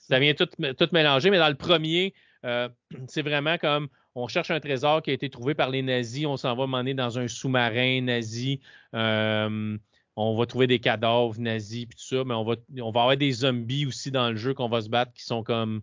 [0.00, 2.14] Ça vient tout, tout mélanger, mais dans le premier,
[2.44, 2.68] euh,
[3.08, 6.36] c'est vraiment comme on cherche un trésor qui a été trouvé par les nazis, on
[6.36, 8.60] s'en va mener dans un sous-marin nazi.
[8.94, 9.78] Euh,
[10.16, 13.16] on va trouver des cadavres nazis puis tout ça, mais on va, on va avoir
[13.16, 15.82] des zombies aussi dans le jeu qu'on va se battre qui sont comme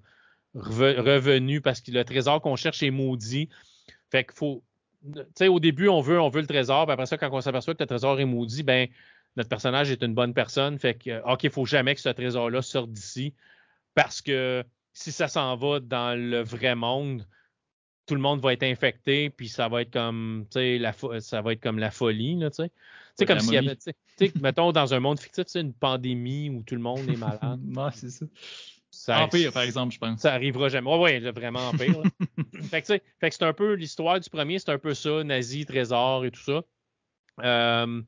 [0.56, 3.50] revenus parce que le trésor qu'on cherche est maudit.
[4.10, 4.64] Fait qu'il faut,
[5.36, 7.76] sais, au début, on veut, on veut le trésor, puis après ça, quand on s'aperçoit
[7.76, 8.88] que le trésor est maudit, ben,
[9.36, 10.80] notre personnage est une bonne personne.
[10.80, 13.34] Fait que, OK, il faut jamais que ce trésor-là sorte d'ici.
[13.94, 17.26] Parce que si ça s'en va dans le vrai monde,
[18.06, 21.62] tout le monde va être infecté, puis ça va être comme, la ça va être
[21.62, 22.72] comme la folie, tu sais.
[23.18, 26.64] C'est comme s'il y avait, tu sais, mettons, dans un monde fictif, une pandémie où
[26.64, 27.60] tout le monde est malade.
[27.76, 28.26] ouais, c'est ça.
[28.96, 30.22] Ça, Empire, par exemple, je pense.
[30.22, 30.90] Ça arrivera jamais.
[30.90, 32.02] Oui, ouais, vraiment Empire.
[32.70, 35.66] fait que, fait que c'est un peu l'histoire du premier, c'est un peu ça, nazi,
[35.66, 36.64] trésor et tout ça.
[37.44, 38.02] Euh,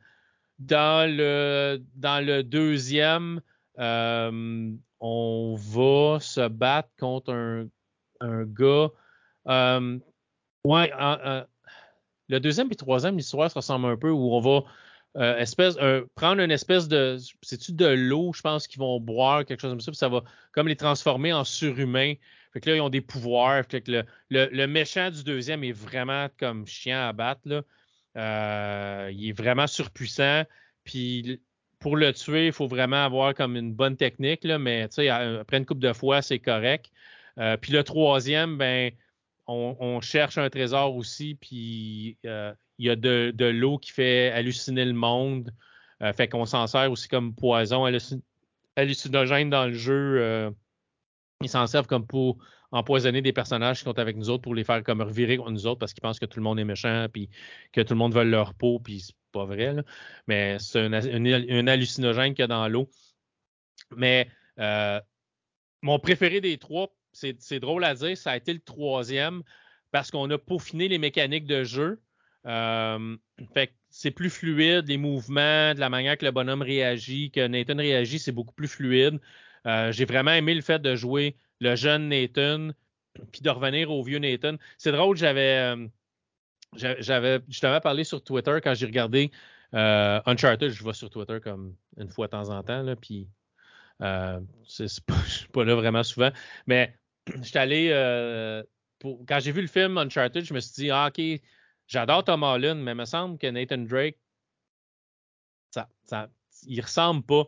[0.60, 3.42] dans, le, dans le deuxième,
[3.80, 7.68] euh, on va se battre contre un,
[8.22, 8.90] un gars.
[9.48, 10.00] Euh,
[10.64, 10.92] ouais,
[12.30, 14.64] le deuxième et le troisième, l'histoire se ressemble un peu où on va
[15.18, 17.18] euh, prendre une espèce de.
[17.42, 20.24] C'est-tu de l'eau, je pense, qu'ils vont boire, quelque chose comme ça, puis ça va
[20.52, 22.14] comme les transformer en surhumains.
[22.54, 23.64] Fait que là, ils ont des pouvoirs.
[23.68, 27.42] Fait que le, méchant du deuxième est vraiment comme chien à battre.
[27.46, 27.62] Là.
[28.18, 30.44] Euh, il est vraiment surpuissant.
[30.84, 31.42] Puis
[31.80, 35.66] pour le tuer, il faut vraiment avoir comme une bonne technique, là, mais après une
[35.66, 36.92] coupe de fois, c'est correct.
[37.38, 38.92] Euh, puis le troisième, ben,
[39.48, 42.18] on, cherche un trésor aussi, puis
[42.80, 45.54] il y a de, l'eau qui fait halluciner le monde.
[46.04, 47.86] Euh, fait qu'on s'en sert aussi comme poison
[48.76, 50.20] hallucinogène dans le jeu.
[50.20, 50.52] Euh,
[51.42, 52.38] ils s'en servent comme pour
[52.72, 55.68] empoisonner des personnages qui sont avec nous autres pour les faire comme revirer contre nous
[55.68, 57.30] autres parce qu'ils pensent que tout le monde est méchant puis
[57.72, 59.76] que tout le monde veut leur peau puis c'est pas vrai.
[60.28, 62.90] Mais c'est un, hallucinogène qu'il y a dans l'eau.
[63.96, 65.00] Mais euh,
[65.82, 69.42] mon préféré des trois, c'est drôle à dire, ça a été le troisième
[69.92, 72.02] parce qu'on a peaufiné les mécaniques de jeu.
[72.48, 73.18] Euh,
[73.54, 77.78] fait c'est plus fluide, les mouvements, de la manière que le bonhomme réagit, que Nathan
[77.78, 79.20] réagit, c'est beaucoup plus fluide.
[79.66, 82.70] Euh, j'ai vraiment aimé le fait de jouer le jeune Nathan,
[83.32, 84.58] puis de revenir au vieux Nathan.
[84.78, 85.88] C'est drôle, j'avais, euh,
[86.76, 89.32] j'avais, je t'avais parlé sur Twitter quand j'ai regardé
[89.74, 90.70] Uncharted.
[90.70, 93.28] Je vais sur Twitter comme une fois de temps en temps, puis
[94.00, 94.06] c'est,
[95.06, 96.32] pas, je suis pas là vraiment souvent.
[96.68, 96.94] Mais
[97.42, 98.62] j'étais allé,
[99.00, 101.42] pour, quand j'ai vu le film Uncharted, je me suis dit, ah, ok,
[101.88, 104.18] J'adore Tom Holland, mais il me semble que Nathan Drake,
[105.72, 106.30] ça, ça,
[106.66, 107.48] il ressemble pas.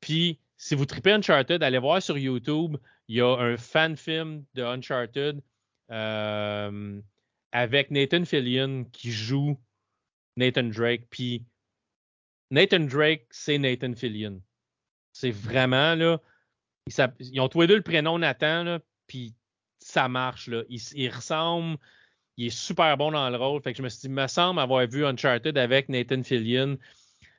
[0.00, 2.76] Puis, si vous tripez Uncharted, allez voir sur YouTube,
[3.08, 5.42] il y a un fan film de Uncharted
[5.90, 7.00] euh,
[7.52, 9.58] avec Nathan Fillion qui joue
[10.36, 11.08] Nathan Drake.
[11.10, 11.44] Puis,
[12.50, 14.40] Nathan Drake, c'est Nathan Fillion.
[15.12, 16.20] C'est vraiment, là,
[17.18, 19.34] ils, ont tous les deux le prénom Nathan, là, puis
[19.78, 20.62] ça marche, là.
[20.68, 21.78] Ils, ils ressemblent
[22.40, 23.60] il est super bon dans le rôle.
[23.60, 26.78] Fait que je me suis dit, il me semble avoir vu Uncharted avec Nathan Fillion.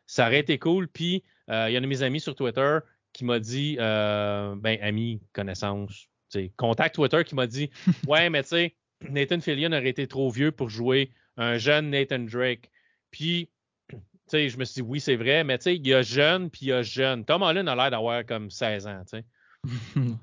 [0.06, 0.88] Ça aurait été cool.
[0.88, 2.78] Puis, euh, il y a un de mes amis sur Twitter
[3.12, 6.08] qui m'a dit, euh, ben, ami, connaissance,
[6.56, 7.72] contact Twitter qui m'a dit,
[8.08, 8.76] ouais, mais tu sais,
[9.10, 12.70] Nathan Fillion aurait été trop vieux pour jouer un jeune Nathan Drake.
[13.10, 13.50] Puis,
[13.90, 13.98] tu
[14.28, 16.52] sais, je me suis dit, oui, c'est vrai, mais tu sais, il y a jeune,
[16.52, 17.26] puis il y a jeune.
[17.26, 19.26] Tom Holland a l'air d'avoir comme 16 ans, tu sais.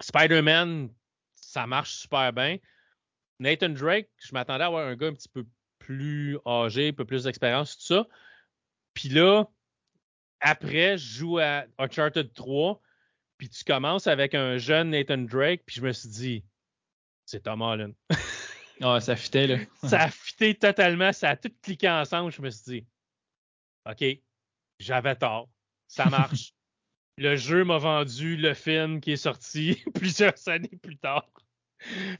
[0.00, 0.88] Spider-Man,
[1.36, 2.56] ça marche super bien.
[3.40, 5.46] Nathan Drake, je m'attendais à avoir un gars un petit peu
[5.78, 8.06] plus âgés, un peu plus d'expérience, tout ça.
[8.94, 9.46] Puis là,
[10.40, 12.80] après, je joue à Uncharted 3,
[13.38, 16.44] puis tu commences avec un jeune Nathan Drake, puis je me suis dit,
[17.24, 17.94] c'est Tom Holland.
[18.82, 19.58] ah, ça fitait, là.
[19.84, 22.32] ça a fité totalement, ça a tout cliqué ensemble.
[22.32, 22.86] Je me suis dit,
[23.90, 24.04] OK,
[24.78, 25.48] j'avais tort,
[25.88, 26.52] ça marche.
[27.16, 31.30] le jeu m'a vendu le film qui est sorti plusieurs années plus tard.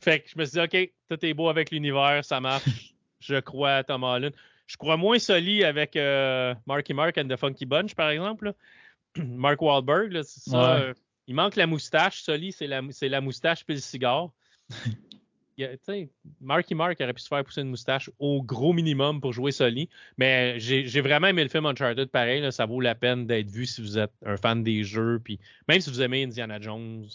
[0.01, 2.65] Fait que je me suis dit, OK, tout est beau avec l'univers, ça marche.
[3.21, 4.33] je crois à Tom Holland.
[4.67, 8.53] Je crois moins Soli avec euh, Marky Mark and the Funky Bunch, par exemple.
[9.17, 10.95] Mark Wahlberg, ça, euh,
[11.27, 12.23] il manque la moustache.
[12.23, 14.31] Soli, c'est la, la, moustache puis le cigare.
[16.41, 19.89] Marky Mark aurait pu se faire pousser une moustache au gros minimum pour jouer Soli.
[20.17, 22.51] Mais j'ai vraiment aimé le film Uncharted pareil.
[22.53, 25.21] ça vaut la peine d'être vu si vous êtes un fan des jeux.
[25.23, 25.39] Puis
[25.69, 27.07] même si vous aimez Indiana Jones.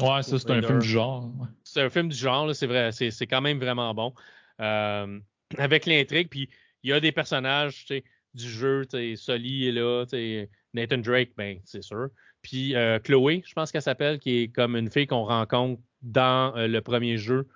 [0.00, 1.30] Ouais, ça, c'est un film du genre.
[1.64, 2.92] C'est un film du genre, c'est vrai.
[2.92, 4.14] C'est quand même vraiment bon.
[4.60, 5.20] Euh,
[5.58, 6.48] avec l'intrigue, puis
[6.82, 7.86] il y a des personnages
[8.34, 8.84] du jeu.
[9.16, 10.04] Soli est là.
[10.72, 12.08] Nathan Drake, ben, c'est sûr.
[12.40, 16.56] Puis euh, Chloé, je pense qu'elle s'appelle, qui est comme une fille qu'on rencontre dans
[16.56, 17.46] euh, le premier jeu.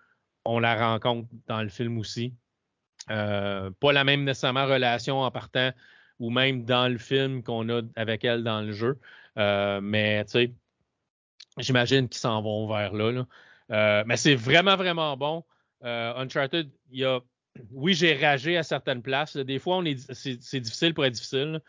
[0.45, 2.35] On la rencontre dans le film aussi.
[3.09, 5.71] Pas la même nécessairement relation en partant
[6.19, 8.99] ou même dans le film qu'on a avec elle dans le jeu.
[9.37, 10.55] mais tu sais,
[11.59, 14.05] j'imagine qu'ils s'en vont vers là.
[14.05, 15.45] mais c'est vraiment, vraiment bon.
[15.83, 17.21] Uncharted, il y a.
[17.71, 19.35] Oui, j'ai ragé à certaines places.
[19.35, 21.63] Des fois, c'est, difficile pour être difficile.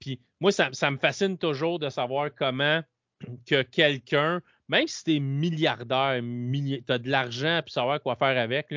[0.00, 2.80] Puis moi, ça, ça, me fascine toujours de savoir comment
[3.46, 8.38] que quelqu'un même si tu es milliardaire, tu as de l'argent puis savoir quoi faire
[8.38, 8.74] avec,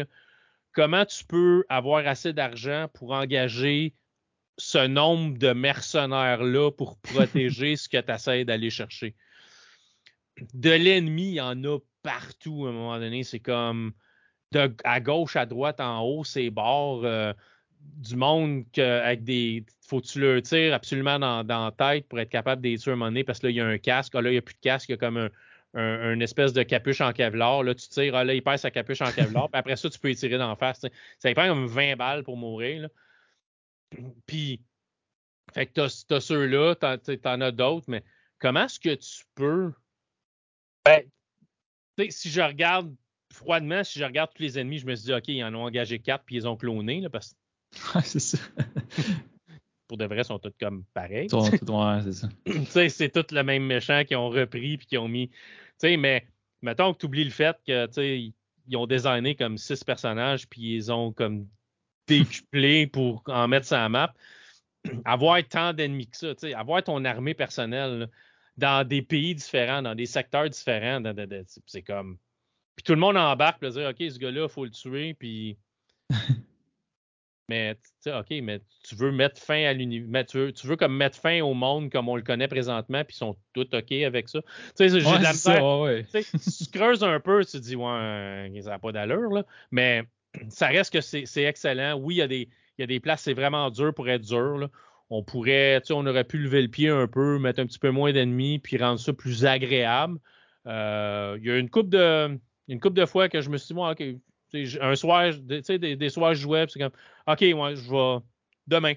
[0.73, 3.93] comment tu peux avoir assez d'argent pour engager
[4.57, 9.15] ce nombre de mercenaires-là pour protéger ce que tu essaies d'aller chercher?
[10.53, 13.23] De l'ennemi, il y en a partout à un moment donné.
[13.23, 13.93] C'est comme
[14.51, 17.05] de, à gauche, à droite, en haut, c'est bords.
[17.05, 17.33] Euh,
[17.97, 19.65] du monde que, avec des.
[19.87, 22.95] Faut que tu le tires absolument dans, la tête pour être capable de tuer un
[22.95, 24.13] moment parce que là, il y a un casque.
[24.15, 25.29] Ah, là, il n'y a plus de casque, il y a comme un,
[25.73, 27.63] un, une espèce de capuche en Kevlar.
[27.63, 29.49] Là, tu tires, ah, là, il perd sa capuche en Kevlar.
[29.51, 30.85] puis après ça, tu peux y tirer d'en face.
[31.19, 32.83] Ça prend comme 20 balles pour mourir.
[32.83, 32.89] Là.
[34.25, 34.61] Puis,
[35.53, 38.03] fait que t'as, as, ceux-là, t'en, t'en as d'autres, mais
[38.39, 39.73] comment est-ce que tu peux.
[40.85, 41.03] Ben,
[42.09, 42.93] si je regarde
[43.31, 45.63] froidement, si je regarde tous les ennemis, je me suis dit, OK, ils en ont
[45.63, 47.01] engagé quatre puis ils ont cloné.
[47.01, 47.35] Là, parce...
[48.03, 48.37] c'est ça.
[49.87, 51.27] pour de vrai, sont tous comme pareils.
[51.29, 52.13] c'est
[52.65, 52.89] ça.
[52.89, 55.29] c'est tous le même méchant qui ont repris puis qui ont mis.
[55.83, 56.25] mais
[56.61, 57.87] mettons que tu oublies le fait que
[58.67, 61.47] ils ont designé comme six personnages puis ils ont comme
[62.07, 64.13] décuplé pour en mettre sur la map.
[65.05, 68.09] Avoir tant d'ennemis que ça, avoir ton armée personnelle
[68.57, 71.01] dans des pays différents, dans des secteurs différents,
[71.65, 72.17] c'est comme.
[72.75, 75.57] Puis tout le monde embarque pour dire OK, ce gars-là, il faut le tuer, puis
[77.51, 77.77] mais
[78.07, 80.25] OK, mais tu veux mettre fin à l'univers.
[80.25, 83.17] Tu, tu veux, comme mettre fin au monde comme on le connaît présentement, puis ils
[83.17, 84.41] sont tous OK avec ça.
[84.41, 86.23] Tu sais, j'ai de la misère.
[86.37, 89.45] Si tu creuses un peu, tu te dis, ouais, ça n'a pas d'allure, là.
[89.71, 90.03] Mais
[90.49, 91.95] ça reste que c'est excellent.
[91.99, 92.47] Oui, il y, a des,
[92.77, 94.57] il y a des places, c'est vraiment dur pour être dur.
[94.57, 94.69] Là.
[95.13, 97.79] On pourrait, tu sais, on aurait pu lever le pied un peu, mettre un petit
[97.79, 100.17] peu moins d'ennemis, puis rendre ça plus agréable.
[100.67, 103.67] Euh, il y a une coupe de une couple de fois que je me suis
[103.67, 104.01] dit, moi, OK,
[104.79, 106.91] un soir, tu sais, des, soirs je jouais, c'est comme,
[107.27, 108.23] OK, moi, je vais
[108.67, 108.93] demain.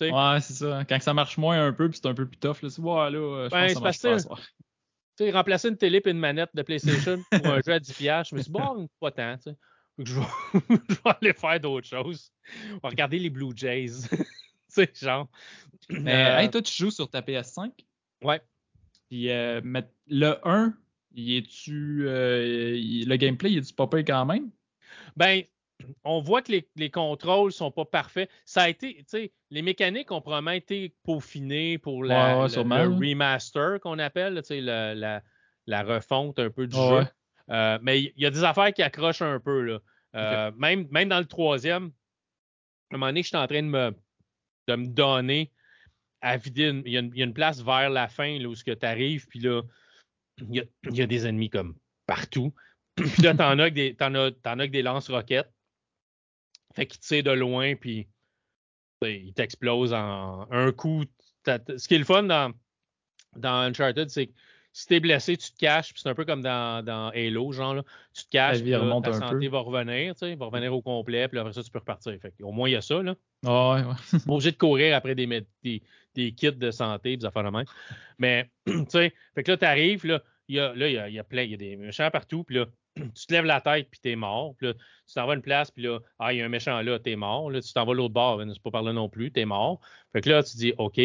[0.00, 0.84] Ouais, c'est ça.
[0.88, 3.10] Quand ça marche moins un peu, puis c'est un peu plus tough, là, c'est ouais,
[3.10, 4.46] là, je ben, pense que ça marche
[5.16, 7.98] Tu sais, remplacer une télé et une manette de PlayStation pour un jeu à 10
[7.98, 9.56] je me suis dit, bon, pas tant, tu sais.
[9.98, 10.26] Je vais,
[10.88, 12.30] je vais aller faire d'autres choses.
[12.74, 14.08] On va regarder les Blue Jays.
[15.00, 15.28] sais, genre.
[15.90, 17.72] Mais, euh, toi, tu joues sur ta PS5?
[18.22, 18.40] Ouais.
[19.08, 19.60] Puis euh,
[20.06, 20.74] le 1,
[21.12, 22.04] il est-tu.
[22.06, 24.50] Euh, le gameplay, il est-tu pas quand même?
[25.16, 25.42] Ben,
[26.04, 28.30] on voit que les, les, contrôles sont pas parfaits.
[28.44, 33.80] Ça a été, tu sais, les mécaniques ont probablement été peaufinées pour la, le, remaster
[33.80, 37.06] qu'on appelle, tu sais, la, la, refonte un peu du jeu.
[37.50, 39.78] Euh, mais il y, a des affaires qui accrochent un peu, là.
[40.14, 41.92] Euh, même, même dans le troisième,
[42.90, 43.94] à un moment donné, je suis en train de me,
[44.68, 45.50] de me donner
[46.20, 46.82] à vider.
[46.84, 49.62] Il y, a une place vers la fin là, où tu arrives, puis là,
[50.38, 51.76] il y, a, des ennemis comme
[52.06, 52.54] partout.
[52.96, 55.52] Puis là, t'en as que des, t'en as, t'en as que des lance-roquettes.
[56.74, 58.08] Fait qu'ils tirent de loin, puis
[59.02, 61.04] ils t'explosent en un coup.
[61.46, 62.52] Ce qui est le fun dans,
[63.36, 64.32] dans Uncharted, c'est que
[64.78, 67.74] si t'es blessé, tu te caches, puis c'est un peu comme dans, dans Halo, genre,
[67.74, 67.82] là.
[68.14, 71.36] tu te caches, puis ta santé va revenir, tu sais, va revenir au complet, puis
[71.36, 72.16] après ça, tu peux repartir.
[72.22, 73.16] Fait au moins, il y a ça, là.
[73.44, 74.20] Oh, ouais, ouais.
[74.28, 75.26] obligé de courir après des,
[75.64, 75.82] des,
[76.14, 77.64] des kits de santé, puis ça fait le même.
[78.20, 81.08] Mais, tu sais, fait que là, t'arrives, là, il y a, là, il y a,
[81.08, 83.46] il y a plein, il y a des méchants partout, puis là, tu te lèves
[83.46, 84.54] la tête, puis t'es mort.
[84.56, 86.48] Puis là, tu t'en vas à une place, puis là, ah, il y a un
[86.48, 87.50] méchant là, t'es mort.
[87.50, 89.80] Là, tu t'en vas l'autre bord, c'est pas par là non plus, t'es mort.
[90.12, 91.00] Fait que là, tu dis, OK,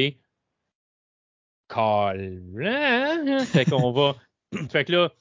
[1.73, 3.45] calme.
[3.45, 4.15] Fait qu'on va.
[4.69, 5.11] fait que là,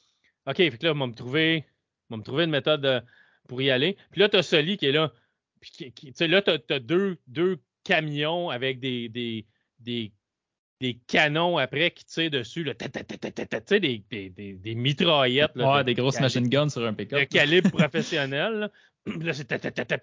[0.46, 1.64] OK, fait que là, on va me trouver,
[2.10, 3.00] on va me trouver une méthode euh,
[3.48, 3.96] pour y aller.
[4.10, 5.12] Puis là, t'as Soli qui est là.
[5.60, 9.46] Puis tu sais, là, t'as as deux, deux camions avec des, des,
[9.80, 10.12] des
[10.80, 15.54] des canons après qui tirent dessus, tu des, des, des, des, mitraillettes.
[15.54, 17.20] Là, ouais, des grosses machine guns sur un pick-up.
[17.20, 18.52] De calibre professionnel.
[18.52, 18.70] Là,
[19.06, 19.32] là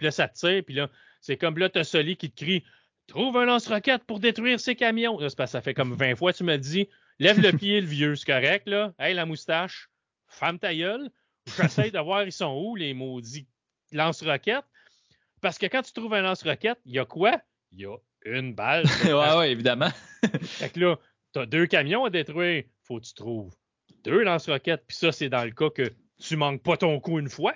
[0.02, 0.90] là, ça tire, puis là,
[1.20, 2.64] c'est comme là, t'as Soli qui te crie
[3.10, 5.18] Trouve un lance-roquette pour détruire ces camions.
[5.18, 6.88] Là, parce que ça fait comme 20 fois, tu me dis
[7.18, 8.94] Lève le pied, le vieux, c'est correct, là.
[8.99, 9.90] Hey, la moustache,
[10.27, 11.10] femme ta gueule.
[11.57, 13.48] J'essaie de voir, ils sont où, les maudits
[13.91, 14.64] lance-roquettes.
[15.41, 17.41] Parce que quand tu trouves un lance-roquette, il y a quoi?
[17.72, 17.95] Il y a
[18.26, 18.86] une balle.
[19.06, 19.90] ouais, ouais, évidemment.
[20.44, 20.99] fait que là,
[21.31, 22.64] t'as deux camions à détruire.
[22.84, 23.52] Faut que tu trouves
[24.03, 24.84] deux lance-roquettes.
[24.88, 27.56] Puis ça, c'est dans le cas que tu manques pas ton coup une fois.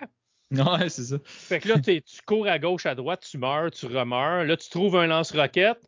[0.52, 1.18] Ouais, c'est ça.
[1.26, 4.45] Fait que là, tu cours à gauche, à droite, tu meurs, tu remeurs.
[4.45, 5.80] Là, tu trouves un lance-roquette.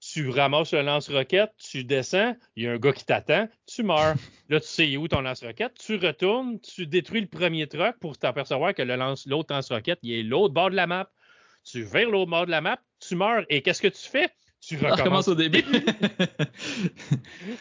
[0.00, 4.16] Tu ramasses un lance-roquette, tu descends, il y a un gars qui t'attend, tu meurs.
[4.48, 8.74] Là, tu sais où ton lance-roquette, tu retournes, tu détruis le premier truck pour t'apercevoir
[8.74, 11.08] que l'autre lance, lance-roquette, il est l'autre bord de la map.
[11.62, 13.44] Tu vers l'autre bord de la map, tu meurs.
[13.48, 14.28] Et qu'est-ce que tu fais?
[14.60, 15.62] Tu recommences au début.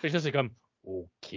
[0.02, 0.50] fait que c'est comme,
[0.84, 1.36] OK.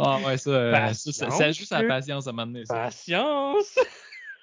[0.00, 2.64] Ah ouais, ça, euh, ça, ça, joue sa patience à m'amener.
[2.68, 3.78] Patience!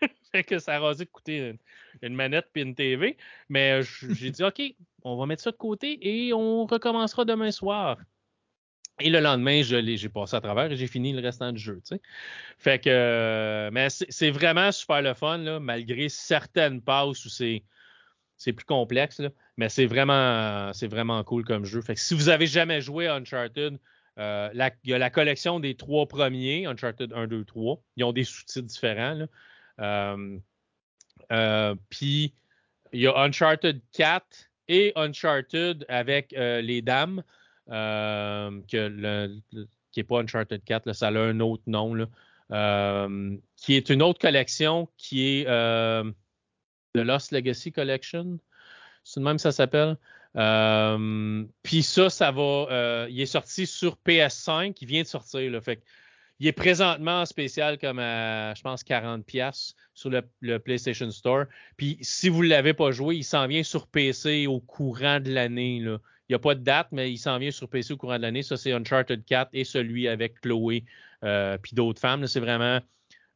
[0.31, 1.55] fait que ça a dû coûter
[2.01, 3.17] une, manette puis une TV.
[3.49, 4.61] Mais j'ai dit, OK,
[5.03, 7.97] on va mettre ça de côté et on recommencera demain soir.
[8.99, 11.81] Et le lendemain, j'ai passé à travers et j'ai fini le restant du jeu.
[11.85, 12.01] Tu sais.
[12.57, 17.63] Fait que, euh, mais c'est vraiment super le fun, là, malgré certaines passes où c'est
[18.37, 21.81] c'est plus complexe, là, mais c'est vraiment, c'est vraiment cool comme jeu.
[21.81, 23.79] Fait que si vous avez jamais joué à Uncharted,
[24.17, 27.81] euh, il y a la collection des trois premiers, Uncharted 1, 2, 3.
[27.97, 29.27] Ils ont des sous-titres différents.
[29.79, 30.37] Euh,
[31.31, 32.33] euh, puis
[32.93, 34.25] il y a Uncharted 4
[34.67, 37.23] et Uncharted avec les dames,
[37.67, 42.07] qui n'est pas Uncharted 4, là, ça a un autre nom,
[43.57, 48.39] qui est une autre collection qui est The Lost Legacy Collection.
[49.03, 49.97] C'est même ça s'appelle.
[50.37, 52.67] Euh, puis ça, ça va.
[52.71, 54.75] Euh, il est sorti sur PS5.
[54.81, 55.41] Il vient de sortir.
[56.39, 61.45] Il est présentement en spécial comme à, je pense, 40$ sur le, PlayStation Store.
[61.77, 65.31] Puis si vous ne l'avez pas joué, il s'en vient sur PC au courant de
[65.31, 65.77] l'année.
[65.77, 65.99] Il
[66.29, 68.43] n'y a pas de date, mais il s'en vient sur PC au courant de l'année.
[68.43, 70.83] Ça, c'est Uncharted 4 et celui avec Chloé
[71.23, 72.27] euh, puis d'autres femmes.
[72.27, 72.81] C'est vraiment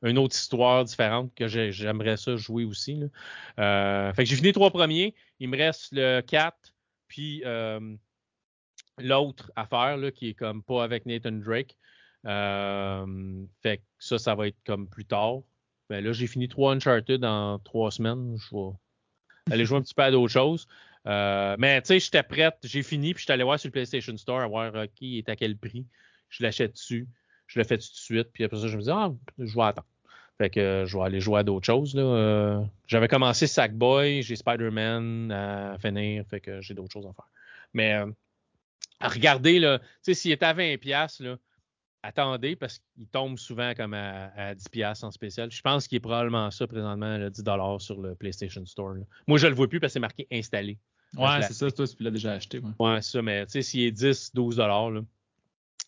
[0.01, 2.99] une autre histoire différente que j'aimerais ça jouer aussi.
[3.57, 5.15] que j'ai fini trois premiers.
[5.39, 6.73] Il me reste le 4,
[7.09, 7.95] puis euh,
[8.99, 11.75] l'autre affaire, là, qui est comme pas avec Nathan Drake.
[12.25, 15.39] Euh, fait que ça, ça va être comme plus tard.
[15.89, 18.37] Ben là, j'ai fini trois Uncharted en trois semaines.
[18.37, 18.71] Je vais
[19.51, 20.67] aller jouer un petit peu à d'autres choses.
[21.07, 23.71] Euh, mais tu sais, j'étais prête, j'ai fini, puis je suis allé voir sur le
[23.71, 25.85] PlayStation Store, voir qui est à quel prix.
[26.29, 27.07] Je l'achète dessus.
[27.47, 28.27] Je le fais tout de suite.
[28.31, 29.87] Puis après ça, je me dis, ah, je vais attendre.
[30.39, 31.93] Fait que je vais aller jouer à d'autres choses.
[31.93, 32.63] Là.
[32.87, 37.27] J'avais commencé Sackboy, j'ai Spider-Man à finir, fait que j'ai d'autres choses à faire.
[37.73, 38.05] Mais euh,
[39.01, 41.37] regardez, là, s'il est à 20$, là,
[42.03, 45.51] attendez parce qu'il tombe souvent comme à, 10$ en spécial.
[45.51, 48.95] Je pense qu'il est probablement ça présentement, là, 10$ sur le PlayStation Store.
[49.27, 50.77] Moi, je le vois plus parce que c'est marqué installé.
[51.17, 52.59] Ouais, c'est ça, toi, tu l'as déjà acheté.
[52.59, 55.01] Ouais, ouais c'est ça, mais s'il est 10, 12$, là,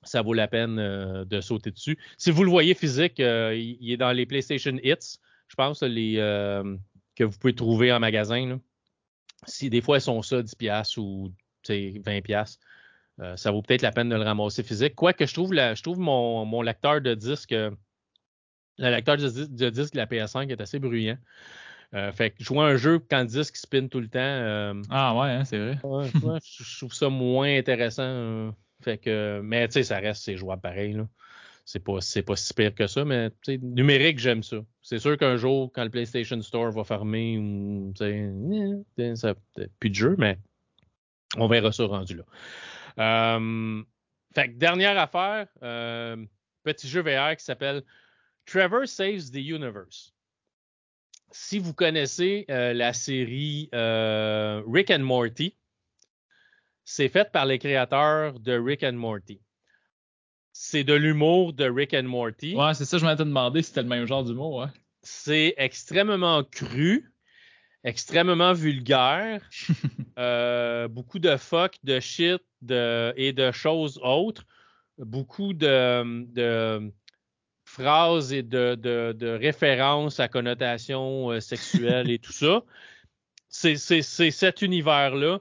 [0.03, 1.97] ça vaut la peine euh, de sauter dessus.
[2.17, 5.17] Si vous le voyez physique, euh, il, est dans les PlayStation Hits,
[5.47, 6.75] je pense, les euh,
[7.15, 8.59] que vous pouvez trouver en magasin.
[9.45, 11.31] Si des fois elles sont ça, 10$ ou
[11.67, 12.57] 20$,
[13.35, 14.95] ça vaut peut-être la peine de le ramasser physique.
[14.95, 17.75] Quoique je trouve je trouve mon, lecteur de disque, le
[18.77, 21.17] lecteur de, disque de la PS5 est assez bruyant.
[22.13, 24.83] fait que jouer un jeu quand le disque spin tout le temps.
[24.89, 25.79] ah ouais, hein, c'est vrai.
[26.43, 28.53] je trouve ça moins intéressant.
[28.81, 30.93] Fait que, mais tu sais, ça reste, c'est jouable pareil.
[30.93, 31.07] Là.
[31.65, 34.57] C'est pas, pas si pire que ça, mais numérique, j'aime ça.
[34.81, 39.35] C'est sûr qu'un jour, quand le PlayStation Store va fermer, ou, eh, ça,
[39.79, 40.37] plus de jeu, mais
[41.37, 42.23] on verra ça rendu là.
[42.99, 43.83] Euh,
[44.33, 46.17] fait que dernière affaire, euh,
[46.63, 47.83] petit jeu VR qui s'appelle
[48.45, 50.13] Trevor Saves the Universe.
[51.31, 55.55] Si vous connaissez euh, la série Rick and Morty,
[56.83, 59.39] c'est fait par les créateurs de Rick and Morty.
[60.53, 62.55] C'est de l'humour de Rick and Morty.
[62.55, 64.67] Ouais, c'est ça, je m'étais demandé si c'était le même genre d'humour.
[65.01, 67.11] C'est extrêmement cru,
[67.83, 69.41] extrêmement vulgaire,
[70.19, 74.45] euh, beaucoup de fuck, de shit et de choses autres,
[74.97, 76.91] beaucoup de,
[77.65, 82.63] phrases et de, de, références à connotation sexuelle et tout ça.
[83.49, 83.77] C'est
[84.31, 85.39] cet univers-là,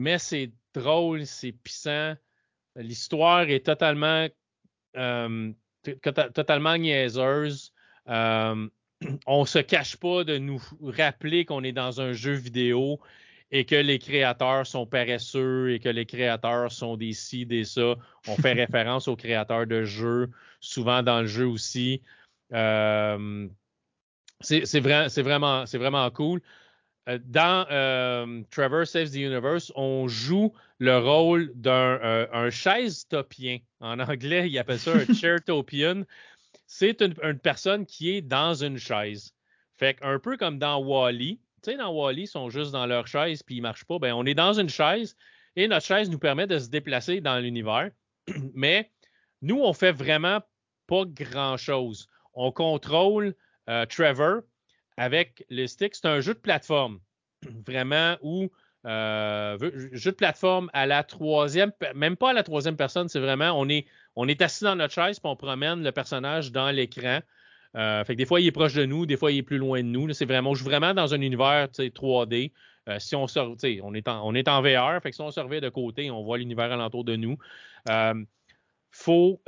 [0.00, 2.14] mais c'est drôle, c'est puissant.
[2.76, 4.28] L'histoire est totalement,
[6.34, 7.72] totalement niaiseuse.
[8.06, 8.68] On
[9.26, 13.00] on se cache pas de nous rappeler qu'on est dans un jeu vidéo
[13.50, 17.94] et que les créateurs sont paresseux et que les créateurs sont des ci, des ça.
[18.26, 20.30] On fait référence aux créateurs de jeux,
[20.60, 22.02] souvent dans le jeu aussi.
[22.52, 23.48] Euh,
[24.40, 26.40] c'est vraiment, vraiment cool.
[27.08, 33.58] Euh, dans euh, Trevor Saves the Universe, on joue le rôle d'un un chaise-topien.
[33.80, 36.02] En anglais, il appelle ça un chair-topian.
[36.66, 39.34] C'est une, une, personne qui est dans une chaise.
[39.76, 43.06] Fait un peu comme dans Wally, tu sais, dans Wally, ils sont juste dans leur
[43.06, 43.98] chaise puis ils marchent pas.
[43.98, 45.16] Ben, on est dans une chaise
[45.56, 47.90] et notre chaise nous permet de se déplacer dans l'univers.
[48.54, 48.90] Mais
[49.42, 50.40] nous, on fait vraiment
[50.86, 52.06] pas grand-chose.
[52.34, 53.34] On contrôle
[53.68, 54.42] euh, Trevor
[54.96, 55.94] avec le stick.
[55.94, 57.00] C'est un jeu de plateforme,
[57.66, 58.50] vraiment, où
[58.86, 59.58] euh,
[59.92, 63.68] jeu de plateforme à la troisième, même pas à la troisième personne, c'est vraiment, on
[63.68, 67.20] est, assis dans notre chaise puis on promène le personnage dans l'écran.
[67.76, 69.58] Euh, fait que des fois, il est proche de nous, des fois, il est plus
[69.58, 70.12] loin de nous.
[70.12, 72.52] C'est vraiment, on joue vraiment dans un univers 3D.
[72.88, 74.32] Euh, si on sort, on est en, on
[74.62, 77.36] VR, si on se de côté, on voit l'univers alentour de nous.
[77.88, 78.14] Euh,
[78.90, 79.40] faut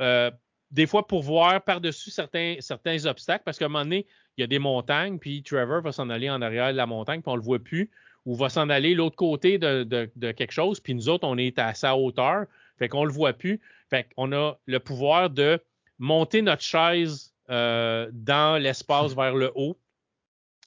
[0.69, 4.47] des fois pourvoir par-dessus certains, certains obstacles parce qu'à un moment donné, il y a
[4.47, 7.41] des montagnes, puis Trevor va s'en aller en arrière de la montagne, puis on le
[7.41, 7.91] voit plus,
[8.25, 11.73] ou va s'en aller l'autre côté de, quelque chose, puis nous autres, on est à
[11.73, 12.45] sa hauteur,
[12.77, 13.59] fait qu'on le voit plus.
[13.89, 15.59] Fait qu'on a le pouvoir de
[15.99, 19.77] monter notre chaise euh, dans l'espace vers le haut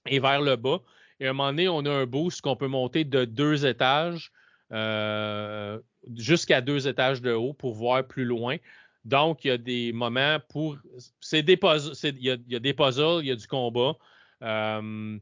[0.07, 0.81] et vers le bas.
[1.21, 4.31] Et à un moment donné, on a un boost qu'on peut monter de deux étages
[4.73, 5.79] euh,
[6.17, 8.57] jusqu'à deux étages de haut pour voir plus loin.
[9.05, 10.77] Donc, il y a des moments pour.
[11.21, 13.97] C'est des puzzles, il, y a, des puzzles, il y a du combat.
[14.43, 15.19] Euh,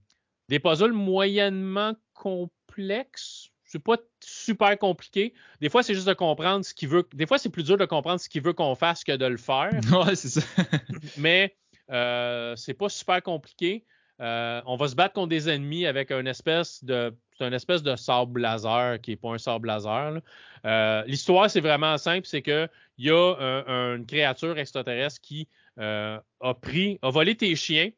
[0.48, 3.50] des puzzles moyennement complexes.
[3.64, 5.32] C'est pas super compliqué.
[5.62, 7.08] Des fois, c'est juste de comprendre ce qu'il veut.
[7.14, 9.38] Des fois, c'est plus dur de comprendre ce qu'il veut qu'on fasse que de le
[9.38, 9.70] faire.
[10.06, 10.42] Ouais, c'est ça.
[11.16, 11.56] Mais
[11.90, 13.86] euh, c'est pas super compliqué.
[14.20, 17.82] Euh, on va se battre contre des ennemis avec une espèce de c'est une espèce
[17.82, 20.20] de sable laser qui n'est pas un sable laser.
[20.66, 25.48] Euh, l'histoire, c'est vraiment simple, c'est qu'il y a une créature extraterrestre qui
[25.78, 26.20] a
[26.60, 27.90] pris, a volé tes chiens,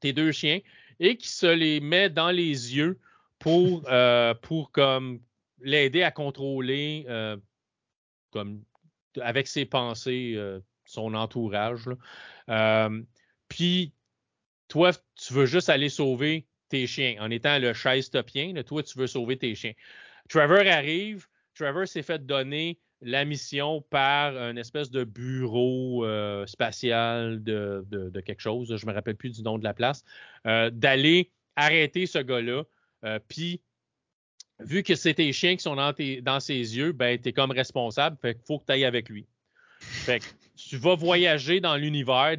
[0.00, 0.58] tes deux chiens,
[1.00, 2.98] et qui se les met dans les yeux
[3.38, 5.20] pour, euh, pour comme
[5.60, 7.36] l'aider à contrôler euh,
[8.30, 8.62] comme
[9.20, 11.88] avec ses pensées euh, son entourage.
[13.48, 13.92] puis
[14.68, 18.52] toi, tu veux juste aller sauver tes chiens en étant le chaise topien.
[18.62, 19.72] toi, tu veux sauver tes chiens.
[20.28, 21.26] Trevor arrive.
[21.54, 26.04] Trevor s'est fait donner la mission par un espèce de bureau
[26.46, 30.04] spatial de, quelque chose, je ne me rappelle plus du nom de la place,
[30.44, 32.64] d'aller arrêter ce gars-là,
[33.04, 33.60] euh, puis,
[34.60, 38.16] vu que c'est tes chiens qui sont dans, ses yeux, ben, tu es comme responsable.
[38.20, 39.26] Fait faut que tu ailles avec lui.
[39.80, 40.22] Fait
[40.56, 42.34] tu vas voyager dans l'univers,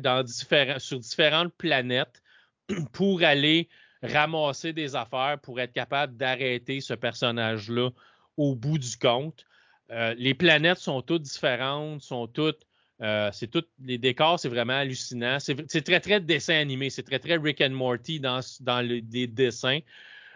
[0.77, 2.21] sur différentes planètes
[2.91, 3.69] pour aller
[4.03, 7.89] ramasser des affaires pour être capable d'arrêter ce personnage-là
[8.35, 9.45] au bout du compte.
[9.91, 12.65] Euh, les planètes sont toutes différentes, sont toutes.
[13.01, 13.49] Euh, c'est
[13.83, 15.37] les décors, c'est vraiment hallucinant.
[15.39, 16.89] C'est très, très dessin animé.
[16.89, 19.79] C'est très, très Rick and Morty dans, dans les dessins.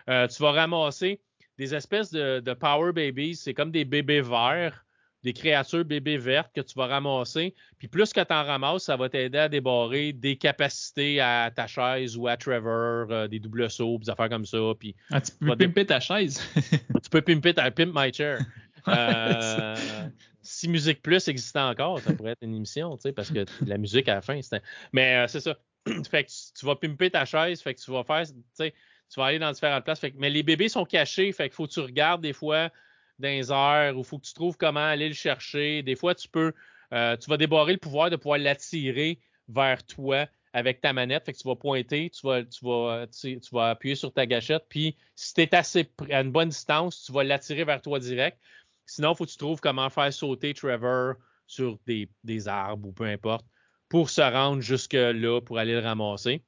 [0.10, 1.20] Euh, tu vas ramasser
[1.58, 3.36] des espèces de, Power Babies.
[3.36, 4.86] C'est comme des bébés verts,
[5.24, 7.54] des créatures bébés vertes que tu vas ramasser.
[7.78, 11.68] Puis plus que tu en ramasses, ça va t'aider à débarrer des capacités à ta
[11.68, 14.58] chaise ou à Trevor, euh, des doubles sauts, des affaires comme ça.
[14.80, 16.42] Puis ah, tu peux pimper ta chaise.
[17.04, 18.40] tu peux pimper ta pimp my chair.
[18.88, 19.76] Euh,
[20.42, 23.78] si Musique Plus existait encore, ça pourrait être une émission, tu sais, parce que la
[23.78, 24.62] musique à la fin, c'était.
[24.92, 25.58] Mais c'est ça.
[26.10, 28.74] fait que tu vas pimper ta chaise, fait que tu vas faire, tu sais,
[29.10, 30.02] tu vas aller dans différentes places.
[30.16, 32.72] mais les bébés sont cachés, fait faut que tu regardes des fois
[33.20, 35.84] dans les airs ou faut que tu trouves comment aller le chercher.
[35.84, 36.54] Des fois, tu peux,
[36.94, 41.26] euh, tu vas débarrer le pouvoir de pouvoir l'attirer vers toi avec ta manette.
[41.26, 44.66] Fait que tu vas pointer, tu vas, tu vas, tu, vas appuyer sur ta gâchette.
[44.70, 48.38] Puis si tu es assez à une bonne distance, tu vas l'attirer vers toi direct.
[48.86, 51.16] Sinon, il faut que tu trouves comment faire sauter Trevor
[51.48, 53.46] sur des, des arbres ou peu importe
[53.90, 56.44] pour se rendre jusque là pour aller le ramasser.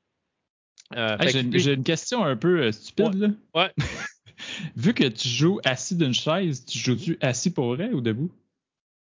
[0.95, 1.17] Euh,
[1.53, 3.13] j'ai une question un peu euh, stupide.
[3.15, 3.27] Là.
[3.53, 3.71] Ouais.
[4.75, 8.31] Vu que tu joues assis d'une chaise, tu joues-tu assis pour vrai ou debout?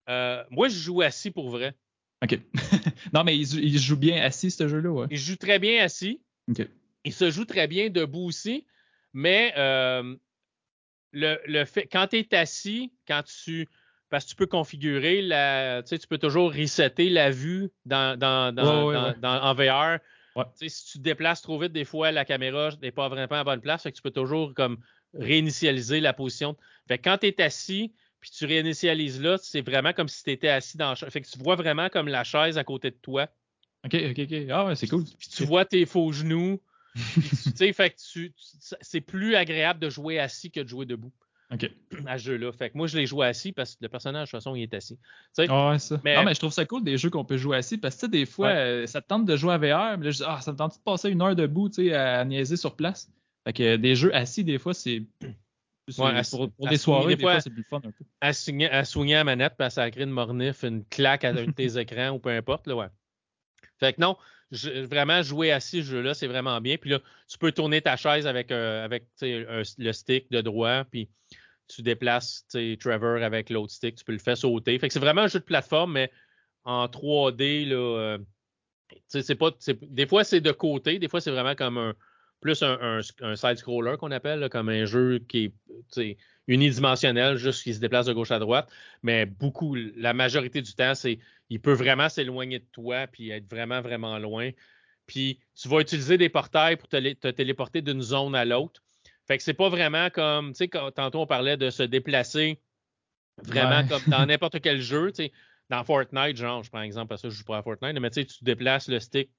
[0.09, 1.75] Euh, moi, je joue assis pour vrai.
[2.23, 2.39] OK.
[3.15, 5.07] non, mais il, joue bien assis, ce jeu-là, ouais.
[5.11, 6.21] Il joue très bien assis.
[6.51, 6.67] OK.
[7.05, 8.65] Il se joue très bien debout aussi,
[9.13, 9.53] mais
[11.13, 13.69] le, le, fait, quand tu es assis, quand tu
[14.11, 15.83] parce que tu peux configurer la.
[15.83, 19.15] Tu sais, tu peux toujours resetter la vue dans, dans, dans, Ouais, ouais, dans- ouais.
[19.21, 19.99] dans- en VR.
[20.37, 20.45] Ouais.
[20.57, 23.45] Si tu te déplaces trop vite, des fois, la caméra n'est pas vraiment à la
[23.45, 23.83] bonne place.
[23.85, 24.79] Fait que tu peux toujours comme
[25.15, 26.57] réinitialiser la position.
[26.89, 30.31] Fait que quand tu es assis, puis tu réinitialises là, c'est vraiment comme si tu
[30.31, 31.09] étais assis dans la chaise.
[31.11, 33.29] Fait que tu vois vraiment comme la chaise à côté de toi.
[33.85, 34.35] Ok, ok, ok.
[34.51, 35.05] Ah ouais, c'est cool.
[35.05, 36.61] Puis tu vois tes faux genoux.
[37.57, 37.97] Tu fait que
[38.81, 41.13] c'est plus agréable de jouer assis que de jouer debout
[42.07, 42.53] à ce jeu-là.
[42.53, 44.63] Fait que moi, je l'ai joué assis parce que le personnage, de toute façon, il
[44.63, 44.99] est assis.
[45.49, 46.01] Ah ouais, ça.
[46.05, 48.01] Mais- Non, mais je trouve ça cool des jeux qu'on peut jouer assis parce que
[48.01, 48.55] tu sais, des fois, Ouais.
[48.55, 50.57] euh, ça te tente de jouer à VR, mais là, je dis, ah, ça me
[50.57, 53.11] tente de passer une heure debout, tu sais, à niaiser sur place.
[53.45, 55.03] Fait que euh, des jeux assis, des fois, c'est.
[55.99, 58.05] Ouais, assis- pour, pour des soirées, des fois- fois, c'est plus fun un peu.
[58.21, 61.51] à swinguer, à la manette, puis à sacrer une mornif, une claque à un de
[61.51, 62.69] tes écrans ou peu importe.
[62.69, 62.87] Là, ouais.
[63.81, 64.17] Fait que non,
[64.53, 66.77] vraiment jouer assis ce jeu-là, c'est vraiment bien.
[66.77, 71.09] Puis là, tu peux tourner ta chaise avec, euh, avec le stick de droit, puis
[71.69, 72.47] tu déplaces
[72.81, 74.79] Trevor avec l'autre stick, tu peux le faire sauter.
[74.79, 76.11] Fait que c'est vraiment un jeu de plateforme, mais
[76.65, 78.19] en 3D, là, euh,
[79.07, 79.51] c'est pas,
[79.83, 81.95] des fois c'est de côté, des fois c'est vraiment comme un
[82.41, 85.53] plus un, side-scroller qu'on appelle, comme un jeu qui
[85.97, 86.17] est
[86.51, 88.69] unidimensionnel, juste qui se déplace de gauche à droite.
[89.03, 93.49] Mais beaucoup, la majorité du temps, c'est il peut vraiment s'éloigner de toi puis être
[93.49, 94.51] vraiment, vraiment loin.
[95.07, 98.83] Puis tu vas utiliser des portails pour te, lé- te téléporter d'une zone à l'autre.
[99.27, 102.61] Fait que c'est pas vraiment comme, tu sais, tantôt on parlait de se déplacer
[103.45, 103.89] vraiment Ouais.
[103.89, 105.33] comme dans n'importe quel jeu, tu sais,
[105.69, 108.23] dans Fortnite, genre, je prends exemple parce que je joue pas à Fortnite, mais tu
[108.23, 109.31] sais, tu déplaces le stick,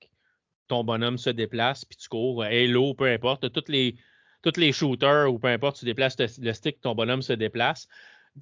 [0.69, 3.97] ton bonhomme se déplace, puis tu cours, Halo, peu importe, tous les,
[4.41, 7.87] tous les shooters ou peu importe, tu déplaces le stick, ton bonhomme se déplace.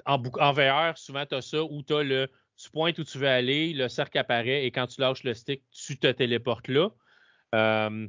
[0.06, 2.30] En, en VR, souvent, tu as ça où tu as le.
[2.58, 5.64] Tu pointes où tu veux aller, le cercle apparaît et quand tu lâches le stick,
[5.72, 6.90] tu te téléportes là.
[7.56, 8.08] Euh,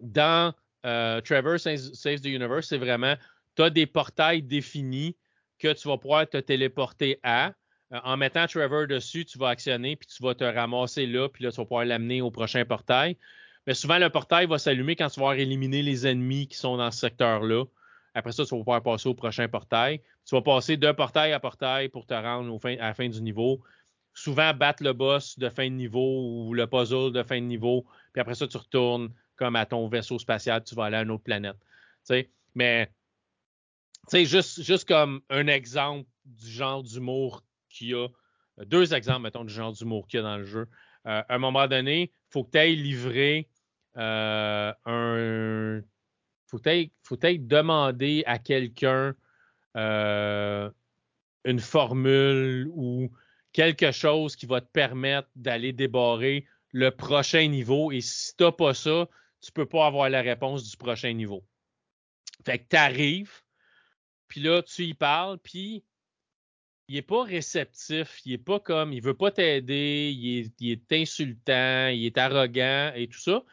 [0.00, 0.52] dans
[0.86, 3.14] euh, Trevor Saves the Universe, c'est vraiment.
[3.56, 5.16] Tu as des portails définis
[5.58, 7.52] que tu vas pouvoir te téléporter à.
[7.92, 11.44] Euh, en mettant Trevor dessus, tu vas actionner, puis tu vas te ramasser là, puis
[11.44, 13.16] là, tu vas pouvoir l'amener au prochain portail.
[13.66, 16.90] Mais souvent, le portail va s'allumer quand tu vas éliminé les ennemis qui sont dans
[16.90, 17.64] ce secteur-là.
[18.14, 20.00] Après ça, tu vas pouvoir passer au prochain portail.
[20.26, 23.08] Tu vas passer de portail à portail pour te rendre au fin- à la fin
[23.08, 23.62] du niveau.
[24.14, 27.86] Souvent, battre le boss de fin de niveau ou le puzzle de fin de niveau.
[28.12, 31.10] Puis après ça, tu retournes comme à ton vaisseau spatial, tu vas aller à une
[31.10, 31.56] autre planète.
[32.54, 32.90] Mais,
[34.08, 38.08] sais, juste, juste comme un exemple du genre d'humour qu'il y a,
[38.66, 40.68] deux exemples, mettons, du genre d'humour qu'il y a dans le jeu.
[41.06, 43.48] Euh, à un moment donné, faut que tu ailles livrer
[43.96, 45.82] euh, un.
[46.46, 49.14] Faut que tu demander à quelqu'un
[49.76, 50.70] euh,
[51.44, 53.10] une formule ou
[53.52, 57.92] quelque chose qui va te permettre d'aller débarrer le prochain niveau.
[57.92, 59.08] Et si tu n'as pas ça,
[59.40, 61.44] tu peux pas avoir la réponse du prochain niveau.
[62.44, 63.42] Fait que tu arrives,
[64.28, 65.84] puis là, tu y parles, puis
[66.90, 70.70] il est pas réceptif, il est pas comme, il veut pas t'aider, il est, il
[70.72, 73.44] est insultant, il est arrogant et tout ça.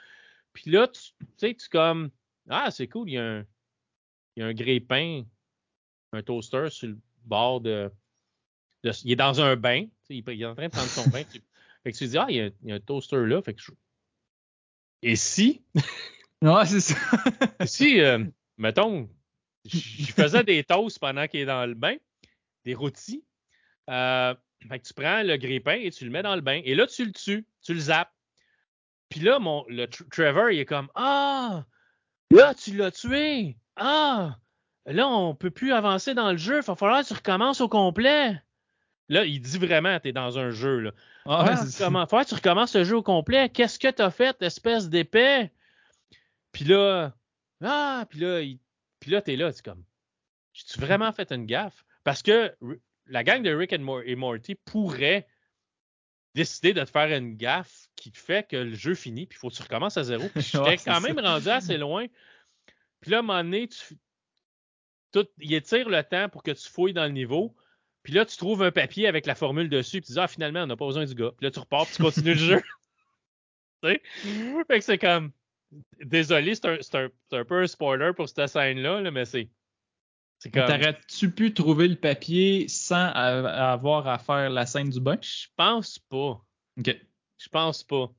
[0.54, 1.00] Puis là, tu
[1.38, 2.10] sais, tu comme,
[2.50, 3.46] ah, c'est cool, il y a un,
[4.36, 5.24] il y a un grille-pain,
[6.14, 7.92] un toaster sur le bord de,
[8.84, 11.24] de- il est dans un bain, il, il est en train de prendre son bain.
[11.32, 11.40] Tu,
[11.84, 13.54] fait que tu dis, ah, il y a, il y a un toaster là, fait
[13.54, 13.72] que je-
[15.04, 15.62] Et si,
[16.42, 16.96] Ouais, c'est ça.
[17.68, 18.26] si, euh,
[18.58, 19.08] mettons,
[19.66, 21.98] je faisais des toasts pendant qu'il est dans le bain,
[22.66, 23.24] des rôtis.
[23.90, 24.36] Euh,
[24.70, 26.62] fait que tu prends le grille-pain et tu le mets dans le bain.
[26.66, 28.12] Et là, tu le tues, tu le zappes.
[29.10, 31.66] Puis là, mon, le Tr- Trevor, il est comme Ah!
[32.32, 33.58] Là, tu l'as tué!
[33.76, 34.38] Ah!
[34.86, 36.58] Là, on peut plus avancer dans le jeu.
[36.58, 38.42] Il va falloir que tu recommences au complet.
[39.10, 40.80] Là, il dit vraiment, tu es dans un jeu.
[40.80, 40.92] Là.
[41.26, 41.56] Ah, ouais,
[42.08, 42.26] faire?
[42.26, 43.50] Tu recommences le jeu au complet.
[43.50, 45.52] Qu'est-ce que t'as fait, espèce d'épais?
[46.52, 47.14] Puis là,
[47.64, 48.60] ah, puis là, il-
[49.00, 49.84] puis là, t'es là, c'est comme,
[50.54, 51.86] j'ai-tu vraiment fait une gaffe?
[52.04, 52.54] Parce que
[53.10, 55.28] la gang de Rick et Morty pourrait
[56.36, 59.50] décider de te faire une gaffe qui fait que le jeu finit, puis il faut
[59.50, 60.28] que tu recommences à zéro.
[60.34, 62.06] Puis j'étais Ouais, quand même rendu assez loin.
[63.02, 63.98] Puis là, à un moment donné, tu,
[65.12, 67.56] tout, il étire le temps pour que tu fouilles dans le niveau.
[68.04, 70.62] Puis là, tu trouves un papier avec la formule dessus, puis tu dis, ah, finalement,
[70.62, 71.32] on n'a pas besoin du gars.
[71.38, 72.62] Puis là, tu repars, puis tu continues le jeu.
[73.84, 74.02] Tu sais?
[74.68, 75.32] Fait que c'est comme.
[76.04, 79.26] Désolé, c'est un, c'est un, c'est un peu un spoiler pour cette scène-là, là, mais
[79.26, 79.50] c'est.
[80.44, 80.66] Comme.
[80.66, 85.18] T'aurais-tu pu trouver le papier sans avoir à faire la scène du bain?
[85.22, 86.42] Je pense pas.
[86.78, 86.96] Ok.
[87.40, 88.12] Je pense pas.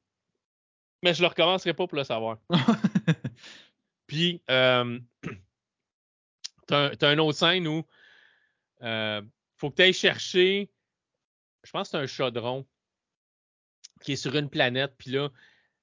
[1.03, 2.39] Mais je le recommencerai pas pour le savoir.
[4.09, 4.99] Puis, euh,
[6.67, 7.85] t'as un- une autre scène où
[8.83, 9.23] euh,
[9.57, 10.71] faut que tu ailles chercher,
[11.65, 12.67] je pense que c'est un chaudron
[14.03, 14.95] qui est sur une planète.
[14.99, 15.31] Puis là,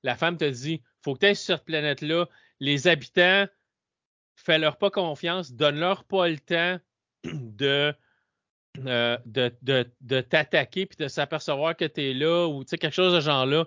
[0.04, 2.28] la femme te dit, faut que tu ailles sur cette planète-là.
[2.60, 3.48] Les habitants,
[4.36, 6.80] fais-leur pas confiance, donne-leur pas le temps
[7.24, 7.94] de
[8.86, 9.54] euh, de,
[10.02, 13.66] de, t'attaquer puis de s'apercevoir que tu es là ou quelque chose de genre-là,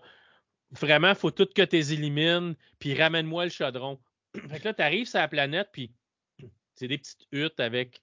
[0.72, 3.98] vraiment, il faut tout que tu les élimines puis ramène-moi le chaudron.
[4.50, 5.92] fait que là, tu arrives sur la planète puis
[6.74, 8.02] c'est des petites huttes avec,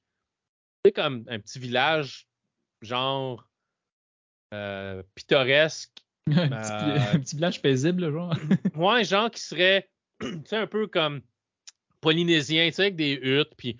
[0.83, 2.27] tu comme un petit village
[2.81, 3.47] genre
[4.53, 5.91] euh, pittoresque.
[6.35, 8.35] un, petit, village paisible, genre.
[8.75, 11.21] ouais, genre qui serait, tu sais, un peu comme
[12.01, 13.77] polynésien, tu sais, avec des huttes, puis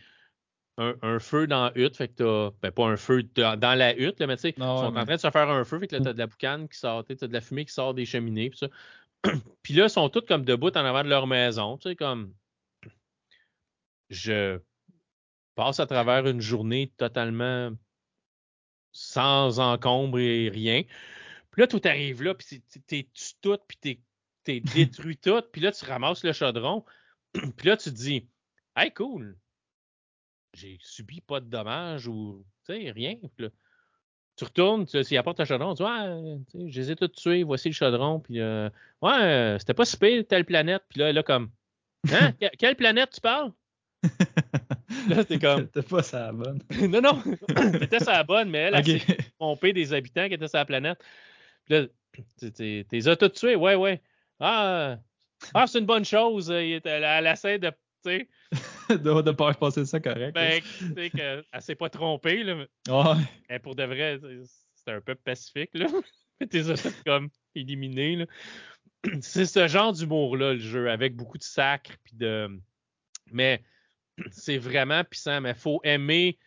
[0.78, 4.20] un, feu dans la hutte, fait que t'as, ben pas un feu dans, la hutte,
[4.20, 5.96] là, mais tu sais, ils sont en train de se faire un feu, fait que
[5.96, 8.50] là, t'as de la boucane qui sort, t'as de la fumée qui sort des cheminées,
[8.50, 8.68] puis ça.
[9.64, 12.34] puis là, ils sont tous comme debout en avant de leur maison, tu sais, comme.
[14.10, 14.60] Je
[15.56, 17.72] passe à travers une journée totalement
[18.92, 20.84] sans encombre et rien.
[21.52, 23.08] Puis là, tout arrive là, puis t'es
[23.42, 24.00] tout, puis t'es,
[24.44, 26.86] t'es détruit tout, puis là, tu ramasses le chaudron,
[27.57, 28.28] puis là, tu te dis,
[28.76, 29.38] hey, cool,
[30.53, 33.16] j'ai subi pas de dommages ou, tu sais, rien.
[33.38, 37.44] tu retournes, tu, tu apportes un chaudron, tu dis, ouais, je les ai tous tués,
[37.44, 38.70] voici le chaudron, puis euh,
[39.02, 41.52] ouais, c'était pas si pire, telle planète, puis là, là, comme,
[42.12, 43.52] hein, quelle planète tu parles?
[45.10, 45.68] là, c'était comme.
[45.68, 46.62] T'étais pas ça bonne.
[46.90, 47.22] non, non,
[47.80, 48.82] t'étais ça bonne, mais elle a
[49.40, 51.03] trompé des habitants qui étaient sur la planète.
[51.66, 51.88] Puis là,
[52.90, 54.02] t'es as tous tués, ouais, ouais.
[54.40, 54.98] Ah,
[55.54, 56.50] ah c'est une bonne chose.
[56.50, 57.72] Elle, elle essaie de
[58.90, 60.34] de ne pas passer ça correct.
[60.34, 62.66] Ben, tu sais qu'elle s'est pas trompée, là.
[63.50, 64.20] Mais pour de vrai,
[64.76, 65.88] c'est un peu pacifique, là.
[66.50, 66.64] T'es
[67.06, 68.26] comme éliminé, là.
[69.22, 72.50] C'est ce genre d'humour-là, le jeu, avec beaucoup de sacre, puis de.
[73.32, 73.64] Mais
[74.32, 76.40] c'est vraiment puissant, mais il faut aimer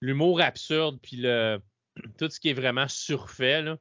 [0.00, 1.60] l'humour absurde, puis le
[2.18, 3.78] tout ce qui est vraiment surfait, là.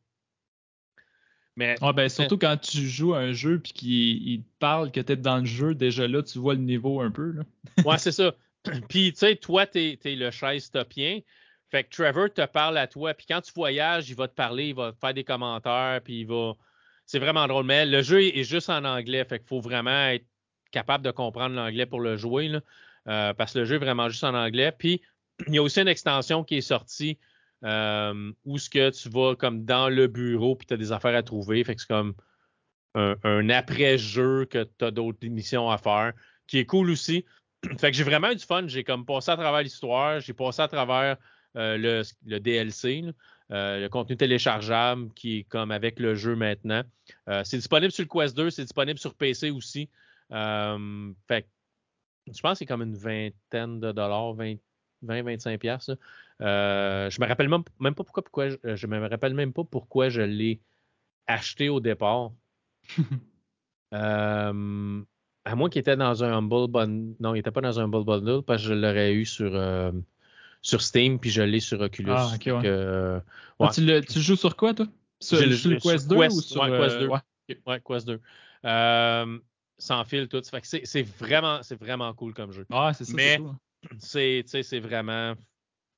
[1.59, 5.17] Mais, ben, surtout quand tu joues à un jeu puis qu'il parle que tu es
[5.17, 7.31] dans le jeu, déjà là, tu vois le niveau un peu.
[7.31, 7.43] Là.
[7.85, 8.33] ouais, c'est ça.
[8.87, 11.19] Puis, tu sais, toi, tu es, le chaise topien.
[11.69, 13.13] Fait que Trevor te parle à toi.
[13.13, 16.21] Puis quand tu voyages, il va te parler, il va te faire des commentaires, puis
[16.21, 16.53] il va.
[17.05, 17.65] C'est vraiment drôle.
[17.65, 19.23] Mais le jeu est juste en anglais.
[19.25, 20.25] Fait qu'il faut vraiment être
[20.71, 22.47] capable de comprendre l'anglais pour le jouer.
[22.47, 22.61] Là.
[23.07, 24.73] Euh, parce que le jeu est vraiment juste en anglais.
[24.75, 25.01] Puis
[25.47, 27.19] il y a aussi une extension qui est sortie
[27.63, 31.15] euh, où ce que tu vas comme dans le bureau puis tu as des affaires
[31.15, 31.63] à trouver.
[31.63, 32.13] Fait que c'est comme
[32.95, 36.13] un, après-jeu que tu as d'autres missions à faire,
[36.47, 37.25] qui est cool aussi.
[37.77, 38.67] fait que j'ai vraiment eu du fun.
[38.67, 41.17] J'ai comme passé à travers l'histoire, j'ai passé à travers
[41.57, 43.03] euh, le, DLC,
[43.51, 46.83] euh, le contenu téléchargeable qui est comme avec le jeu maintenant.
[47.43, 49.89] c'est disponible sur le Quest 2, c'est disponible sur PC aussi.
[50.29, 51.47] fait que
[52.31, 54.55] je pense que c'est comme une vingtaine de dollars, 20,
[55.03, 55.91] 20-25 pièces.
[56.41, 60.21] Euh, je me rappelle même, pas pourquoi, pourquoi je, me rappelle même pas pourquoi je
[60.21, 60.61] l'ai
[61.27, 62.31] acheté au départ.
[63.91, 65.01] Euh,
[65.45, 67.15] à moins qu'il était dans un Humble Bundle.
[67.19, 69.91] Non, il n'était pas dans un Humble Bundle parce que je l'aurais eu sur, euh,
[70.61, 72.11] sur Steam puis je l'ai sur Oculus.
[72.15, 73.21] Ah, ok, ouais.
[73.59, 74.85] Ah, tu, le, tu, joues sur quoi, toi?
[75.19, 77.07] Sur, le Quest 2 ou sur Quest 2?
[77.65, 78.21] Ouais, Quest 2.
[79.79, 80.43] sans fil, tout.
[80.43, 82.67] c'est vraiment, vraiment cool comme jeu.
[82.71, 83.13] Ah, c'est ça.
[83.15, 83.39] Mais
[83.97, 85.33] c'est vraiment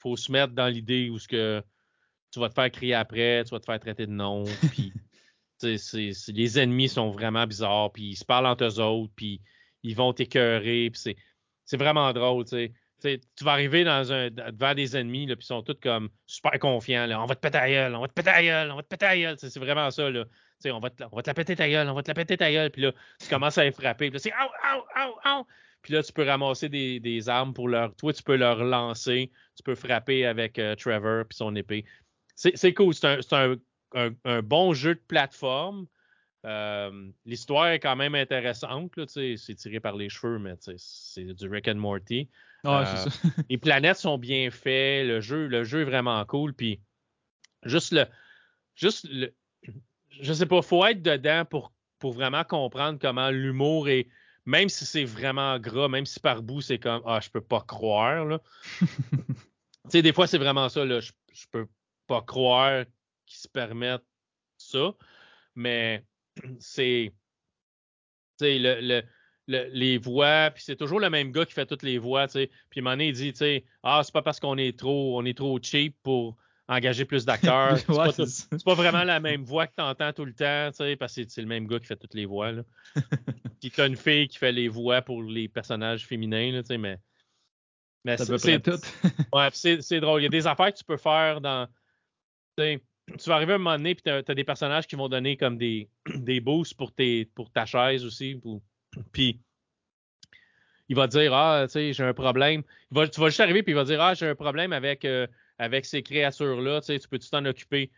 [0.02, 1.64] faut se mettre dans l'idée où ce que
[2.32, 4.94] tu vas te faire crier après, tu vas te faire traiter de nom, puis
[5.64, 9.42] les ennemis sont vraiment bizarres, puis ils se parlent entre eux autres, puis
[9.84, 11.16] ils vont t'écœurer, puis
[11.66, 13.22] c'est vraiment drôle, tu sais.
[13.36, 17.06] tu vas arriver dans un, devant des ennemis, puis ils sont tous comme super confiants.
[17.06, 17.22] Là.
[17.22, 18.88] On va te péter la gueule, on va te péter la gueule, on va te
[18.88, 19.36] péter la gueule.
[19.40, 20.10] C'est vraiment ça.
[20.10, 20.26] Là.
[20.66, 22.38] On va, te, on va te la péter ta gueule, on va te la péter
[22.38, 22.70] ta gueule.
[22.70, 24.12] Puis là, tu commences à les frapper.
[24.12, 25.48] Puis là, c'est au, au, au, au.
[25.82, 27.96] Puis là, tu peux ramasser des, armes pour leur.
[27.96, 29.32] Toi, tu peux leur lancer.
[29.62, 31.86] Tu peux frapper avec euh, Trevor puis son épée.
[32.34, 32.96] C'est cool.
[32.96, 35.86] C'est un, bon jeu de plateforme.
[36.48, 38.92] Euh, l'histoire est quand même intéressante.
[39.08, 42.28] C'est tiré par les cheveux, mais c'est du Rick and Morty.
[42.66, 42.84] Euh,
[43.52, 45.06] les planètes sont bien faites.
[45.06, 46.56] Le jeu, le jeu est vraiment cool.
[46.56, 46.80] Puis
[47.62, 48.06] juste le.
[48.74, 49.32] Juste le.
[50.10, 54.08] Je sais pas, faut être dedans pour, pour vraiment comprendre comment l'humour est
[54.46, 57.62] même si c'est vraiment gras, même si par bout c'est comme Ah, je peux pas
[57.62, 58.26] croire.
[58.26, 58.42] Là.
[59.86, 61.68] tu sais, des fois c'est vraiment ça, là, je, je peux
[62.08, 62.86] pas croire
[63.26, 64.06] qu'ils se permettent
[64.58, 64.94] ça.
[65.56, 66.06] Mais
[66.60, 67.14] c'est.
[68.40, 69.04] Tu sais, le,
[69.48, 72.34] le, les voix, puis c'est toujours le même gars qui fait toutes les voix, tu
[72.34, 72.52] sais.
[72.70, 74.78] Puis à un moment donné, il dit, tu sais, ah, c'est pas parce qu'on est
[74.78, 76.38] trop, on est trop cheap pour
[76.68, 77.78] engager plus d'acteurs.
[77.78, 81.42] c'est pas, vraiment la même voix que tu entends tout le temps, parce que c'est
[81.42, 82.52] le même gars qui fait toutes les voix.
[82.52, 82.64] Là.
[83.60, 86.98] Puis t'as une fille qui fait les voix pour les personnages féminins, là, mais.
[88.04, 88.72] Mais c'est tout.
[89.34, 90.22] ouais, c'est drôle.
[90.22, 91.68] Il y a des affaires que tu peux faire dans.
[92.58, 92.80] Tu
[93.28, 95.58] vas arriver à un moment donné, puis tu as, des personnages qui vont donner comme
[95.58, 98.40] des, des boosts pour, tes, pour ta chaise aussi.
[99.12, 99.40] puis
[100.90, 102.64] il va dire Ah, tu sais, j'ai un problème.
[102.64, 105.06] tu vas juste arriver, puis il va dire Ah, j'ai un problème avec.
[105.06, 105.28] Euh,
[105.62, 107.92] avec ces créatures-là, tu peux-tu t'en occuper?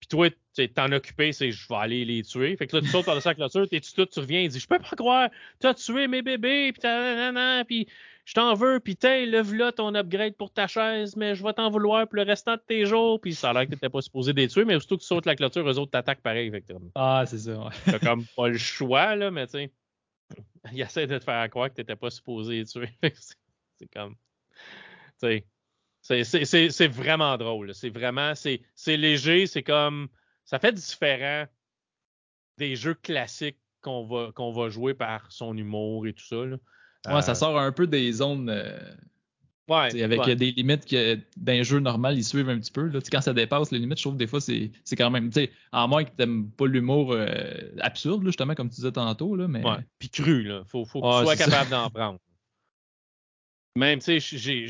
[0.00, 0.28] Puis toi,
[0.74, 2.56] t'en occuper, c'est je vais aller les tuer.
[2.56, 4.58] Fait que là, tu sautes par-dessus la clôture, t'es tu tout, tu reviens, il dit
[4.58, 5.28] Je peux pas croire,
[5.58, 6.82] t'as tué mes bébés, puis
[7.66, 7.86] puis
[8.24, 11.52] je t'en veux, puis t'es, lève là ton upgrade pour ta chaise, mais je vais
[11.52, 13.20] t'en vouloir pour le restant de tes jours.
[13.20, 15.26] Puis ça a l'air que t'étais pas supposé les tuer, mais surtout que tu sautes
[15.26, 16.48] la clôture, eux autres t'attaquent pareil.
[16.48, 16.90] effectivement.
[16.94, 17.72] Ah, c'est ça, ouais.
[17.84, 19.72] T'as comme pas le choix, là, mais tu sais,
[20.72, 22.88] il essaie de te faire croire que t'étais pas supposé les tuer.
[23.76, 24.14] c'est comme.
[25.20, 25.44] Tu sais.
[26.02, 27.74] C'est vraiment drôle.
[27.74, 30.08] C'est vraiment, c'est léger, c'est comme,
[30.44, 31.46] ça fait différent
[32.58, 36.44] des jeux classiques qu'on va, qu'on va jouer par son humour et tout ça.
[36.44, 36.56] Là.
[37.08, 38.50] Ouais, ça euh, sort un peu des zones.
[38.50, 38.78] Euh,
[39.68, 42.88] ouais, avec des limites que d'un jeu normal, ils suivent un petit peu.
[42.88, 43.00] Là.
[43.10, 45.30] Quand ça dépasse les limites, je trouve que des fois, c'est quand même.
[45.72, 47.26] En moins que tu n'aimes pas l'humour euh,
[47.80, 49.34] absurde, justement, comme tu disais tantôt.
[49.36, 49.62] Là, mais...
[49.98, 50.62] Puis cru, là.
[50.66, 52.18] Faut, faut que tu sois capable d'en prendre.
[53.76, 54.66] Même, tu sais,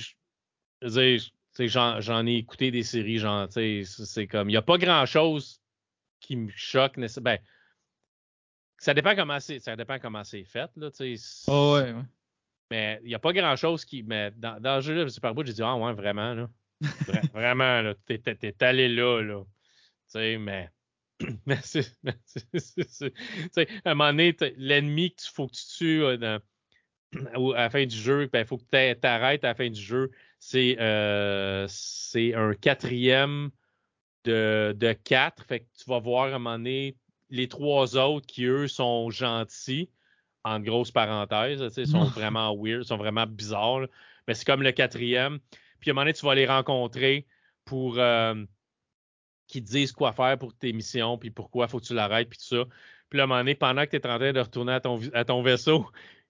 [0.82, 5.60] j'en ai écouté des séries, genre, c'est comme, il n'y a pas grand-chose
[6.20, 6.98] qui me choque.
[7.20, 7.38] Ben,
[8.78, 11.44] ça dépend comment c'est, ça dépend comment c'est fait, là, tu sais.
[11.48, 12.02] Oh, ouais, ouais.
[12.70, 15.46] Mais il n'y a pas grand-chose qui, mais dans, dans le jeu, là, Super Bowl,
[15.46, 16.48] j'ai dit, ah, ouais, vraiment, là.
[17.34, 19.42] vraiment, là, t'es, t'es, allé là, là.
[19.44, 19.50] Tu
[20.06, 20.70] sais, mais.
[21.46, 21.92] mais c'est.
[23.84, 26.40] à un moment donné, l'ennemi qu'il faut que tu tues euh, dans,
[27.54, 29.80] à la fin du jeu, ben, il faut que tu t'arrêtes à la fin du
[29.80, 30.10] jeu.
[30.40, 31.68] C'est euh,
[32.16, 33.50] un quatrième
[34.24, 35.44] de, de quatre.
[35.44, 36.96] Fait que tu vas voir à un moment donné
[37.28, 39.90] les trois autres qui, eux, sont gentils,
[40.42, 41.62] en grosses parenthèses.
[41.76, 43.86] Ils sont vraiment weird, sont vraiment bizarres.
[44.26, 45.38] Mais c'est comme le quatrième.
[45.78, 47.26] Puis à un moment donné, tu vas les rencontrer
[47.64, 48.34] pour euh,
[49.46, 52.38] qu'ils te disent quoi faire pour tes missions, puis pourquoi faut que tu l'arrêtes, puis
[52.38, 52.64] tout ça.
[53.08, 55.00] Puis à un moment donné, pendant que tu es en train de retourner à ton,
[55.12, 55.86] à ton vaisseau,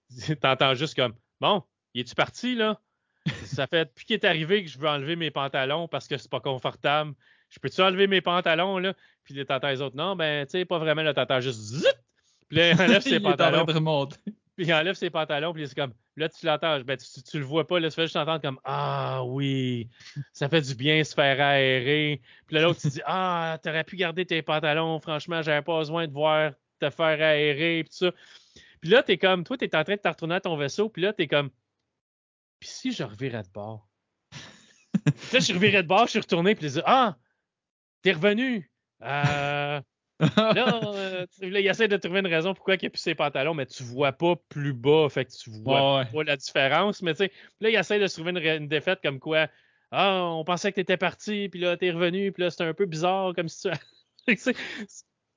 [0.41, 1.63] t'entends juste comme Bon,
[1.93, 2.79] il est-tu parti là?
[3.45, 6.29] Ça fait depuis qu'il est arrivé que je veux enlever mes pantalons parce que c'est
[6.29, 7.13] pas confortable.
[7.49, 8.93] Je peux-tu enlever mes pantalons là?
[9.23, 11.85] Puis les t'entends les autres, non, ben tu sais, pas vraiment, là, t'entends juste zut!
[12.47, 13.65] Puis là, il enlève ses pantalons.
[13.65, 17.45] puis il enlève ses pantalons, puis c'est comme là, tu l'entends, ben tu, tu, le
[17.45, 19.89] vois pas, là, tu fais juste entendre comme Ah oui,
[20.33, 22.21] ça fait du bien se faire aérer.
[22.47, 26.07] Puis là, l'autre, tu dis Ah, t'aurais pu garder tes pantalons, franchement, j'avais pas besoin
[26.07, 28.11] de voir te faire aérer, puis tout ça.
[28.81, 31.03] Puis là, t'es comme, toi, t'es en train de te retourner à ton vaisseau, puis
[31.03, 31.51] là, t'es comme,
[32.61, 33.89] puis si je revirais de bord?
[35.33, 37.17] là, je revirais de bord, je suis retourné, puis je dis, ah,
[38.03, 38.71] t'es revenu.
[39.01, 39.81] Euh,
[40.19, 43.55] là, euh, là, il essaie de trouver une raison pourquoi il a plus ses pantalons,
[43.55, 47.01] mais tu vois pas plus bas, fait que tu vois pas la différence.
[47.01, 47.31] Mais tu sais,
[47.61, 49.49] là, il essaie de trouver une, défaite comme quoi,
[49.89, 52.85] ah, on pensait que t'étais parti, puis là, t'es revenu, puis là, c'était un peu
[52.85, 53.67] bizarre comme si
[54.27, 54.37] tu.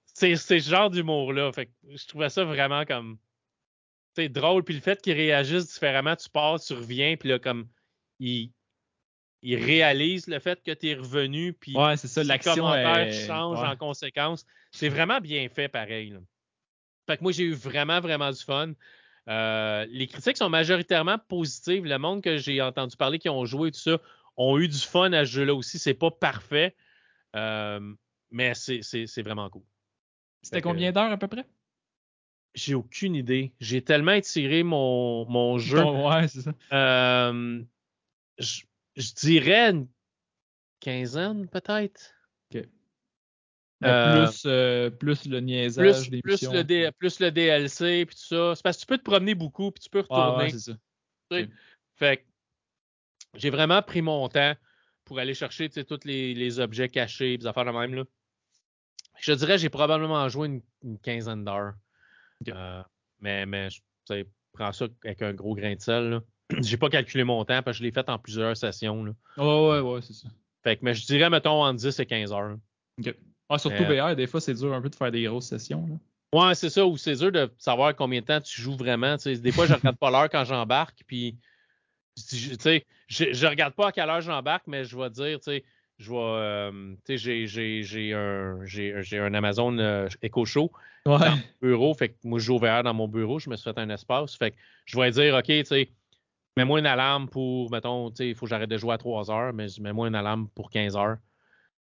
[0.04, 1.50] c'est ce genre d'humour-là.
[1.52, 3.16] Fait que je trouvais ça vraiment comme
[4.14, 4.64] c'est drôle.
[4.64, 7.68] Puis le fait qu'ils réagissent différemment, tu pars, tu reviens, puis là, comme,
[8.18, 8.50] ils,
[9.42, 12.66] ils réalisent le fait que tu es revenu, puis ouais, c'est ça, l'action
[13.26, 14.46] change en conséquence.
[14.70, 16.16] C'est vraiment bien fait, pareil.
[17.06, 18.72] Fait que moi, j'ai eu vraiment, vraiment du fun.
[19.28, 21.84] Euh, les critiques sont majoritairement positives.
[21.84, 23.98] Le monde que j'ai entendu parler qui ont joué tout ça
[24.36, 25.78] ont eu du fun à ce jeu-là aussi.
[25.78, 26.74] C'est pas parfait,
[27.36, 27.94] euh,
[28.30, 29.62] mais c'est vraiment cool.
[30.42, 31.46] C'était combien d'heures à peu près?
[32.54, 33.52] J'ai aucune idée.
[33.60, 35.82] J'ai tellement étiré mon, mon jeu.
[35.82, 36.52] ouais, c'est ça.
[36.72, 37.62] Euh,
[38.38, 38.62] je,
[39.16, 39.88] dirais une
[40.80, 42.14] quinzaine, peut-être.
[42.54, 42.62] OK.
[43.82, 48.54] Euh, plus, euh, plus le niaisage des plus le, plus le DLC puis tout ça.
[48.54, 50.44] C'est parce que tu peux te promener beaucoup puis tu peux retourner.
[50.44, 50.72] ouais, c'est ça.
[51.96, 52.22] Fait que
[53.34, 54.54] j'ai vraiment pris mon temps
[55.04, 57.94] pour aller chercher tous les, les, objets cachés des affaires de même.
[57.94, 58.04] Là.
[59.20, 61.74] Je dirais j'ai probablement joué une, une quinzaine d'heures.
[62.48, 62.82] Euh,
[63.20, 64.22] mais mais je
[64.52, 66.20] prends ça avec un gros grain de sel.
[66.60, 69.04] J'ai pas calculé mon temps parce que je l'ai fait en plusieurs sessions.
[69.04, 69.12] Là.
[69.38, 70.28] ouais, ouais, c'est ça.
[70.62, 72.56] Fait que, mais je dirais, mettons, en 10 et 15 heures.
[73.48, 75.86] Ah, surtout BR, des fois, c'est dur un peu de faire des grosses sessions.
[75.86, 75.96] Là.
[76.34, 79.16] Ouais, c'est ça, ou c'est dur de savoir combien de temps tu joues vraiment.
[79.16, 81.36] Des fois, je regarde pas l'heure quand j'embarque, puis
[82.16, 85.64] je, je regarde pas à quelle heure j'embarque, mais je vais dire, tu sais,
[85.98, 86.16] je vais,
[88.14, 90.72] euh, j'ai un, un Amazon euh, Echo Show
[91.04, 91.94] dans mon bureau.
[91.94, 93.38] Fait que moi, je joue VR dans mon bureau.
[93.38, 94.36] Je me suis fait un espace.
[94.36, 94.56] Fait que
[94.86, 95.90] je vais dire, OK, tu sais,
[96.56, 99.30] mets-moi une alarme pour, mettons, tu sais, il faut que j'arrête de jouer à 3
[99.30, 101.18] heures, mais mets-moi une alarme pour 15 heures.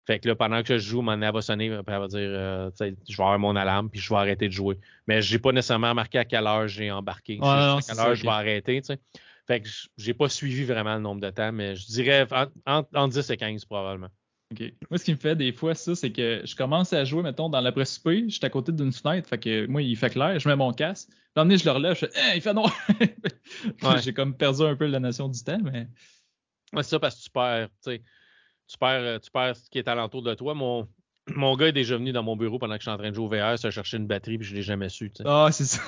[0.06, 2.70] Fait que là, pendant que je joue, mon elle va sonner, elle va dire, euh,
[2.70, 4.78] tu sais, je vais avoir mon alarme, puis je vais arrêter de jouer.
[5.08, 7.40] Mais j'ai pas nécessairement marqué à quelle heure j'ai embarqué.
[7.42, 9.00] à quelle heure je vais arrêter, tu sais.
[9.48, 12.28] Fait que j'ai pas suivi vraiment le nombre de temps, mais je dirais
[12.66, 14.10] entre en, 10 et 15 probablement.
[14.52, 14.74] OK.
[14.90, 17.50] Moi, ce qui me fait des fois, ça, c'est que je commence à jouer, mettons,
[17.50, 20.48] dans l'après je suis à côté d'une fenêtre, fait que moi, il fait clair, je
[20.48, 21.10] mets mon casque.
[21.36, 22.74] L'année, je le relève, je fais il fait noir!
[24.04, 25.88] J'ai comme perdu un peu la notion du temps, mais.
[26.74, 28.04] Ouais, c'est ça, parce que tu perds, tu sais.
[28.68, 30.54] tu perds, tu perds ce qui est alentour de toi.
[30.54, 30.88] Mon,
[31.28, 33.16] mon gars est déjà venu dans mon bureau pendant que je suis en train de
[33.16, 35.12] jouer au VR, se chercher une batterie, puis je l'ai jamais su.
[35.26, 35.82] Ah, c'est ça.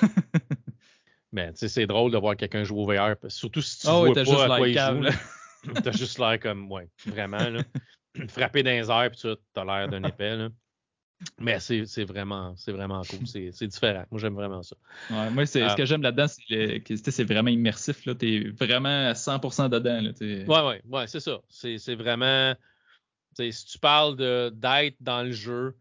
[1.32, 4.06] Mais tu sais, c'est drôle de voir quelqu'un jouer au VR, surtout si tu oh,
[4.06, 5.72] vois pas à quoi il joue.
[5.82, 7.62] T'as juste l'air comme, ouais, vraiment, là.
[8.28, 10.48] Frapper dans les airs, puis tu as l'air d'un épais, là.
[11.40, 13.26] Mais c'est vraiment, vraiment cool.
[13.26, 14.04] C'est différent.
[14.10, 14.76] Moi, j'aime vraiment ça.
[15.10, 18.02] Ouais, moi, ce euh, que j'aime là-dedans, c'est que c'est vraiment immersif.
[18.02, 20.00] Tu es vraiment à 100% dedans.
[20.00, 21.40] Là, ouais, ouais, c'est ça.
[21.48, 22.54] C'est vraiment.
[23.36, 25.76] Si tu parles d'être dans le jeu,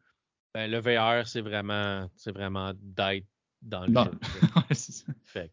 [0.54, 3.26] ben, le VR, c'est vraiment, vraiment d'être
[3.62, 4.12] dans le jeu.
[4.72, 5.14] ça.
[5.24, 5.52] Fait.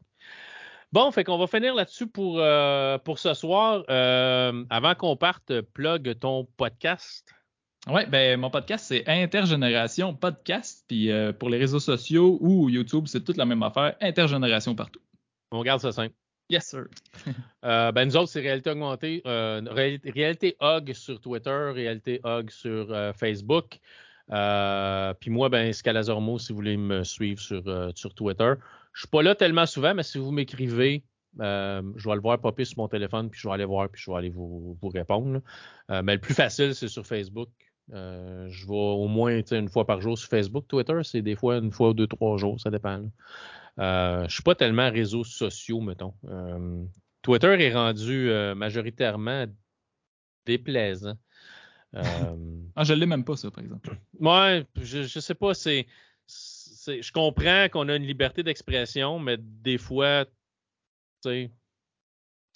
[0.94, 3.82] Bon, fait qu'on va finir là-dessus pour, euh, pour ce soir.
[3.90, 7.34] Euh, avant qu'on parte, plug ton podcast.
[7.88, 10.84] Oui, ben mon podcast, c'est Intergénération Podcast.
[10.86, 13.96] Puis euh, pour les réseaux sociaux ou YouTube, c'est toute la même affaire.
[14.00, 15.00] Intergénération partout.
[15.50, 16.14] On garde ça simple.
[16.48, 16.84] Yes, sir.
[17.64, 19.20] euh, ben nous autres, c'est Réalité Augmentée.
[19.26, 23.80] Euh, réalité Hog sur Twitter, Réalité Hog sur euh, Facebook.
[24.28, 27.64] puis moi, ben Scalazormo, si vous voulez me suivre sur,
[27.96, 28.54] sur Twitter.
[28.94, 31.04] Je suis pas là tellement souvent, mais si vous m'écrivez,
[31.38, 34.10] je vais le voir popper sur mon téléphone, puis je vais aller voir, puis je
[34.10, 35.42] vais aller vous, vous répondre.
[35.90, 37.50] mais le plus facile, c'est sur Facebook.
[37.92, 40.66] Euh, je vais au moins une fois par jour sur Facebook.
[40.68, 43.10] Twitter, c'est des fois une fois ou deux, trois jours, ça dépend.
[43.78, 46.14] Euh, je ne suis pas tellement réseaux sociaux, mettons.
[46.28, 46.84] Euh,
[47.22, 49.46] Twitter est rendu majoritairement
[50.46, 51.16] déplaisant.
[51.94, 53.96] ah, je ne l'ai même pas, ça, par exemple.
[54.18, 55.86] Ouais, je, ne sais pas, c'est.
[56.86, 60.31] Je comprends qu'on a une liberté d'expression, mais des fois, tu
[61.23, 61.51] sais.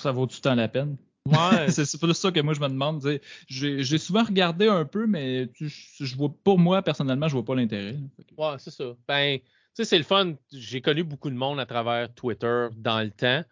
[0.00, 0.96] Ça vaut tout le temps la peine?
[1.26, 1.68] Ouais.
[1.70, 3.20] c'est plus ça que moi je me demande.
[3.48, 7.96] J'ai souvent regardé un peu, mais je vois pour moi, personnellement, je vois pas l'intérêt.
[8.36, 8.96] Ouais, c'est ça.
[9.06, 9.44] Ben, tu
[9.74, 10.34] sais, c'est le fun.
[10.52, 13.44] J'ai connu beaucoup de monde à travers Twitter dans le temps.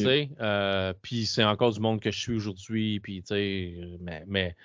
[0.00, 3.00] Euh, puis c'est encore du monde que je suis aujourd'hui.
[3.00, 4.56] Puis, tu sais, mais, mais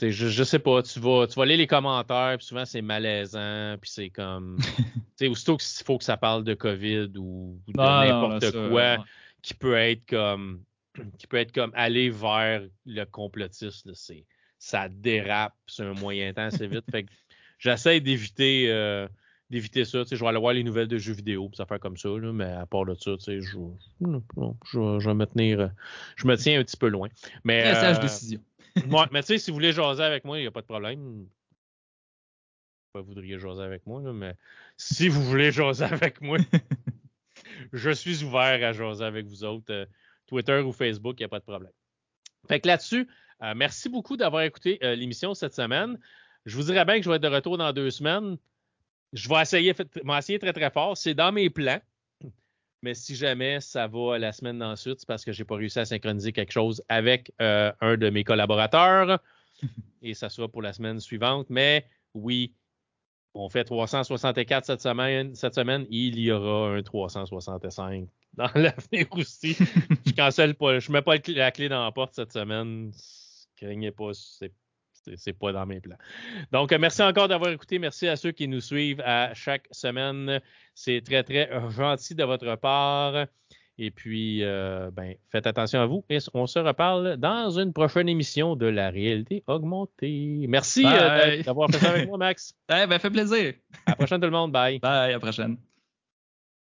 [0.00, 3.76] je, je sais pas, tu vas, tu vas lire les commentaires, puis souvent c'est malaisant,
[3.80, 4.58] puis c'est comme.
[4.76, 9.04] tu sais, aussitôt qu'il faut que ça parle de COVID ou, de n'importe quoi,
[9.42, 10.62] qui peut être comme
[11.18, 13.92] qui peut être comme aller vers le complotiste.
[13.94, 14.24] C'est,
[14.58, 16.84] ça dérape sur un moyen temps assez vite.
[16.90, 17.10] fait que
[17.58, 19.06] j'essaie d'éviter euh,
[19.50, 20.02] d'éviter ça.
[20.10, 22.66] je vais aller voir les nouvelles de jeux vidéo, ça faire comme ça, mais à
[22.66, 23.58] part de ça, je, je,
[24.00, 25.70] je, vais me tenir.
[26.16, 27.08] Je me tiens un petit peu loin.
[27.44, 28.40] Mais, sage euh, décision.
[29.12, 31.26] Mais tu sais, si vous voulez jaser avec moi, il n'y a pas de problème.
[32.94, 34.34] Vous voudriez jaser avec moi, mais
[34.76, 36.38] si vous voulez jaser avec moi,
[37.72, 39.72] je suis ouvert à jaser avec vous autres.
[39.72, 39.86] Euh,
[40.26, 41.72] Twitter ou Facebook, il n'y a pas de problème.
[42.48, 43.08] Fait que là-dessus,
[43.42, 45.98] euh, merci beaucoup d'avoir écouté euh, l'émission cette semaine.
[46.44, 48.36] Je vous dirais bien que je vais être de retour dans deux semaines.
[49.12, 49.74] Je vais essayer,
[50.18, 50.96] essayer très, très fort.
[50.96, 51.80] C'est dans mes plans.
[52.82, 55.78] Mais si jamais ça va la semaine d'ensuite, c'est parce que je n'ai pas réussi
[55.78, 59.20] à synchroniser quelque chose avec euh, un de mes collaborateurs.
[60.02, 61.46] Et ça sera pour la semaine suivante.
[61.48, 62.54] Mais oui,
[63.34, 65.34] on fait 364 cette semaine.
[65.34, 69.54] Cette semaine, il y aura un 365 dans l'avenir aussi.
[70.06, 72.92] je cancelle pas, je mets pas la clé dans la porte cette semaine.
[73.56, 74.52] Craignez pas, c'est
[75.16, 75.96] c'est pas dans mes plans.
[76.52, 77.78] Donc, merci encore d'avoir écouté.
[77.78, 80.40] Merci à ceux qui nous suivent à chaque semaine.
[80.74, 83.26] C'est très, très gentil de votre part.
[83.78, 88.08] Et puis, euh, ben, faites attention à vous et on se reparle dans une prochaine
[88.08, 90.46] émission de la réalité augmentée.
[90.48, 92.54] Merci euh, d'avoir fait ça avec moi, Max.
[92.70, 93.52] Eh ben, fait plaisir.
[93.84, 94.50] À la prochaine, tout le monde.
[94.50, 94.78] Bye.
[94.78, 95.58] Bye, à la prochaine.